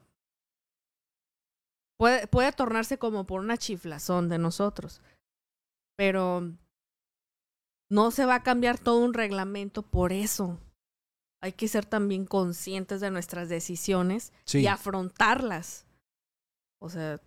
[1.96, 5.00] puede, puede tornarse como por una chiflazón de nosotros.
[5.96, 6.56] Pero
[7.92, 10.58] no se va a cambiar todo un reglamento por eso.
[11.42, 14.60] Hay que ser también conscientes de nuestras decisiones sí.
[14.60, 15.84] y afrontarlas.
[16.78, 17.20] O sea,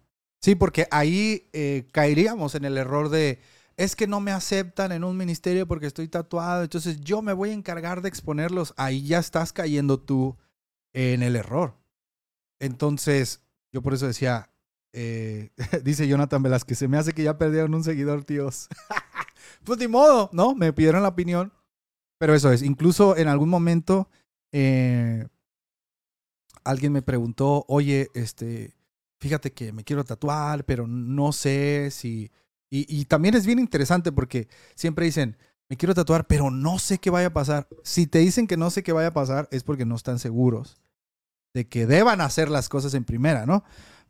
[0.46, 3.40] Sí, porque ahí eh, caeríamos en el error de,
[3.78, 7.50] es que no me aceptan en un ministerio porque estoy tatuado, entonces yo me voy
[7.50, 8.76] a encargar de exponerlos.
[8.78, 10.38] Ahí ya estás cayendo tú
[10.94, 11.74] en el error.
[12.60, 14.52] Entonces, yo por eso decía,
[14.94, 15.50] eh,
[15.84, 18.68] dice Jonathan Velázquez, se me hace que ya perdieron un seguidor, tíos.
[19.64, 20.56] pues ni modo, ¿no?
[20.56, 21.54] Me pidieron la opinión.
[22.18, 24.10] Pero eso es, incluso en algún momento
[24.54, 25.28] eh,
[26.64, 28.74] alguien me preguntó, oye, este,
[29.20, 32.32] fíjate que me quiero tatuar, pero no sé si...
[32.70, 35.38] Y, y también es bien interesante porque siempre dicen,
[35.70, 37.68] me quiero tatuar, pero no sé qué vaya a pasar.
[37.84, 40.78] Si te dicen que no sé qué vaya a pasar, es porque no están seguros
[41.56, 43.64] de que deban hacer las cosas en primera, ¿no?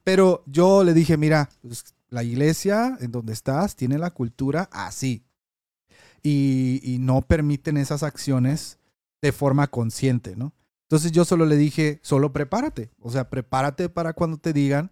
[0.04, 5.25] Pero yo le dije, mira, pues, la iglesia en donde estás tiene la cultura así.
[6.28, 8.80] Y, y no permiten esas acciones
[9.22, 10.54] de forma consciente, ¿no?
[10.86, 12.90] Entonces yo solo le dije, solo prepárate.
[13.00, 14.92] O sea, prepárate para cuando te digan,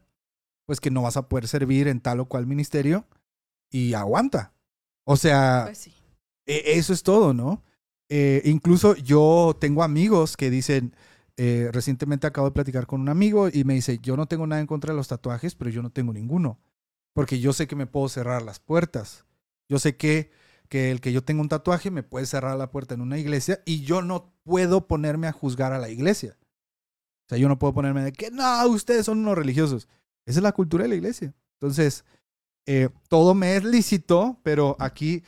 [0.65, 3.07] pues que no vas a poder servir en tal o cual ministerio
[3.71, 4.53] y aguanta.
[5.05, 5.93] O sea, pues sí.
[6.45, 7.63] e- eso es todo, ¿no?
[8.09, 10.95] Eh, incluso yo tengo amigos que dicen,
[11.37, 14.61] eh, recientemente acabo de platicar con un amigo y me dice, yo no tengo nada
[14.61, 16.59] en contra de los tatuajes, pero yo no tengo ninguno,
[17.13, 19.25] porque yo sé que me puedo cerrar las puertas.
[19.67, 20.31] Yo sé que,
[20.69, 23.61] que el que yo tenga un tatuaje me puede cerrar la puerta en una iglesia
[23.65, 26.37] y yo no puedo ponerme a juzgar a la iglesia.
[27.25, 29.87] O sea, yo no puedo ponerme de que, no, ustedes son unos religiosos.
[30.25, 31.33] Esa es la cultura de la iglesia.
[31.59, 32.05] Entonces,
[32.65, 35.23] eh, todo me es lícito, pero aquí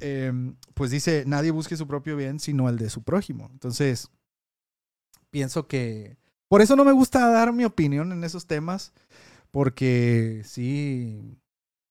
[0.00, 0.32] eh,
[0.74, 3.48] pues dice, nadie busque su propio bien, sino el de su prójimo.
[3.52, 4.10] Entonces,
[5.30, 6.16] pienso que...
[6.48, 8.92] Por eso no me gusta dar mi opinión en esos temas,
[9.50, 11.36] porque sí,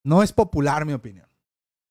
[0.03, 1.27] no es popular mi opinión.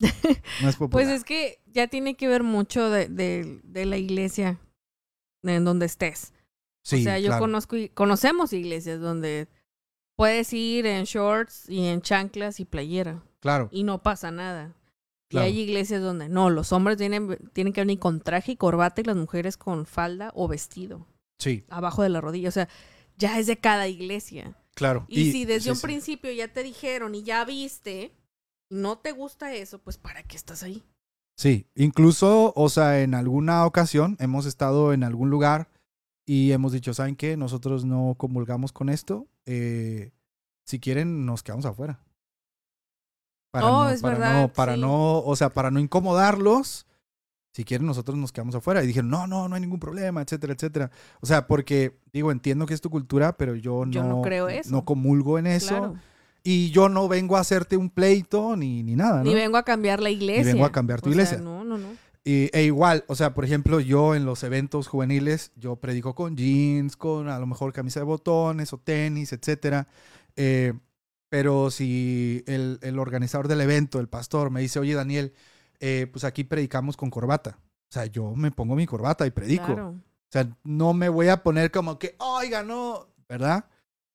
[0.78, 0.90] Popular.
[0.90, 4.58] Pues es que ya tiene que ver mucho de, de, de la iglesia
[5.42, 6.32] en donde estés.
[6.82, 7.40] sí, o sea, yo claro.
[7.42, 9.48] conozco, y- conocemos iglesias donde
[10.16, 14.74] puedes ir en shorts y en chanclas y playera Claro, y no pasa nada.
[15.28, 15.46] Claro.
[15.46, 19.00] Y hay iglesias donde no, los hombres tienen, tienen que venir con traje y corbata
[19.00, 21.06] y las mujeres con falda o vestido
[21.38, 22.48] Sí, abajo de la rodilla.
[22.48, 22.68] O sea,
[23.18, 24.56] ya es de cada iglesia.
[24.74, 25.04] claro.
[25.08, 25.82] Y, si desde sí, un sí.
[25.82, 28.12] principio ya te dijeron y ya viste
[28.68, 30.82] y no te gusta eso, pues ¿para qué estás ahí?
[31.36, 35.68] Sí, incluso, o sea, en alguna ocasión hemos estado en algún lugar
[36.24, 37.36] y hemos dicho, ¿saben qué?
[37.36, 39.26] Nosotros no comulgamos con esto.
[39.44, 40.12] eh,
[40.64, 42.00] si quieren, nos quedamos afuera.
[43.52, 44.80] Para Oh, no, es para verdad, no, para sí.
[44.80, 46.86] no, o sea, para no incomodarlos.
[47.54, 48.82] Si quieren, nosotros nos quedamos afuera.
[48.82, 50.90] Y dijeron, no, no, no hay ningún problema, etcétera, etcétera.
[51.20, 54.48] O sea, porque, digo, entiendo que es tu cultura, pero yo no, Yo no creo
[54.48, 54.70] eso.
[54.70, 55.68] no comulgo en eso.
[55.68, 55.94] Claro.
[56.48, 59.24] Y yo no vengo a hacerte un pleito ni, ni nada, ¿no?
[59.24, 60.52] Ni vengo a cambiar la iglesia.
[60.52, 61.38] vengo a cambiar tu O sea, iglesia.
[61.42, 61.88] no, no, no.
[62.24, 66.36] Y- e igual, o sea, por ejemplo, yo en los eventos juveniles, yo predico con
[66.36, 69.88] jeans, con a lo mejor camisa de botones o tenis, etcétera.
[70.36, 70.72] Eh,
[71.28, 75.32] pero si el, el organizador del evento, el pastor, me dice, oye Daniel,
[75.80, 77.58] eh, pues aquí predicamos con corbata.
[77.88, 79.66] O sea, yo me pongo mi corbata y predico.
[79.66, 79.88] Claro.
[79.88, 83.64] O sea, no me voy a poner como que, oiga, no, ¿verdad?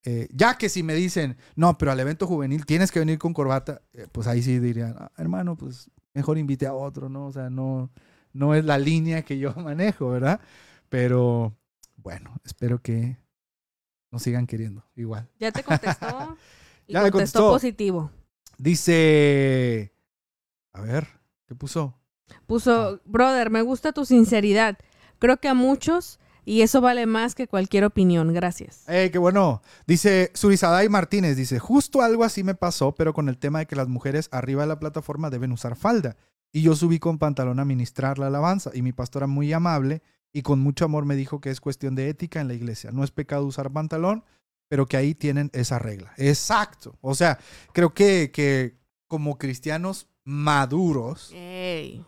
[0.04, 3.32] Eh, ya que si me dicen, no, pero al evento juvenil tienes que venir con
[3.32, 7.26] corbata, eh, pues ahí sí dirían, "Ah, hermano, pues mejor invite a otro, ¿no?
[7.26, 7.90] O sea, no,
[8.32, 10.40] no es la línea que yo manejo, ¿verdad?
[10.88, 11.56] Pero
[11.96, 13.16] bueno, espero que
[14.10, 15.28] nos sigan queriendo, igual.
[15.38, 16.36] Ya te contestó.
[16.86, 17.50] y Ya contestó, contestó.
[17.50, 18.10] positivo.
[18.58, 19.92] Dice,
[20.72, 21.06] a ver,
[21.46, 21.96] ¿qué puso?
[22.46, 24.78] Puso, brother, me gusta tu sinceridad.
[25.18, 28.32] Creo que a muchos, y eso vale más que cualquier opinión.
[28.32, 28.84] Gracias.
[28.88, 29.62] ¡Eh, qué bueno!
[29.86, 33.76] Dice Surizaday Martínez, dice, justo algo así me pasó, pero con el tema de que
[33.76, 36.16] las mujeres arriba de la plataforma deben usar falda.
[36.52, 40.02] Y yo subí con pantalón a ministrar la alabanza y mi pastora muy amable
[40.32, 42.90] y con mucho amor me dijo que es cuestión de ética en la iglesia.
[42.90, 44.24] No es pecado usar pantalón,
[44.68, 46.12] pero que ahí tienen esa regla.
[46.16, 46.96] Exacto.
[47.00, 47.38] O sea,
[47.72, 52.04] creo que, que como cristianos maduros Ey.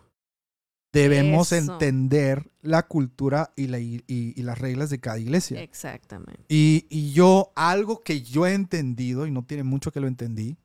[0.95, 1.73] Debemos Eso.
[1.73, 5.61] entender la cultura y, la- y- y las reglas de cada iglesia.
[5.63, 6.43] Exactamente.
[6.49, 10.57] Y, y yo, algo que yo he entendido, y no tiene mucho que lo entendí,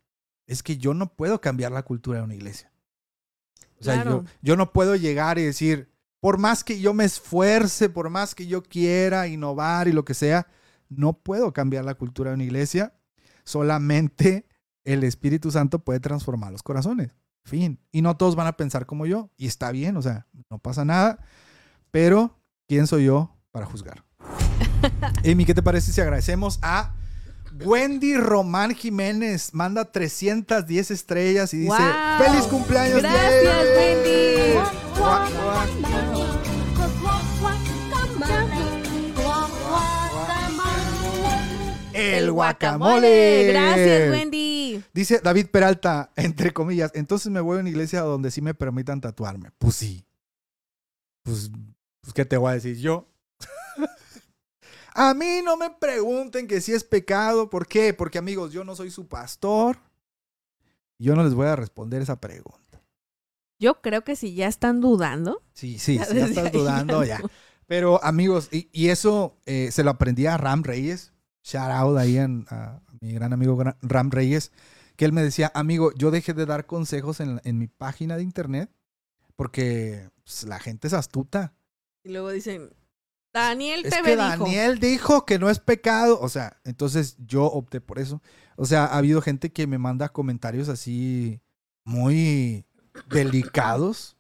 [0.48, 2.72] es que yo no puedo cambiar la cultura de una iglesia.
[3.80, 4.24] O sea, Claro.
[4.26, 5.90] yo, yo no puedo llegar y decir,
[6.20, 10.14] por más que yo me esfuerce, por más que yo quiera innovar y lo que
[10.14, 10.48] sea,
[10.90, 12.94] no puedo cambiar la cultura de una iglesia.
[13.46, 14.46] Solamente
[14.84, 17.16] el Espíritu Santo puede transformar los corazones.
[17.50, 17.80] Fin.
[17.92, 19.30] Y no todos van a pensar como yo.
[19.38, 21.20] Y está bien, o sea, no pasa nada.
[21.92, 24.04] Pero, ¿quién soy yo para juzgar?
[25.26, 26.94] Amy, ¿qué te parece si agradecemos a
[27.66, 29.54] Wendy Román Jiménez?
[29.54, 31.76] Manda 310 estrellas y dice.
[32.20, 33.02] ¡Feliz cumpleaños!
[33.02, 33.66] Gracias!
[33.78, 34.30] Wendy.
[42.00, 43.48] El guacamole.
[43.48, 44.84] Gracias, Wendy.
[44.94, 49.02] Dice David Peralta, entre comillas, entonces me voy a una iglesia donde sí me permitan
[49.02, 49.52] tatuarme.
[49.58, 50.06] Pues sí.
[51.24, 51.52] Pues,
[52.02, 53.08] pues ¿qué te voy a decir yo?
[54.94, 57.50] a mí no me pregunten que si es pecado.
[57.50, 57.94] ¿Por qué?
[57.94, 59.78] Porque amigos, yo no soy su pastor.
[60.98, 62.60] Yo no les voy a responder esa pregunta.
[63.60, 65.42] Yo creo que si ya están dudando.
[65.54, 67.20] Sí, sí, ya estás ahí dudando ya.
[67.20, 67.30] no.
[67.70, 71.14] Pero amigos, y, y eso eh, se lo aprendí a Ram Reyes.
[71.44, 74.52] Shout out ahí en- a mi gran amigo Ram Reyes.
[74.96, 78.24] Que él me decía, amigo, yo dejé de dar consejos en, en mi página de
[78.24, 78.70] internet
[79.36, 81.54] porque pues, la gente es astuta.
[82.04, 82.74] Y luego dicen,
[83.34, 84.16] Daniel Es te que.
[84.16, 86.20] Daniel dijo que no es pecado.
[86.20, 88.22] O sea, entonces yo opté por eso.
[88.58, 91.40] O sea, ha habido gente que me manda comentarios así
[91.86, 92.66] muy
[93.10, 94.18] delicados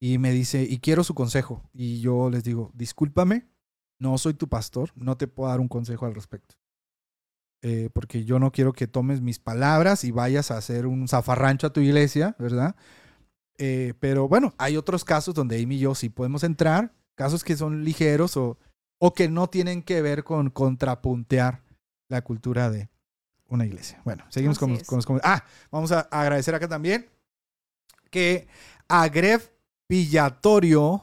[0.00, 1.68] y me dice, y quiero su consejo.
[1.72, 3.46] Y yo les digo, discúlpame,
[3.98, 6.54] no soy tu pastor, no te puedo dar un consejo al respecto.
[7.62, 11.66] Eh, porque yo no quiero que tomes mis palabras y vayas a hacer un zafarrancho
[11.68, 12.76] a tu iglesia, ¿verdad?
[13.58, 17.56] Eh, pero bueno, hay otros casos donde Amy y yo sí podemos entrar, casos que
[17.56, 18.58] son ligeros o,
[18.98, 21.62] o que no tienen que ver con contrapuntear
[22.08, 22.90] la cultura de
[23.48, 24.00] una iglesia.
[24.04, 24.86] Bueno, seguimos con los, es.
[24.86, 27.08] con los comen- Ah, vamos a agradecer acá también
[28.10, 28.46] que
[28.88, 29.48] Agref
[29.88, 31.02] Villatorio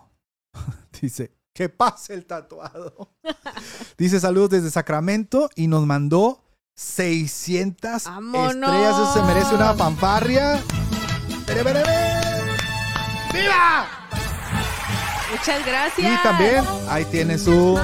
[1.02, 3.12] dice, que pase el tatuado.
[3.98, 6.44] dice saludos desde Sacramento y nos mandó
[6.76, 8.54] 600 ¡Vámonos!
[8.54, 8.94] estrellas.
[8.96, 10.60] Eso se merece una fanfarria.
[11.46, 12.24] ¡Bere, bere, bere!
[13.34, 13.88] ¡Viva!
[15.32, 16.12] Muchas gracias.
[16.20, 17.76] Y también ahí tiene su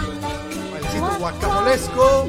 [0.72, 2.28] bailecito guacamolesco.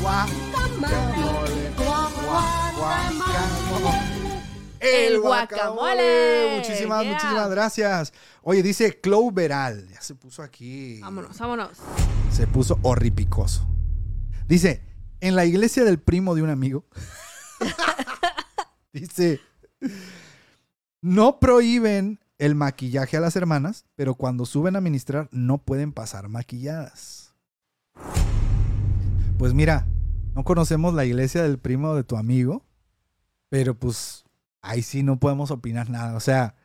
[0.00, 3.23] Guacamole, guacamole.
[4.84, 6.56] El guacamole.
[6.58, 7.12] Muchísimas, Yeah.
[7.12, 8.12] muchísimas gracias.
[8.42, 9.88] Oye, dice Cloveral.
[9.88, 11.00] Ya se puso aquí.
[11.00, 11.78] Vámonos, vámonos.
[12.30, 13.66] Se puso horripicoso.
[14.46, 14.82] Dice,
[15.20, 16.84] en la iglesia del primo de un amigo.
[18.92, 19.40] dice,
[21.00, 26.28] No prohíben el maquillaje a las hermanas, pero cuando suben a ministrar no pueden pasar
[26.28, 27.34] maquilladas.
[29.38, 29.86] Pues mira,
[30.34, 32.64] no conocemos la iglesia del primo de tu amigo,
[33.48, 34.23] pero pues
[34.64, 36.16] ahí sí no podemos opinar nada.
[36.16, 36.56] O sea,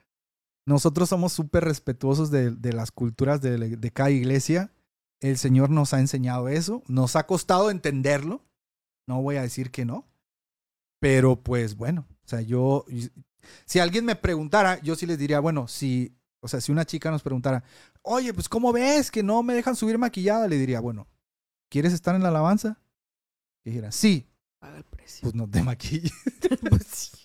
[0.66, 4.72] nosotros somos súper respetuosos de, de, las culturas de, de cada iglesia.
[5.20, 6.84] El Señor nos ha enseñado eso.
[6.88, 8.46] Nos ha costado entenderlo.
[9.08, 10.08] No voy a decir que no.
[11.00, 12.86] Pero pues bueno, o sea, yo,
[13.66, 17.10] si alguien me preguntara, yo sí les diría, bueno, si, o sea, si una chica
[17.10, 17.64] nos preguntara,
[18.02, 20.48] oye, pues ¿cómo ves que no me dejan subir maquillada?
[20.48, 21.08] Le diría, bueno,
[21.70, 22.80] ¿quieres estar en la alabanza?
[23.64, 24.28] Y dijera, sí.
[24.60, 25.22] Paga el precio.
[25.22, 26.12] Pues no te maquilles.
[26.70, 27.19] Pues sí.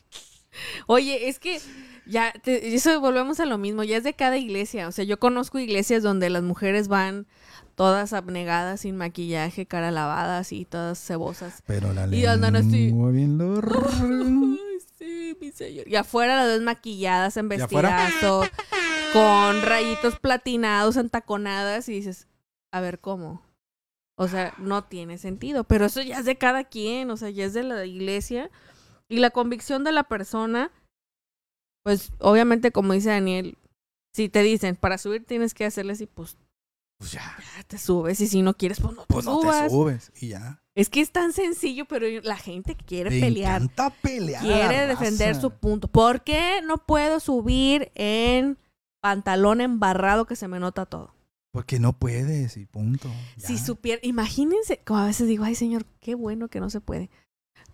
[0.86, 1.60] Oye, es que
[2.06, 4.88] ya, te- eso volvemos a lo mismo, ya es de cada iglesia.
[4.88, 7.26] O sea, yo conozco iglesias donde las mujeres van
[7.74, 11.62] todas abnegadas, sin maquillaje, cara lavadas y todas cebosas.
[11.66, 12.92] Pero la Y andan así.
[12.92, 13.38] bien.
[13.42, 14.58] Ay,
[14.98, 15.88] sí, mi señor.
[15.88, 18.42] Y afuera las ves maquilladas en vestidazo,
[19.12, 22.28] con rayitos platinados, entaconadas, y dices,
[22.70, 23.42] a ver cómo.
[24.16, 25.64] O sea, no tiene sentido.
[25.64, 28.50] Pero eso ya es de cada quien, o sea, ya es de la iglesia.
[29.08, 30.70] Y la convicción de la persona,
[31.84, 33.58] pues obviamente, como dice Daniel,
[34.14, 36.36] si te dicen, para subir tienes que hacerle así, pues
[36.98, 38.20] Pues ya, ya te subes.
[38.20, 39.72] Y si no quieres, pues no te pues no te subas.
[39.72, 40.62] subes y ya.
[40.76, 45.50] Es que es tan sencillo, pero la gente quiere Le pelear encanta quiere defender su
[45.50, 45.86] punto.
[45.86, 48.58] ¿Por qué no puedo subir en
[49.00, 51.14] pantalón embarrado que se me nota todo?
[51.52, 53.08] Porque no puedes y punto.
[53.36, 57.10] Si supiera, imagínense, como a veces digo, ay señor, qué bueno que no se puede.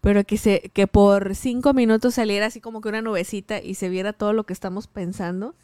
[0.01, 3.89] Pero que se, que por cinco minutos saliera así como que una nubecita y se
[3.89, 5.55] viera todo lo que estamos pensando.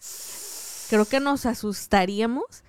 [0.88, 2.64] Creo que nos asustaríamos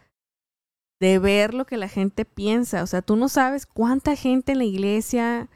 [1.00, 2.84] de ver lo que la gente piensa.
[2.84, 5.50] O sea, tú no sabes cuánta gente en la iglesia,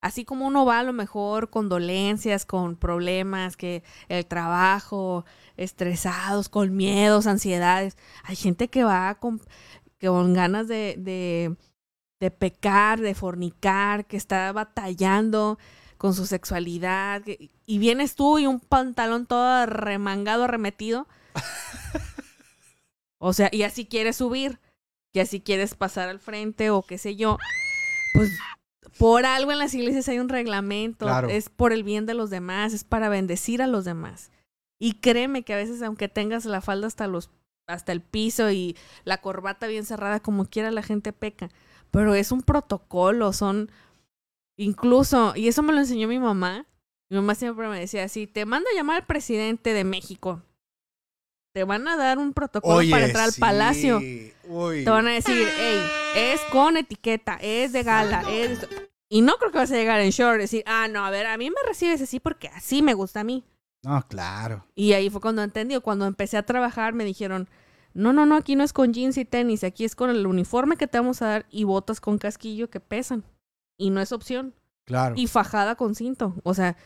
[0.00, 5.24] así como uno va a lo mejor con dolencias, con problemas, que el trabajo,
[5.56, 7.96] estresados, con miedos, ansiedades.
[8.24, 9.40] Hay gente que va con,
[10.00, 11.56] con ganas de, de,
[12.20, 15.58] de pecar, de fornicar, que está batallando
[15.98, 17.22] con su sexualidad.
[17.22, 21.06] que- y vienes tú y un pantalón todo remangado, arremetido.
[23.18, 24.60] o sea, y así quieres subir,
[25.12, 27.38] que así quieres pasar al frente o qué sé yo.
[28.12, 28.32] Pues
[28.98, 31.28] por algo en las iglesias hay un reglamento, Claro.
[31.28, 34.30] es por el bien de los demás, es para bendecir a los demás.
[34.78, 37.30] Y créeme que a veces aunque tengas la falda hasta los
[37.66, 41.48] hasta el piso y la corbata bien cerrada como quiera la gente peca,
[41.94, 43.70] pero es un protocolo, son
[44.56, 46.66] incluso y eso me lo enseñó mi mamá.
[47.08, 50.42] Mi mamá siempre me decía así, te mando a llamar al presidente de México.
[51.54, 53.40] Te van a dar un protocolo Oye, para entrar al sí.
[53.40, 53.98] palacio.
[54.48, 54.82] Uy.
[54.82, 55.80] Te van a decir, hey,
[56.16, 58.66] es con etiqueta, es de gala, es...
[59.08, 61.26] Y no creo que vas a llegar en short y decir, ah, no, a ver,
[61.26, 63.44] a mí me recibes así porque así me gusta a mí.
[63.84, 64.66] No, claro.
[64.74, 67.48] Y ahí fue cuando entendí, cuando empecé a trabajar me dijeron,
[67.94, 70.76] no, no, no, aquí no es con jeans y tenis, aquí es con el uniforme
[70.76, 73.24] que te vamos a dar y botas con casquillo que pesan.
[73.78, 74.54] Y no es opción.
[74.84, 75.14] Claro.
[75.16, 76.34] Y fajada con cinto.
[76.42, 76.76] O sea,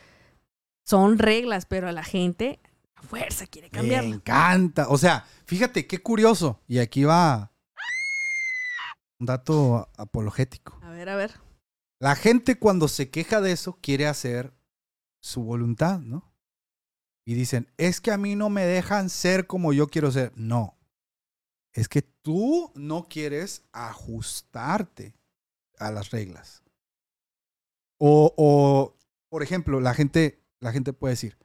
[0.86, 2.60] son reglas, pero a la gente
[2.94, 4.14] a fuerza quiere Me cambiarla.
[4.16, 4.88] encanta.
[4.88, 6.60] O sea, fíjate qué curioso.
[6.68, 7.52] Y aquí va
[9.18, 10.78] un dato apologético.
[10.82, 11.34] A ver, a ver.
[12.00, 14.52] La gente cuando se queja de eso quiere hacer
[15.20, 16.32] su voluntad, ¿no?
[17.26, 20.32] Y dicen, es que a mí no me dejan ser como yo quiero ser.
[20.36, 20.77] No.
[21.72, 25.14] Es que tú no quieres ajustarte
[25.78, 26.62] a las reglas.
[27.98, 28.96] O, o,
[29.28, 31.36] por ejemplo, la gente, la gente puede decir,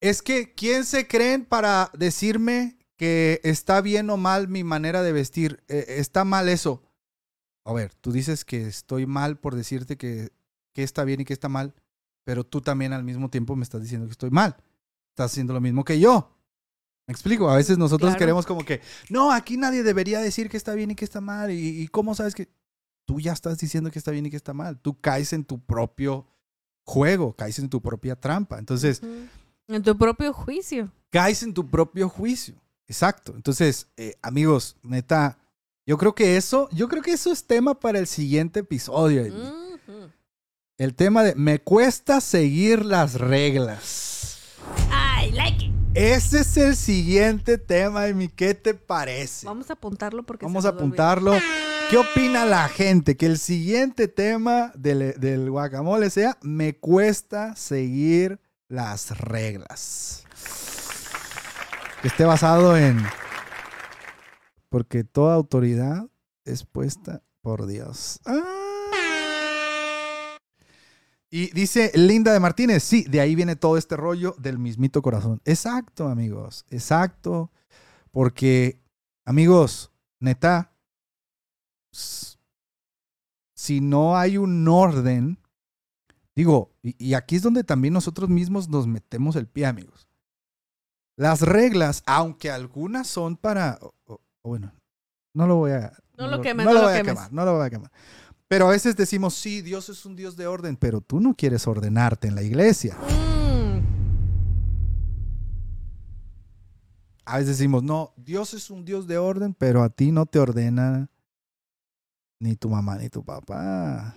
[0.00, 5.12] es que ¿quién se creen para decirme que está bien o mal mi manera de
[5.12, 5.62] vestir?
[5.68, 6.82] Eh, está mal eso.
[7.64, 10.30] A ver, tú dices que estoy mal por decirte que,
[10.72, 11.74] que está bien y que está mal,
[12.24, 14.56] pero tú también al mismo tiempo me estás diciendo que estoy mal.
[15.10, 16.35] Estás haciendo lo mismo que yo.
[17.06, 18.18] Me explico, a veces nosotros Claro.
[18.18, 18.80] queremos como que,
[19.10, 21.50] no, aquí nadie debería decir que está bien y que está mal.
[21.52, 22.48] ¿Y, y cómo sabes que
[23.04, 24.78] tú ya estás diciendo que está bien y que está mal?
[24.80, 26.26] Tú caes en tu propio
[26.84, 28.58] juego, caes en tu propia trampa.
[28.58, 29.00] Entonces.
[29.68, 30.90] En tu propio juicio.
[31.10, 32.54] caes en tu propio juicio.
[32.88, 33.32] Exacto.
[33.36, 35.38] Entonces, eh, amigos, neta,
[35.86, 39.24] yo creo que eso, yo creo que eso es tema para el siguiente episodio.
[40.78, 44.38] El tema de me cuesta seguir las reglas.
[44.90, 45.75] I like it.
[45.96, 48.28] Ese es el siguiente tema, Amy.
[48.28, 49.46] ¿Qué te parece?
[49.46, 51.32] Vamos a apuntarlo porque Vamos se a apuntarlo.
[51.88, 53.16] ¿Qué opina la gente?
[53.16, 60.24] Que el siguiente tema del, del guacamole sea me cuesta seguir las reglas.
[62.02, 63.02] Que esté basado en
[64.68, 66.10] porque toda autoridad
[66.44, 68.20] es puesta por Dios.
[68.26, 68.65] Ah.
[71.30, 75.40] Y dice Linda de Martínez, sí, de ahí viene todo este rollo del mismito corazón.
[75.44, 77.50] Exacto, amigos, exacto.
[78.12, 78.80] Porque,
[79.24, 79.90] amigos,
[80.20, 80.72] neta,
[83.54, 85.38] si no hay un orden,
[86.34, 90.08] digo, y, y aquí es donde también nosotros mismos nos metemos el pie, amigos.
[91.18, 94.72] Las reglas, aunque algunas son para, o- o- o bueno,
[95.34, 95.92] no lo voy a...
[96.18, 97.92] No lo quemes, no no lo voy a quemar, no lo voy a quemar.
[98.48, 101.66] Pero a veces decimos, sí, Dios es un Dios de orden, pero tú no quieres
[101.66, 102.96] ordenarte en la iglesia.
[107.24, 110.38] A veces decimos, no, Dios es un Dios de orden, pero a ti no te
[110.38, 111.10] ordena
[112.38, 114.14] ni tu mamá ni tu papá.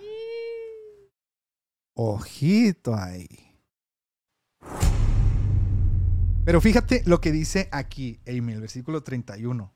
[1.94, 3.26] Ojito ahí.
[6.44, 9.72] Pero fíjate lo que dice aquí, Amy, el versículo 31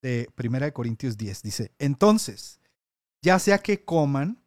[0.00, 1.42] de 1 de Corintios 10.
[1.42, 2.59] Dice, entonces,
[3.22, 4.42] ya sea que coman,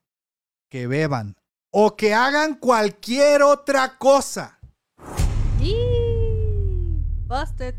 [0.69, 1.35] que beban
[1.71, 4.59] o que hagan cualquier otra cosa,
[5.59, 5.75] y-
[7.27, 7.75] Busted.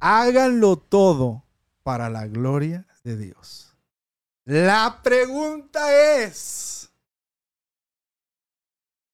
[0.00, 1.42] háganlo todo
[1.82, 3.74] para la gloria de Dios.
[4.44, 6.90] La pregunta es,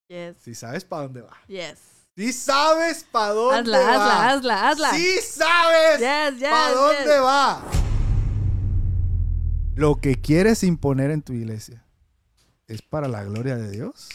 [0.07, 0.37] Yes.
[0.41, 1.37] si sabes para dónde va.
[1.47, 1.77] Yes.
[2.15, 3.93] Si sabes para dónde Hazla, va.
[3.93, 4.91] hazla, hazla, hazla.
[4.91, 7.61] Si sabes Yes, yes, para dónde va.
[9.79, 11.85] Lo que quieres imponer en tu iglesia
[12.67, 14.09] es para la gloria de Dios.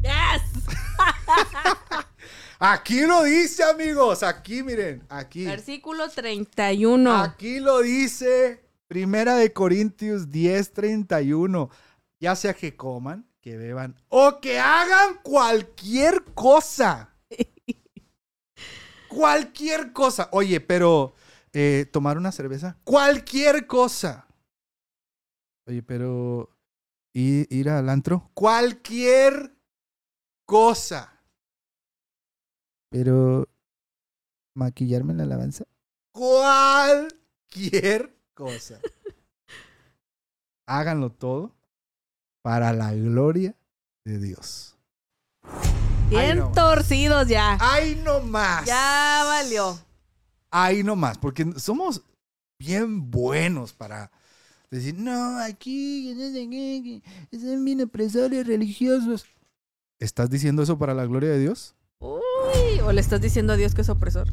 [0.00, 0.62] Yes.
[2.60, 4.22] Aquí lo dice, amigos.
[4.22, 5.44] Aquí, miren, aquí.
[5.44, 7.12] Versículo 31.
[7.16, 11.68] Aquí lo dice Primera de Corintios 10, 31.
[12.20, 17.12] Ya sea que coman, que beban o que hagan cualquier cosa.
[19.08, 20.28] cualquier cosa.
[20.30, 21.16] Oye, pero
[21.58, 22.76] eh, tomar una cerveza.
[22.84, 24.26] Cualquier cosa.
[25.66, 26.50] Oye, pero
[27.14, 28.30] ¿y- ir al antro.
[28.34, 29.56] Cualquier
[30.44, 31.18] cosa.
[32.90, 33.48] Pero
[34.54, 35.64] maquillarme en la alabanza.
[36.12, 38.78] Cualquier cosa.
[40.68, 41.56] Háganlo todo
[42.42, 43.56] para la gloria
[44.04, 44.76] de Dios.
[46.10, 46.52] Bien no.
[46.52, 47.56] torcidos ya.
[47.60, 48.66] ¡Ay, no más!
[48.66, 49.78] Ya valió.
[50.50, 51.18] ¡Ay, no más!
[51.18, 52.02] Porque somos
[52.58, 54.10] bien buenos para
[54.70, 56.14] decir, no, aquí,
[57.32, 59.26] son bien opresores religiosos.
[59.98, 61.74] ¿Estás diciendo eso para la gloria de Dios?
[61.98, 64.28] Uy, o le estás diciendo a Dios que es opresor.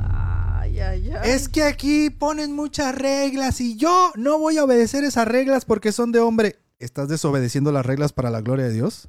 [0.00, 1.30] Ay, ay, ay.
[1.30, 5.92] Es que aquí ponen muchas reglas y yo no voy a obedecer esas reglas porque
[5.92, 6.58] son de hombre.
[6.78, 9.08] ¿Estás desobedeciendo las reglas para la gloria de Dios?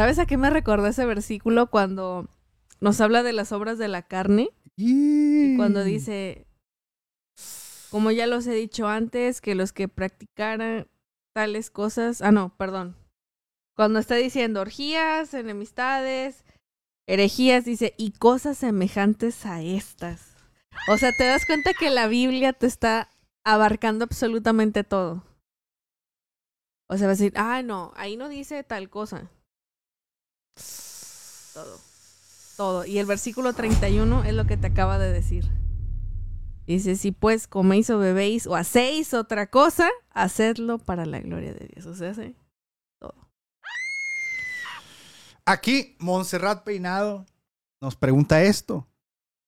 [0.00, 2.26] ¿Sabes a qué me recordó ese versículo cuando
[2.80, 4.48] nos habla de las obras de la carne?
[4.74, 6.46] Y Cuando dice,
[7.90, 10.88] como ya los he dicho antes, que los que practicaran
[11.34, 12.96] tales cosas, ah, no, perdón.
[13.76, 16.46] Cuando está diciendo orgías, enemistades,
[17.06, 20.34] herejías, dice, y cosas semejantes a estas.
[20.88, 23.10] O sea, te das cuenta que la Biblia te está
[23.44, 25.22] abarcando absolutamente todo.
[26.88, 29.30] O sea, va a decir, ah, no, ahí no dice tal cosa.
[31.54, 31.78] Todo.
[32.56, 32.84] Todo.
[32.86, 35.48] Y el versículo 31 es lo que te acaba de decir.
[36.66, 41.68] Dice, si pues coméis o bebéis o hacéis otra cosa, hacedlo para la gloria de
[41.74, 41.86] Dios.
[41.86, 42.36] O sea, sí.
[45.44, 47.26] Aquí, Montserrat Peinado
[47.80, 48.86] nos pregunta esto.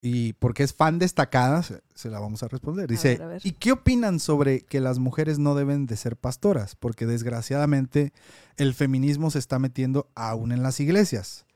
[0.04, 2.90] Y porque es fan destacada, se, se la vamos a responder.
[2.90, 3.42] Dice, ver, a ver.
[3.44, 6.74] ¿y qué opinan sobre que las mujeres no deben de ser pastoras?
[6.74, 8.12] Porque desgraciadamente
[8.56, 11.46] el feminismo se está metiendo aún en las iglesias.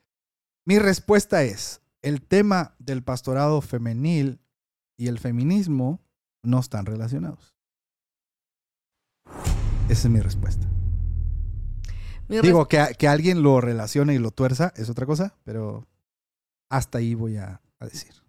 [0.65, 4.39] Mi respuesta es, el tema del pastorado femenil
[4.97, 6.01] y el feminismo
[6.45, 7.57] no están relacionados.
[9.89, 10.69] Esa es mi respuesta.
[12.29, 15.87] Mi Digo, que, que alguien lo relacione y lo tuerza es otra cosa, pero
[16.69, 18.26] hasta ahí voy a, a decir.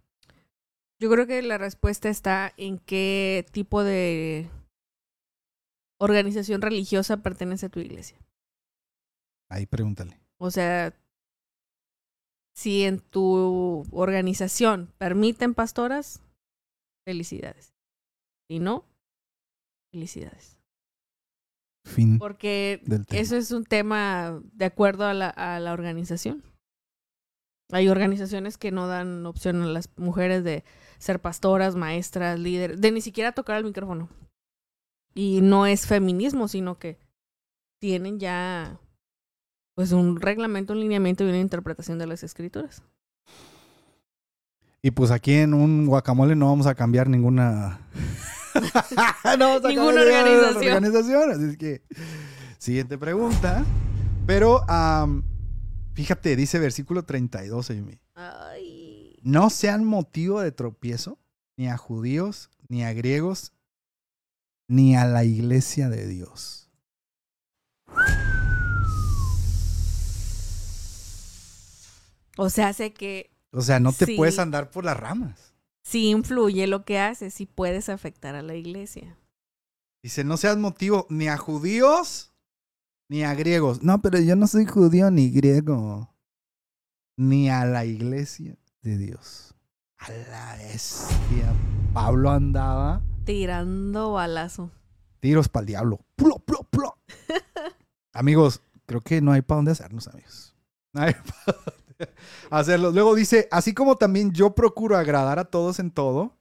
[1.00, 4.50] Yo creo que la respuesta está en qué tipo de
[6.00, 8.18] organización religiosa pertenece a tu iglesia.
[9.50, 10.20] Ahí pregúntale.
[10.38, 10.94] O sea,
[12.56, 16.22] si en tu organización permiten pastoras,
[17.06, 17.74] felicidades.
[18.50, 18.84] Si no,
[19.92, 20.58] felicidades.
[21.86, 26.44] Fin Porque eso es un tema de acuerdo a la, a la organización.
[27.72, 30.64] Hay organizaciones que no dan opción a las mujeres de
[31.00, 34.10] ser pastoras, maestras, líderes, de ni siquiera tocar el micrófono.
[35.14, 36.98] Y no es feminismo, sino que
[37.80, 38.80] tienen ya
[39.76, 42.82] pues un reglamento, un lineamiento y una interpretación de las escrituras.
[44.82, 47.80] Y pues aquí en un guacamole no vamos a cambiar ninguna
[49.38, 50.76] no vamos a Ninguna organización.
[50.76, 51.32] organización.
[51.32, 51.82] Así es que,
[52.58, 53.64] siguiente pregunta.
[54.26, 54.62] Pero,
[55.98, 58.00] fíjate, dice versículo 32, Amy.
[58.14, 59.18] Ay.
[59.24, 61.18] No sean motivo de tropiezo
[61.58, 63.52] ni a judíos, ni a griegos,
[64.68, 66.70] ni a la iglesia de Dios.
[72.38, 74.16] O sea, hace que O sea, no te Sí.
[74.16, 75.54] puedes andar por las ramas.
[75.84, 79.18] sí influye lo que haces, sí puedes afectar a la iglesia.
[80.04, 82.34] Dice, no seas motivo ni a judíos
[83.10, 83.84] ni a griegos.
[83.84, 86.14] No, pero yo no soy judío ni griego.
[87.18, 89.56] Ni a la iglesia de Dios.
[89.98, 91.54] A la bestia.
[91.94, 94.72] Pablo andaba Tirando balazo.
[95.20, 96.00] tiros para el diablo.
[96.16, 96.98] Plo, plo, plo.
[98.14, 100.56] amigos, creo que no hay para dónde hacernos, amigos.
[100.94, 102.14] No hay pa' dónde
[102.52, 102.94] hacerlos.
[102.94, 106.38] Luego dice, así como también yo procuro agradar a todos en todo,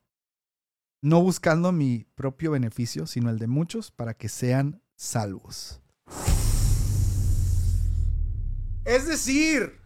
[1.02, 5.80] no buscando mi propio beneficio, sino el de muchos, para que sean salvos.
[8.86, 9.80] Es decir,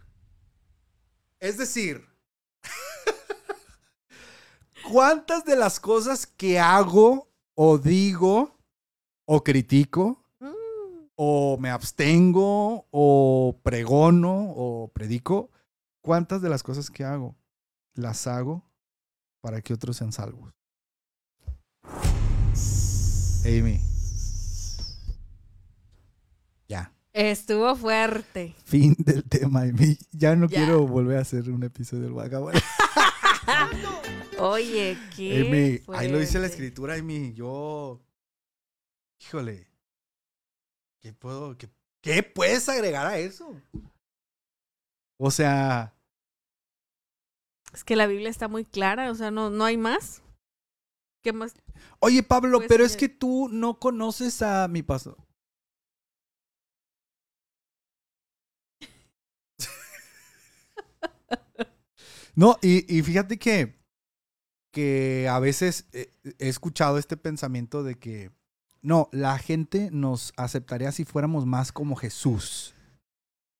[1.39, 2.07] es decir,
[4.91, 8.59] ¿cuántas de las cosas que hago o digo
[9.25, 10.23] o critico
[11.15, 15.49] o me abstengo o pregono o predico,
[16.01, 17.35] ¿cuántas de las cosas que hago
[17.95, 18.63] las hago
[19.41, 20.53] para que otros sean salvos?
[23.45, 23.81] Amy.
[26.67, 26.93] Ya.
[27.13, 28.55] Estuvo fuerte.
[28.65, 29.97] Fin del tema, Amy.
[30.11, 30.57] Ya no Ya.
[30.63, 32.59] quiero volver a hacer un episodio del vagabundo.
[34.39, 35.41] Oye, qué.
[35.41, 37.33] Amy, ahí lo dice la escritura, Amy.
[37.33, 38.01] Yo.
[39.21, 39.67] Híjole.
[41.01, 41.57] ¿Qué puedo.?
[41.57, 41.69] ¿Qué,
[42.01, 43.53] qué puedes agregar a eso?
[45.17, 45.93] O sea.
[47.73, 50.21] Es que la Biblia está muy clara, o sea, no, no hay más.
[51.23, 51.53] ¿Qué más?
[51.99, 55.17] Oye, Pablo, Pues pero es que- que tú no conoces a mi pastor.
[62.35, 63.81] No, y, y fíjate que,
[64.71, 68.31] que a veces eh, he escuchado este pensamiento de que
[68.81, 72.73] no, la gente nos aceptaría si fuéramos más como Jesús.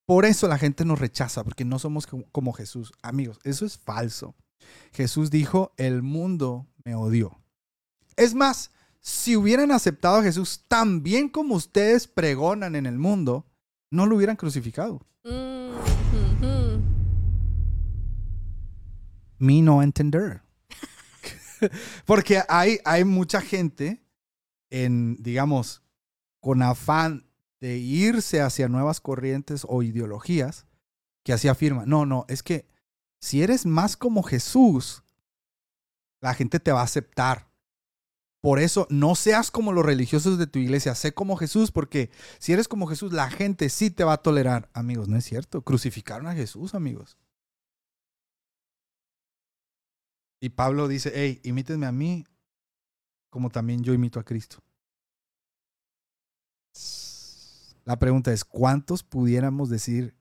[0.05, 2.91] Por eso la gente nos rechaza, porque no somos como Jesús.
[3.03, 4.35] Amigos, eso es falso.
[4.93, 7.39] Jesús dijo, el mundo me odió.
[8.17, 13.45] Es más, si hubieran aceptado a Jesús tan bien como ustedes pregonan en el mundo,
[13.89, 15.05] no lo hubieran crucificado.
[19.41, 20.43] Me no entender.
[22.05, 24.03] Porque hay, hay mucha gente
[24.69, 25.81] en, digamos,
[26.39, 27.25] con afán
[27.59, 30.65] de irse hacia nuevas corrientes o ideologías
[31.23, 32.67] que así afirma, no, no, es que
[33.19, 35.03] si eres más como Jesús,
[36.19, 37.47] la gente te va a aceptar.
[38.41, 42.09] Por eso no seas como los religiosos de tu iglesia, sé como Jesús, porque
[42.39, 44.69] si eres como Jesús, la gente sí te va a tolerar.
[44.73, 45.61] Amigos, no es cierto.
[45.61, 47.17] Crucificaron a Jesús, amigos.
[50.41, 52.23] Y Pablo dice, hey, imítenme a mí
[53.29, 54.57] como también yo imito a Cristo.
[57.85, 60.15] La pregunta es, ¿cuántos pudiéramos decir,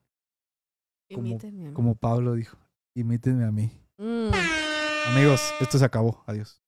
[1.12, 1.74] Como- Imítenme a mí.
[1.74, 2.56] como Pablo dijo,
[2.94, 3.72] imítenme a mí?
[3.98, 4.30] Mm.
[5.09, 6.22] Amigos, esto se acabó.
[6.26, 6.62] Adiós.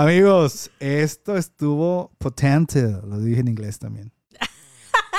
[0.00, 2.82] Amigos, esto estuvo potente.
[3.04, 4.12] Lo dije en inglés también.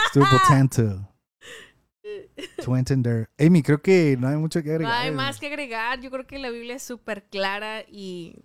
[0.06, 0.84] Estuvo potente.
[2.64, 3.30] To entender.
[3.38, 5.02] Amy, creo que no hay mucho que No agregar.
[5.02, 6.00] hay más que agregar.
[6.00, 8.36] Yo creo que la Biblia es súper clara y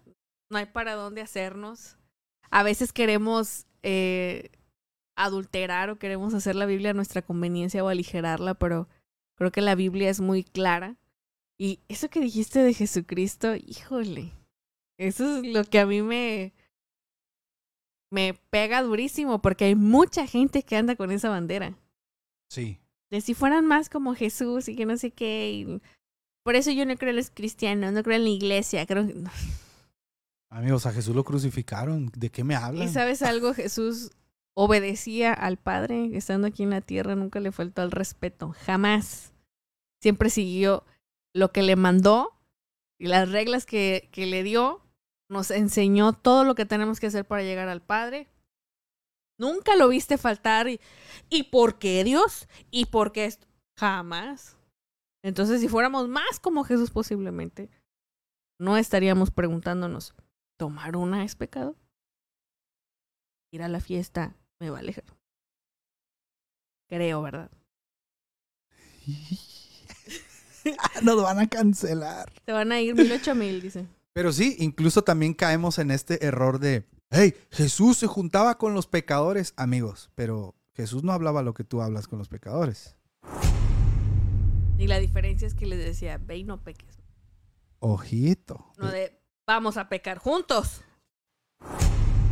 [0.51, 1.99] no hay para dónde hacernos.
[2.51, 4.51] A veces queremos eh,
[5.17, 8.89] adulterar o queremos hacer la Biblia a nuestra conveniencia o aligerarla, pero
[9.37, 10.97] creo que la Biblia es muy clara.
[11.59, 14.33] Y eso que dijiste de Jesucristo, híjole,
[14.99, 16.53] eso es lo que a mí me,
[18.11, 21.75] me pega durísimo porque hay mucha gente que anda con esa bandera
[22.51, 22.79] Sí.
[23.11, 25.51] de si fueran más como Jesús y que no sé qué.
[25.53, 25.81] y
[26.45, 28.85] por eso yo no creo en los cristianos, no creo en la iglesia.
[28.87, 29.15] Creo que-
[30.51, 32.13] Amigos, a Jesús lo crucificaron.
[32.15, 32.87] ¿De qué me hablan?
[32.87, 34.11] Y sabes algo, Jesús
[34.55, 39.33] obedecía al Padre estando aquí en la tierra, nunca le faltó el respeto, jamás.
[40.03, 40.85] Siempre siguió
[41.35, 42.31] lo que le mandó
[43.01, 44.81] y las reglas que, que le dio,
[45.35, 48.29] nos enseñó todo lo que tenemos que hacer para llegar al Padre.
[49.37, 50.81] Nunca lo viste faltar y,
[51.29, 52.49] ¿y por qué Dios?
[52.71, 53.49] ¿Y por qué esto?
[53.77, 54.57] Jamás.
[55.25, 57.69] Entonces, si fuéramos más como Jesús posiblemente,
[58.61, 60.15] no estaríamos preguntándonos,
[60.57, 61.75] ¿tomar una es pecado?
[63.51, 65.05] Ir a la fiesta me va a alejar.
[66.89, 67.51] Creo, ¿verdad?
[71.03, 72.33] Nos van a cancelar.
[72.45, 73.89] Te van a ir mil ocho mil, dicen.
[74.15, 78.87] Pero sí, incluso también caemos en este error de, hey, Jesús se juntaba con los
[78.87, 82.97] pecadores, amigos, pero Jesús no hablaba lo que tú hablas con los pecadores.
[84.79, 87.03] Y la diferencia es que les decía, ve y no peques.
[87.81, 88.73] Ojito.
[88.79, 90.83] No de, vamos a pecar juntos.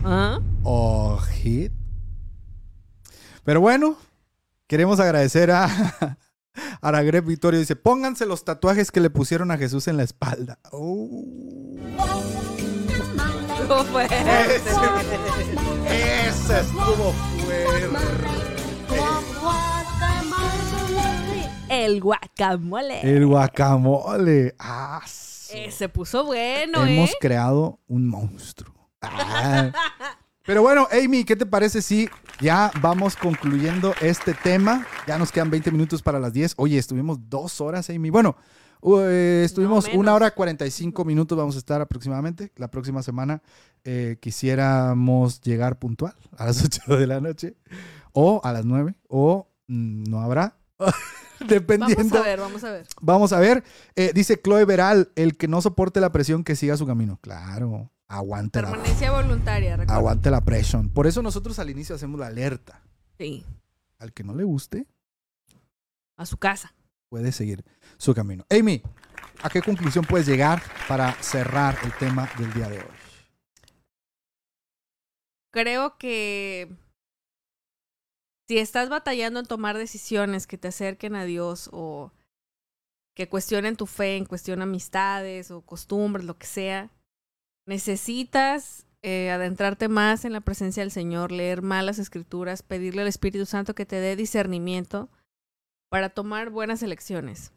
[0.05, 0.41] ¿Ah?
[0.63, 1.75] Ojito.
[3.43, 3.97] Pero bueno,
[4.69, 6.17] queremos agradecer a
[6.81, 7.61] Aragreb Vittorio.
[7.61, 10.59] Dice, pónganse los tatuajes que le pusieron a Jesús en la espalda.
[10.71, 11.09] Oh.
[13.61, 14.17] Estuvo fuerte.
[15.89, 17.99] Ese estuvo fuerte.
[21.69, 23.01] El guacamole.
[23.03, 24.55] El guacamole.
[24.59, 25.01] Ah,
[25.55, 27.17] Eh, se puso bueno, Hemos ¿eh?
[27.21, 28.75] creado un monstruo.
[29.03, 29.71] Ah.
[30.45, 32.09] Pero bueno, Amy, ¿qué te parece si
[32.41, 34.85] ya vamos concluyendo este tema?
[35.07, 36.55] Ya nos quedan 20 minutos para las 10.
[36.57, 38.11] Oye, estuvimos dos horas, Amy.
[38.11, 38.35] Bueno,
[38.81, 42.51] uh, eh, estuvimos una hora 45 minutos, vamos a estar aproximadamente.
[42.57, 43.41] La próxima semana
[43.85, 47.55] eh, quisiéramos llegar puntual a las 8 de la noche
[48.13, 50.57] o a las 9 o mm, no habrá.
[51.47, 51.97] Dependiendo.
[51.97, 52.87] Vamos a ver, vamos a ver.
[53.01, 53.65] Vamos a ver.
[53.95, 57.21] Eh, dice Chloe Veral, el que no soporte la presión, que siga su camino.
[57.21, 59.95] Claro, aguante la, Permanencia voluntaria, recuerda.
[59.95, 60.91] aguante la presión.
[60.91, 62.83] Por eso nosotros al inicio hacemos la alerta.
[63.19, 63.45] Sí,
[63.99, 64.87] Al que no le guste,
[66.17, 66.75] a su casa.
[67.09, 67.65] puede seguir
[67.97, 68.45] su camino.
[68.51, 68.83] Amy,
[69.43, 72.85] ¿a qué conclusión puedes llegar para cerrar el tema del día de hoy?
[75.53, 76.75] Creo que
[78.49, 82.13] si estás batallando en tomar decisiones que te acerquen a Dios o
[83.15, 86.91] que cuestionen tu fe, en cuestión de amistades o costumbres, lo que sea,
[87.67, 93.09] necesitas eh, adentrarte más en la presencia del Señor, leer más las escrituras, pedirle al
[93.09, 95.09] Espíritu Santo que te dé discernimiento
[95.91, 97.53] para tomar buenas elecciones.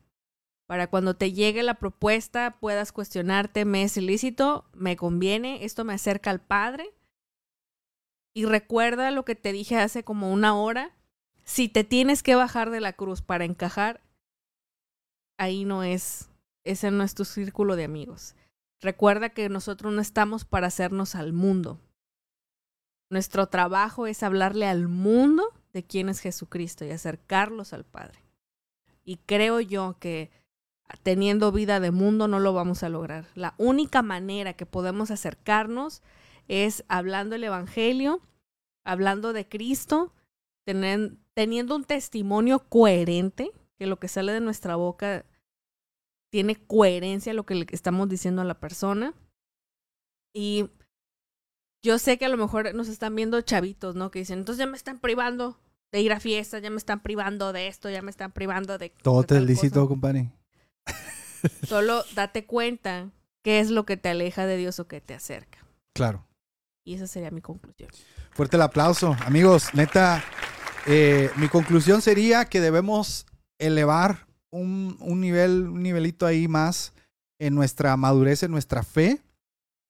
[0.67, 4.65] Para cuando te llegue la propuesta puedas cuestionarte, ¿me es ilícito?
[4.73, 5.63] ¿Me conviene?
[5.63, 6.95] ¿Esto me acerca al Padre?
[8.33, 10.95] Y recuerda lo que te dije hace como una hora.
[11.43, 14.01] Si te tienes que bajar de la cruz para encajar,
[15.37, 16.29] ahí no es,
[16.63, 18.35] ese no es tu círculo de amigos.
[18.81, 21.79] Recuerda que nosotros no estamos para hacernos al mundo.
[23.09, 25.43] Nuestro trabajo es hablarle al mundo
[25.73, 28.19] de quién es Jesucristo y acercarlos al Padre.
[29.03, 30.31] Y creo yo que
[31.03, 33.27] teniendo vida de mundo no lo vamos a lograr.
[33.35, 36.01] La única manera que podemos acercarnos
[36.47, 38.21] es hablando el Evangelio,
[38.83, 40.13] hablando de Cristo,
[40.63, 45.25] teniendo un testimonio coherente, que lo que sale de nuestra boca
[46.35, 49.13] tiene coherencia lo que le estamos diciendo a la persona.
[50.35, 50.69] Y
[51.81, 54.11] yo sé que a lo mejor nos están viendo chavitos, ¿no?
[54.11, 55.57] Que dicen, entonces ya me están privando
[55.93, 58.89] de ir a fiestas, ya me están privando de esto, ya me están privando de...
[59.01, 59.87] Todo de te tal lícito, cosa".
[59.87, 60.33] compadre.
[61.69, 65.65] Solo date cuenta qué es lo que te aleja de Dios o que te acerca.
[65.93, 66.27] Claro.
[66.83, 67.89] Y esa sería mi conclusión.
[68.31, 69.15] Fuerte el aplauso.
[69.21, 70.21] Amigos, neta,
[70.85, 73.25] eh, mi conclusión sería que debemos
[73.57, 74.27] elevar
[74.61, 76.93] un, nivel, un nivelito ahí más
[77.39, 79.21] en nuestra madurez, en nuestra fe.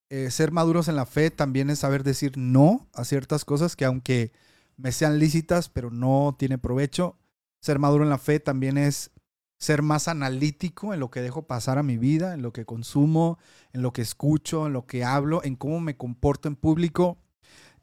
[0.10, 3.86] Eh, ser maduros en la fe también es saber decir no a ciertas cosas que
[3.86, 4.32] aunque
[4.78, 7.18] me sean lícitas, pero no tiene provecho.
[7.62, 9.12] Ser maduro en la fe también es
[9.58, 13.40] ser más analítico en lo que dejo pasar a mi vida, en lo que consumo,
[13.72, 17.18] en lo que escucho, en lo que hablo, en cómo me comporto en público.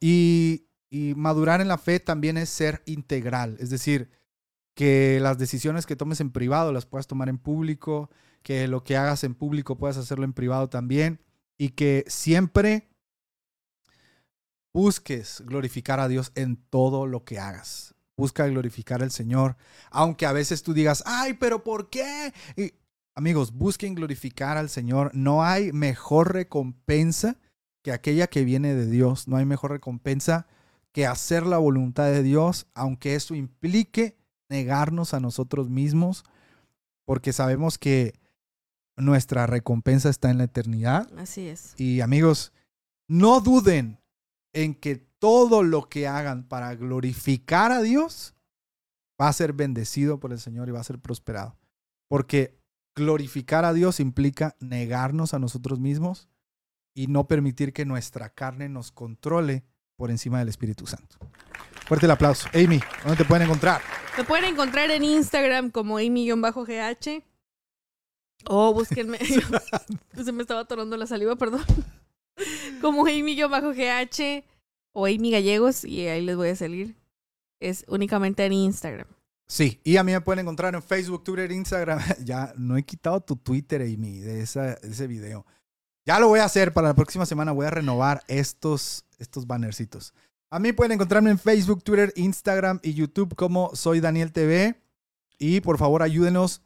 [0.00, 4.10] Y, y madurar en la fe también es ser integral, es decir,
[4.74, 8.11] que las decisiones que tomes en privado las puedas tomar en público,
[8.43, 11.20] que lo que hagas en público puedas hacerlo en privado también
[11.59, 12.89] y que siempre
[14.73, 17.94] busques glorificar a Dios en todo lo que hagas.
[18.16, 19.57] Busca glorificar al Señor,
[19.90, 22.32] aunque a veces tú digas, ay, pero ¿por qué?
[22.57, 22.74] Y,
[23.15, 25.11] amigos, busquen glorificar al Señor.
[25.15, 27.39] No hay mejor recompensa
[27.82, 29.28] que aquella que viene de Dios.
[29.28, 30.47] No hay mejor recompensa
[30.93, 34.19] que hacer la voluntad de Dios, aunque eso implique
[34.52, 36.24] negarnos a nosotros mismos,
[37.06, 38.12] porque sabemos que
[38.96, 41.08] nuestra recompensa está en la eternidad.
[41.18, 41.74] Así es.
[41.78, 42.52] Y amigos,
[43.08, 43.98] no duden
[44.52, 48.34] en que todo lo que hagan para glorificar a Dios
[49.20, 51.56] va a ser bendecido por el Señor y va a ser prosperado.
[52.08, 52.60] Porque
[52.94, 56.28] glorificar a Dios implica negarnos a nosotros mismos
[56.94, 59.64] y no permitir que nuestra carne nos controle
[59.96, 61.16] por encima del Espíritu Santo.
[61.86, 62.48] Fuerte el aplauso.
[62.54, 63.80] Amy, ¿dónde te pueden encontrar?
[64.16, 67.22] Me pueden encontrar en Instagram como Amy-GH.
[68.46, 69.18] O búsquenme.
[70.24, 71.64] Se me estaba atorando la saliva, perdón.
[72.80, 74.44] Como Amy-GH
[74.92, 75.84] o Amy Gallegos.
[75.84, 76.96] Y ahí les voy a salir.
[77.60, 79.06] Es únicamente en Instagram.
[79.46, 82.00] Sí, y a mí me pueden encontrar en Facebook, Twitter, Instagram.
[82.24, 85.46] Ya no he quitado tu Twitter, Amy, de, esa, de ese video.
[86.04, 87.52] Ya lo voy a hacer para la próxima semana.
[87.52, 90.14] Voy a renovar estos, estos bannercitos.
[90.52, 94.78] A mí pueden encontrarme en Facebook, Twitter, Instagram y YouTube como Soy Daniel TV.
[95.38, 96.60] Y por favor, ayúdenos.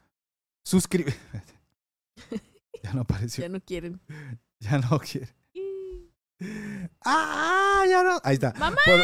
[0.64, 1.14] Suscribir.
[2.82, 3.42] ya no apareció.
[3.42, 4.00] Ya no quieren.
[4.58, 5.28] Ya no quiere.
[7.04, 7.84] ¡Ah!
[7.88, 8.18] Ya no.
[8.24, 8.54] Ahí está.
[8.58, 8.76] ¡Mamá!
[8.84, 9.00] Por,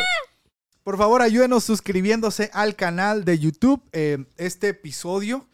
[0.82, 3.88] por favor, ayúdenos suscribiéndose al canal de YouTube.
[3.92, 5.46] Eh, este episodio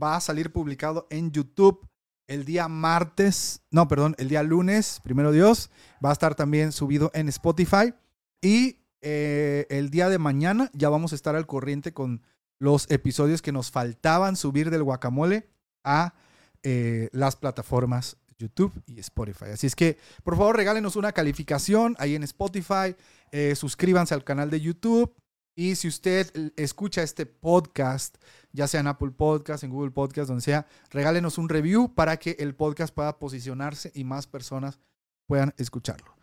[0.00, 1.86] va a salir publicado en YouTube
[2.28, 3.60] el día martes.
[3.70, 5.68] No, perdón, el día lunes, primero Dios.
[6.02, 7.92] Va a estar también subido en Spotify.
[8.40, 12.22] Y eh, el día de mañana ya vamos a estar al corriente con
[12.58, 15.48] los episodios que nos faltaban subir del guacamole
[15.84, 16.14] a
[16.62, 19.46] eh, las plataformas YouTube y Spotify.
[19.52, 22.96] Así es que, por favor, regálenos una calificación ahí en Spotify,
[23.32, 25.14] eh, suscríbanse al canal de YouTube
[25.54, 28.16] y si usted escucha este podcast,
[28.52, 32.36] ya sea en Apple Podcast, en Google Podcast, donde sea, regálenos un review para que
[32.38, 34.78] el podcast pueda posicionarse y más personas
[35.26, 36.16] puedan escucharlo.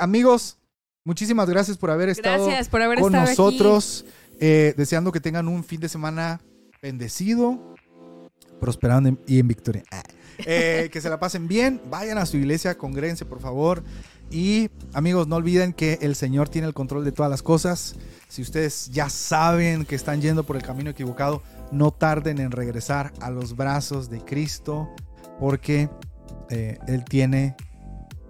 [0.00, 0.57] Amigos,
[1.08, 4.04] muchísimas gracias por haber estado Gracias por haber con estado nosotros.
[4.40, 6.42] eh, deseando que tengan un fin de semana
[6.82, 7.74] bendecido,
[8.60, 9.84] prosperando y en victoria.
[9.90, 10.02] Ah.
[10.44, 13.82] Eh, que se la pasen bien, vayan a su iglesia, congréguense por favor.
[14.30, 17.96] Y amigos, no olviden que el Señor tiene el control de todas las cosas.
[18.28, 23.14] Si ustedes ya saben que están yendo por el camino equivocado, no tarden en regresar
[23.22, 24.94] a los brazos de Cristo,
[25.40, 25.88] porque
[26.50, 27.56] eh, Él tiene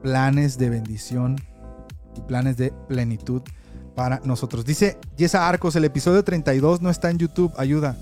[0.00, 1.36] planes de bendición
[2.18, 3.42] y planes de plenitud
[3.94, 4.64] para nosotros.
[4.64, 7.96] Dice Yesa Arcos, el episodio 32 no está en YouTube, ayuda.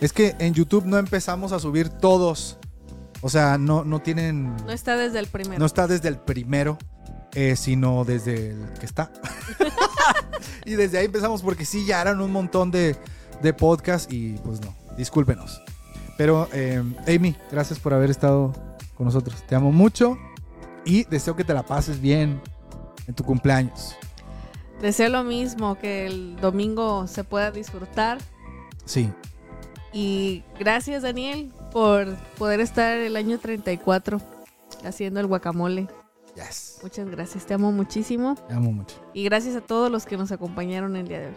[0.00, 2.58] Es que en YouTube no empezamos a subir todos.
[3.20, 4.56] O sea, no, no tienen...
[4.56, 5.58] No está desde el primero.
[5.60, 6.76] No está desde el primero,
[7.34, 9.12] eh, sino desde el que está.
[10.64, 12.96] y desde ahí empezamos porque sí, ya eran un montón de,
[13.42, 15.62] de podcasts y pues no, discúlpenos.
[16.16, 18.52] Pero eh, Amy, gracias por haber estado
[18.96, 19.42] con nosotros.
[19.48, 20.18] Te amo mucho
[20.84, 22.40] y deseo que te la pases bien
[23.06, 23.96] en tu cumpleaños.
[24.80, 28.18] Deseo lo mismo, que el domingo se pueda disfrutar.
[28.84, 29.10] Sí,
[29.92, 34.20] Y gracias, Daniel, por poder estar el año 34
[34.84, 35.86] haciendo el guacamole.
[36.34, 36.78] yes.
[36.82, 38.34] Muchas gracias, te amo muchísimo.
[38.48, 38.96] Te amo mucho.
[39.14, 41.34] Y gracias a todos los que nos acompañaron el día de hoy.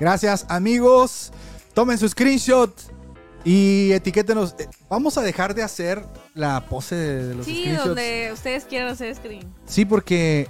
[0.00, 1.32] Gracias, amigos.
[1.74, 2.72] Tomen su screenshot
[3.44, 4.54] y etiquétenos.
[4.58, 7.86] Eh, Vamos a dejar de hacer la pose de, los Sí, screenshots.
[7.86, 9.52] donde ustedes quieran hacer screen.
[9.66, 10.48] Sí, porque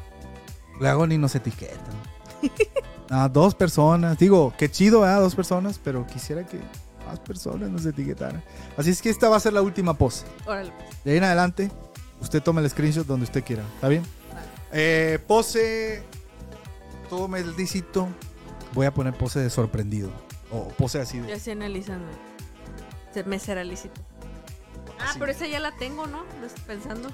[0.81, 1.95] luego ni nos etiquetan.
[3.09, 4.19] Ah, dos personas.
[4.19, 5.21] Digo, qué chido, ¿verdad?
[5.21, 6.59] Dos personas, pero quisiera que
[7.07, 8.43] más personas nos etiquetaran.
[8.77, 10.27] Así es que esta va a ser la última pose.
[10.45, 10.73] Órale.
[10.77, 11.05] pues.
[11.05, 11.71] De ahí en adelante,
[12.21, 13.63] usted toma el screenshot donde usted quiera.
[13.77, 14.03] ¿Está bien?
[14.73, 16.03] Eh, pose.
[17.09, 18.09] Todo me lícito.
[18.75, 20.11] Voy a poner pose de sorprendido.
[20.51, 21.35] O pose así Yo de.
[21.35, 22.09] estoy analizando.
[23.15, 24.01] Se me será lícito.
[24.99, 25.19] Ah, así.
[25.21, 26.25] pero esa ya la tengo, ¿no?
[26.41, 27.09] Lo estoy pensando.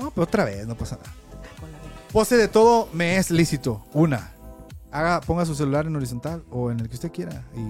[0.00, 1.12] No, pero otra vez, no pasa nada.
[2.16, 3.84] Pose de todo me es lícito.
[3.92, 4.32] Una.
[4.90, 7.68] Haga, ponga su celular en horizontal o en el que usted quiera y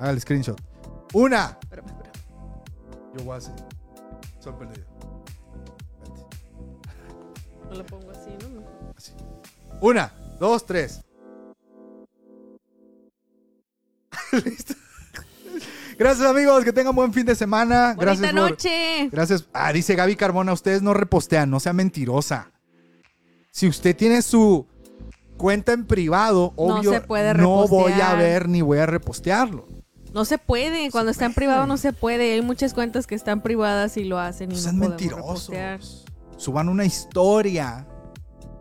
[0.00, 0.60] haga el screenshot.
[1.12, 1.56] Una.
[1.62, 2.12] Espérame, espérame.
[3.16, 3.54] Yo voy a hacer.
[4.40, 4.84] Sorprendido.
[6.02, 6.20] Vente,
[7.70, 8.64] No lo pongo así, ¿no?
[8.96, 9.12] así.
[9.80, 11.04] Una, dos, tres.
[14.44, 14.74] Listo.
[15.96, 17.94] Gracias amigos, que tengan buen fin de semana.
[17.94, 19.08] Bonita Gracias por- noche.
[19.12, 19.44] Gracias.
[19.52, 22.50] Ah, dice Gaby Carmona, ustedes no repostean, no sea mentirosa.
[23.56, 24.66] Si usted tiene su
[25.38, 29.66] cuenta en privado, No obvio, se puede no voy a ver ni voy a repostearlo.
[30.12, 30.90] No se puede.
[30.90, 32.34] Cuando está en privado no se puede.
[32.34, 35.48] Hay muchas cuentas que están privadas y lo hacen y No no sean mentirosos.
[35.48, 35.80] repostear.
[36.36, 37.88] Suban una historia.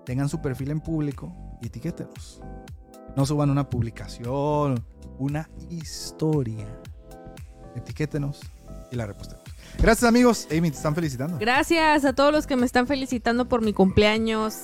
[0.05, 1.29] Tengan su perfil en público
[1.61, 2.39] y etiquétenos.
[3.17, 4.81] No suban una publicación,
[5.19, 6.67] una historia.
[7.75, 8.39] Etiquétenos
[8.93, 9.43] y la repostemos.
[9.77, 10.47] Gracias amigos.
[10.51, 11.37] Amy, te están felicitando.
[11.37, 14.59] Gracias a todos los que me están felicitando por mi cumpleaños.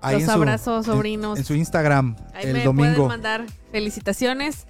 [0.00, 1.38] Ahí Los abrazos, sobrinos.
[1.38, 2.94] En, su Instagram, Ahí el me domingo.
[2.94, 4.66] pueden mandar felicitaciones.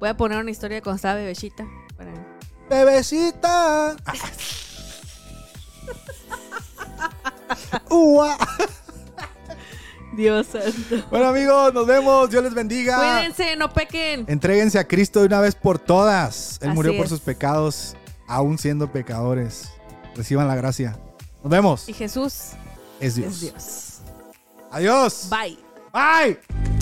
[0.00, 1.64] Voy a poner una historia con estaba bebecita.
[1.96, 2.12] Para...
[2.68, 3.96] Bebecita.
[7.90, 8.36] Ua.
[10.16, 11.06] Dios santo.
[11.10, 12.30] Bueno amigos, nos vemos.
[12.30, 12.96] Dios les bendiga.
[12.98, 14.24] Cuídense, no pequen.
[14.28, 16.58] Entréguense a Cristo de una vez por todas.
[16.62, 17.10] Él Así murió por es.
[17.10, 17.96] sus pecados,
[18.28, 19.70] aún siendo pecadores.
[20.14, 20.98] Reciban la gracia.
[21.42, 21.88] Nos vemos.
[21.88, 22.50] Y Jesús
[23.00, 23.32] Es Dios.
[23.34, 23.83] es Dios.
[24.74, 25.28] Adiós.
[25.30, 25.56] Bye.
[25.92, 26.73] Bye.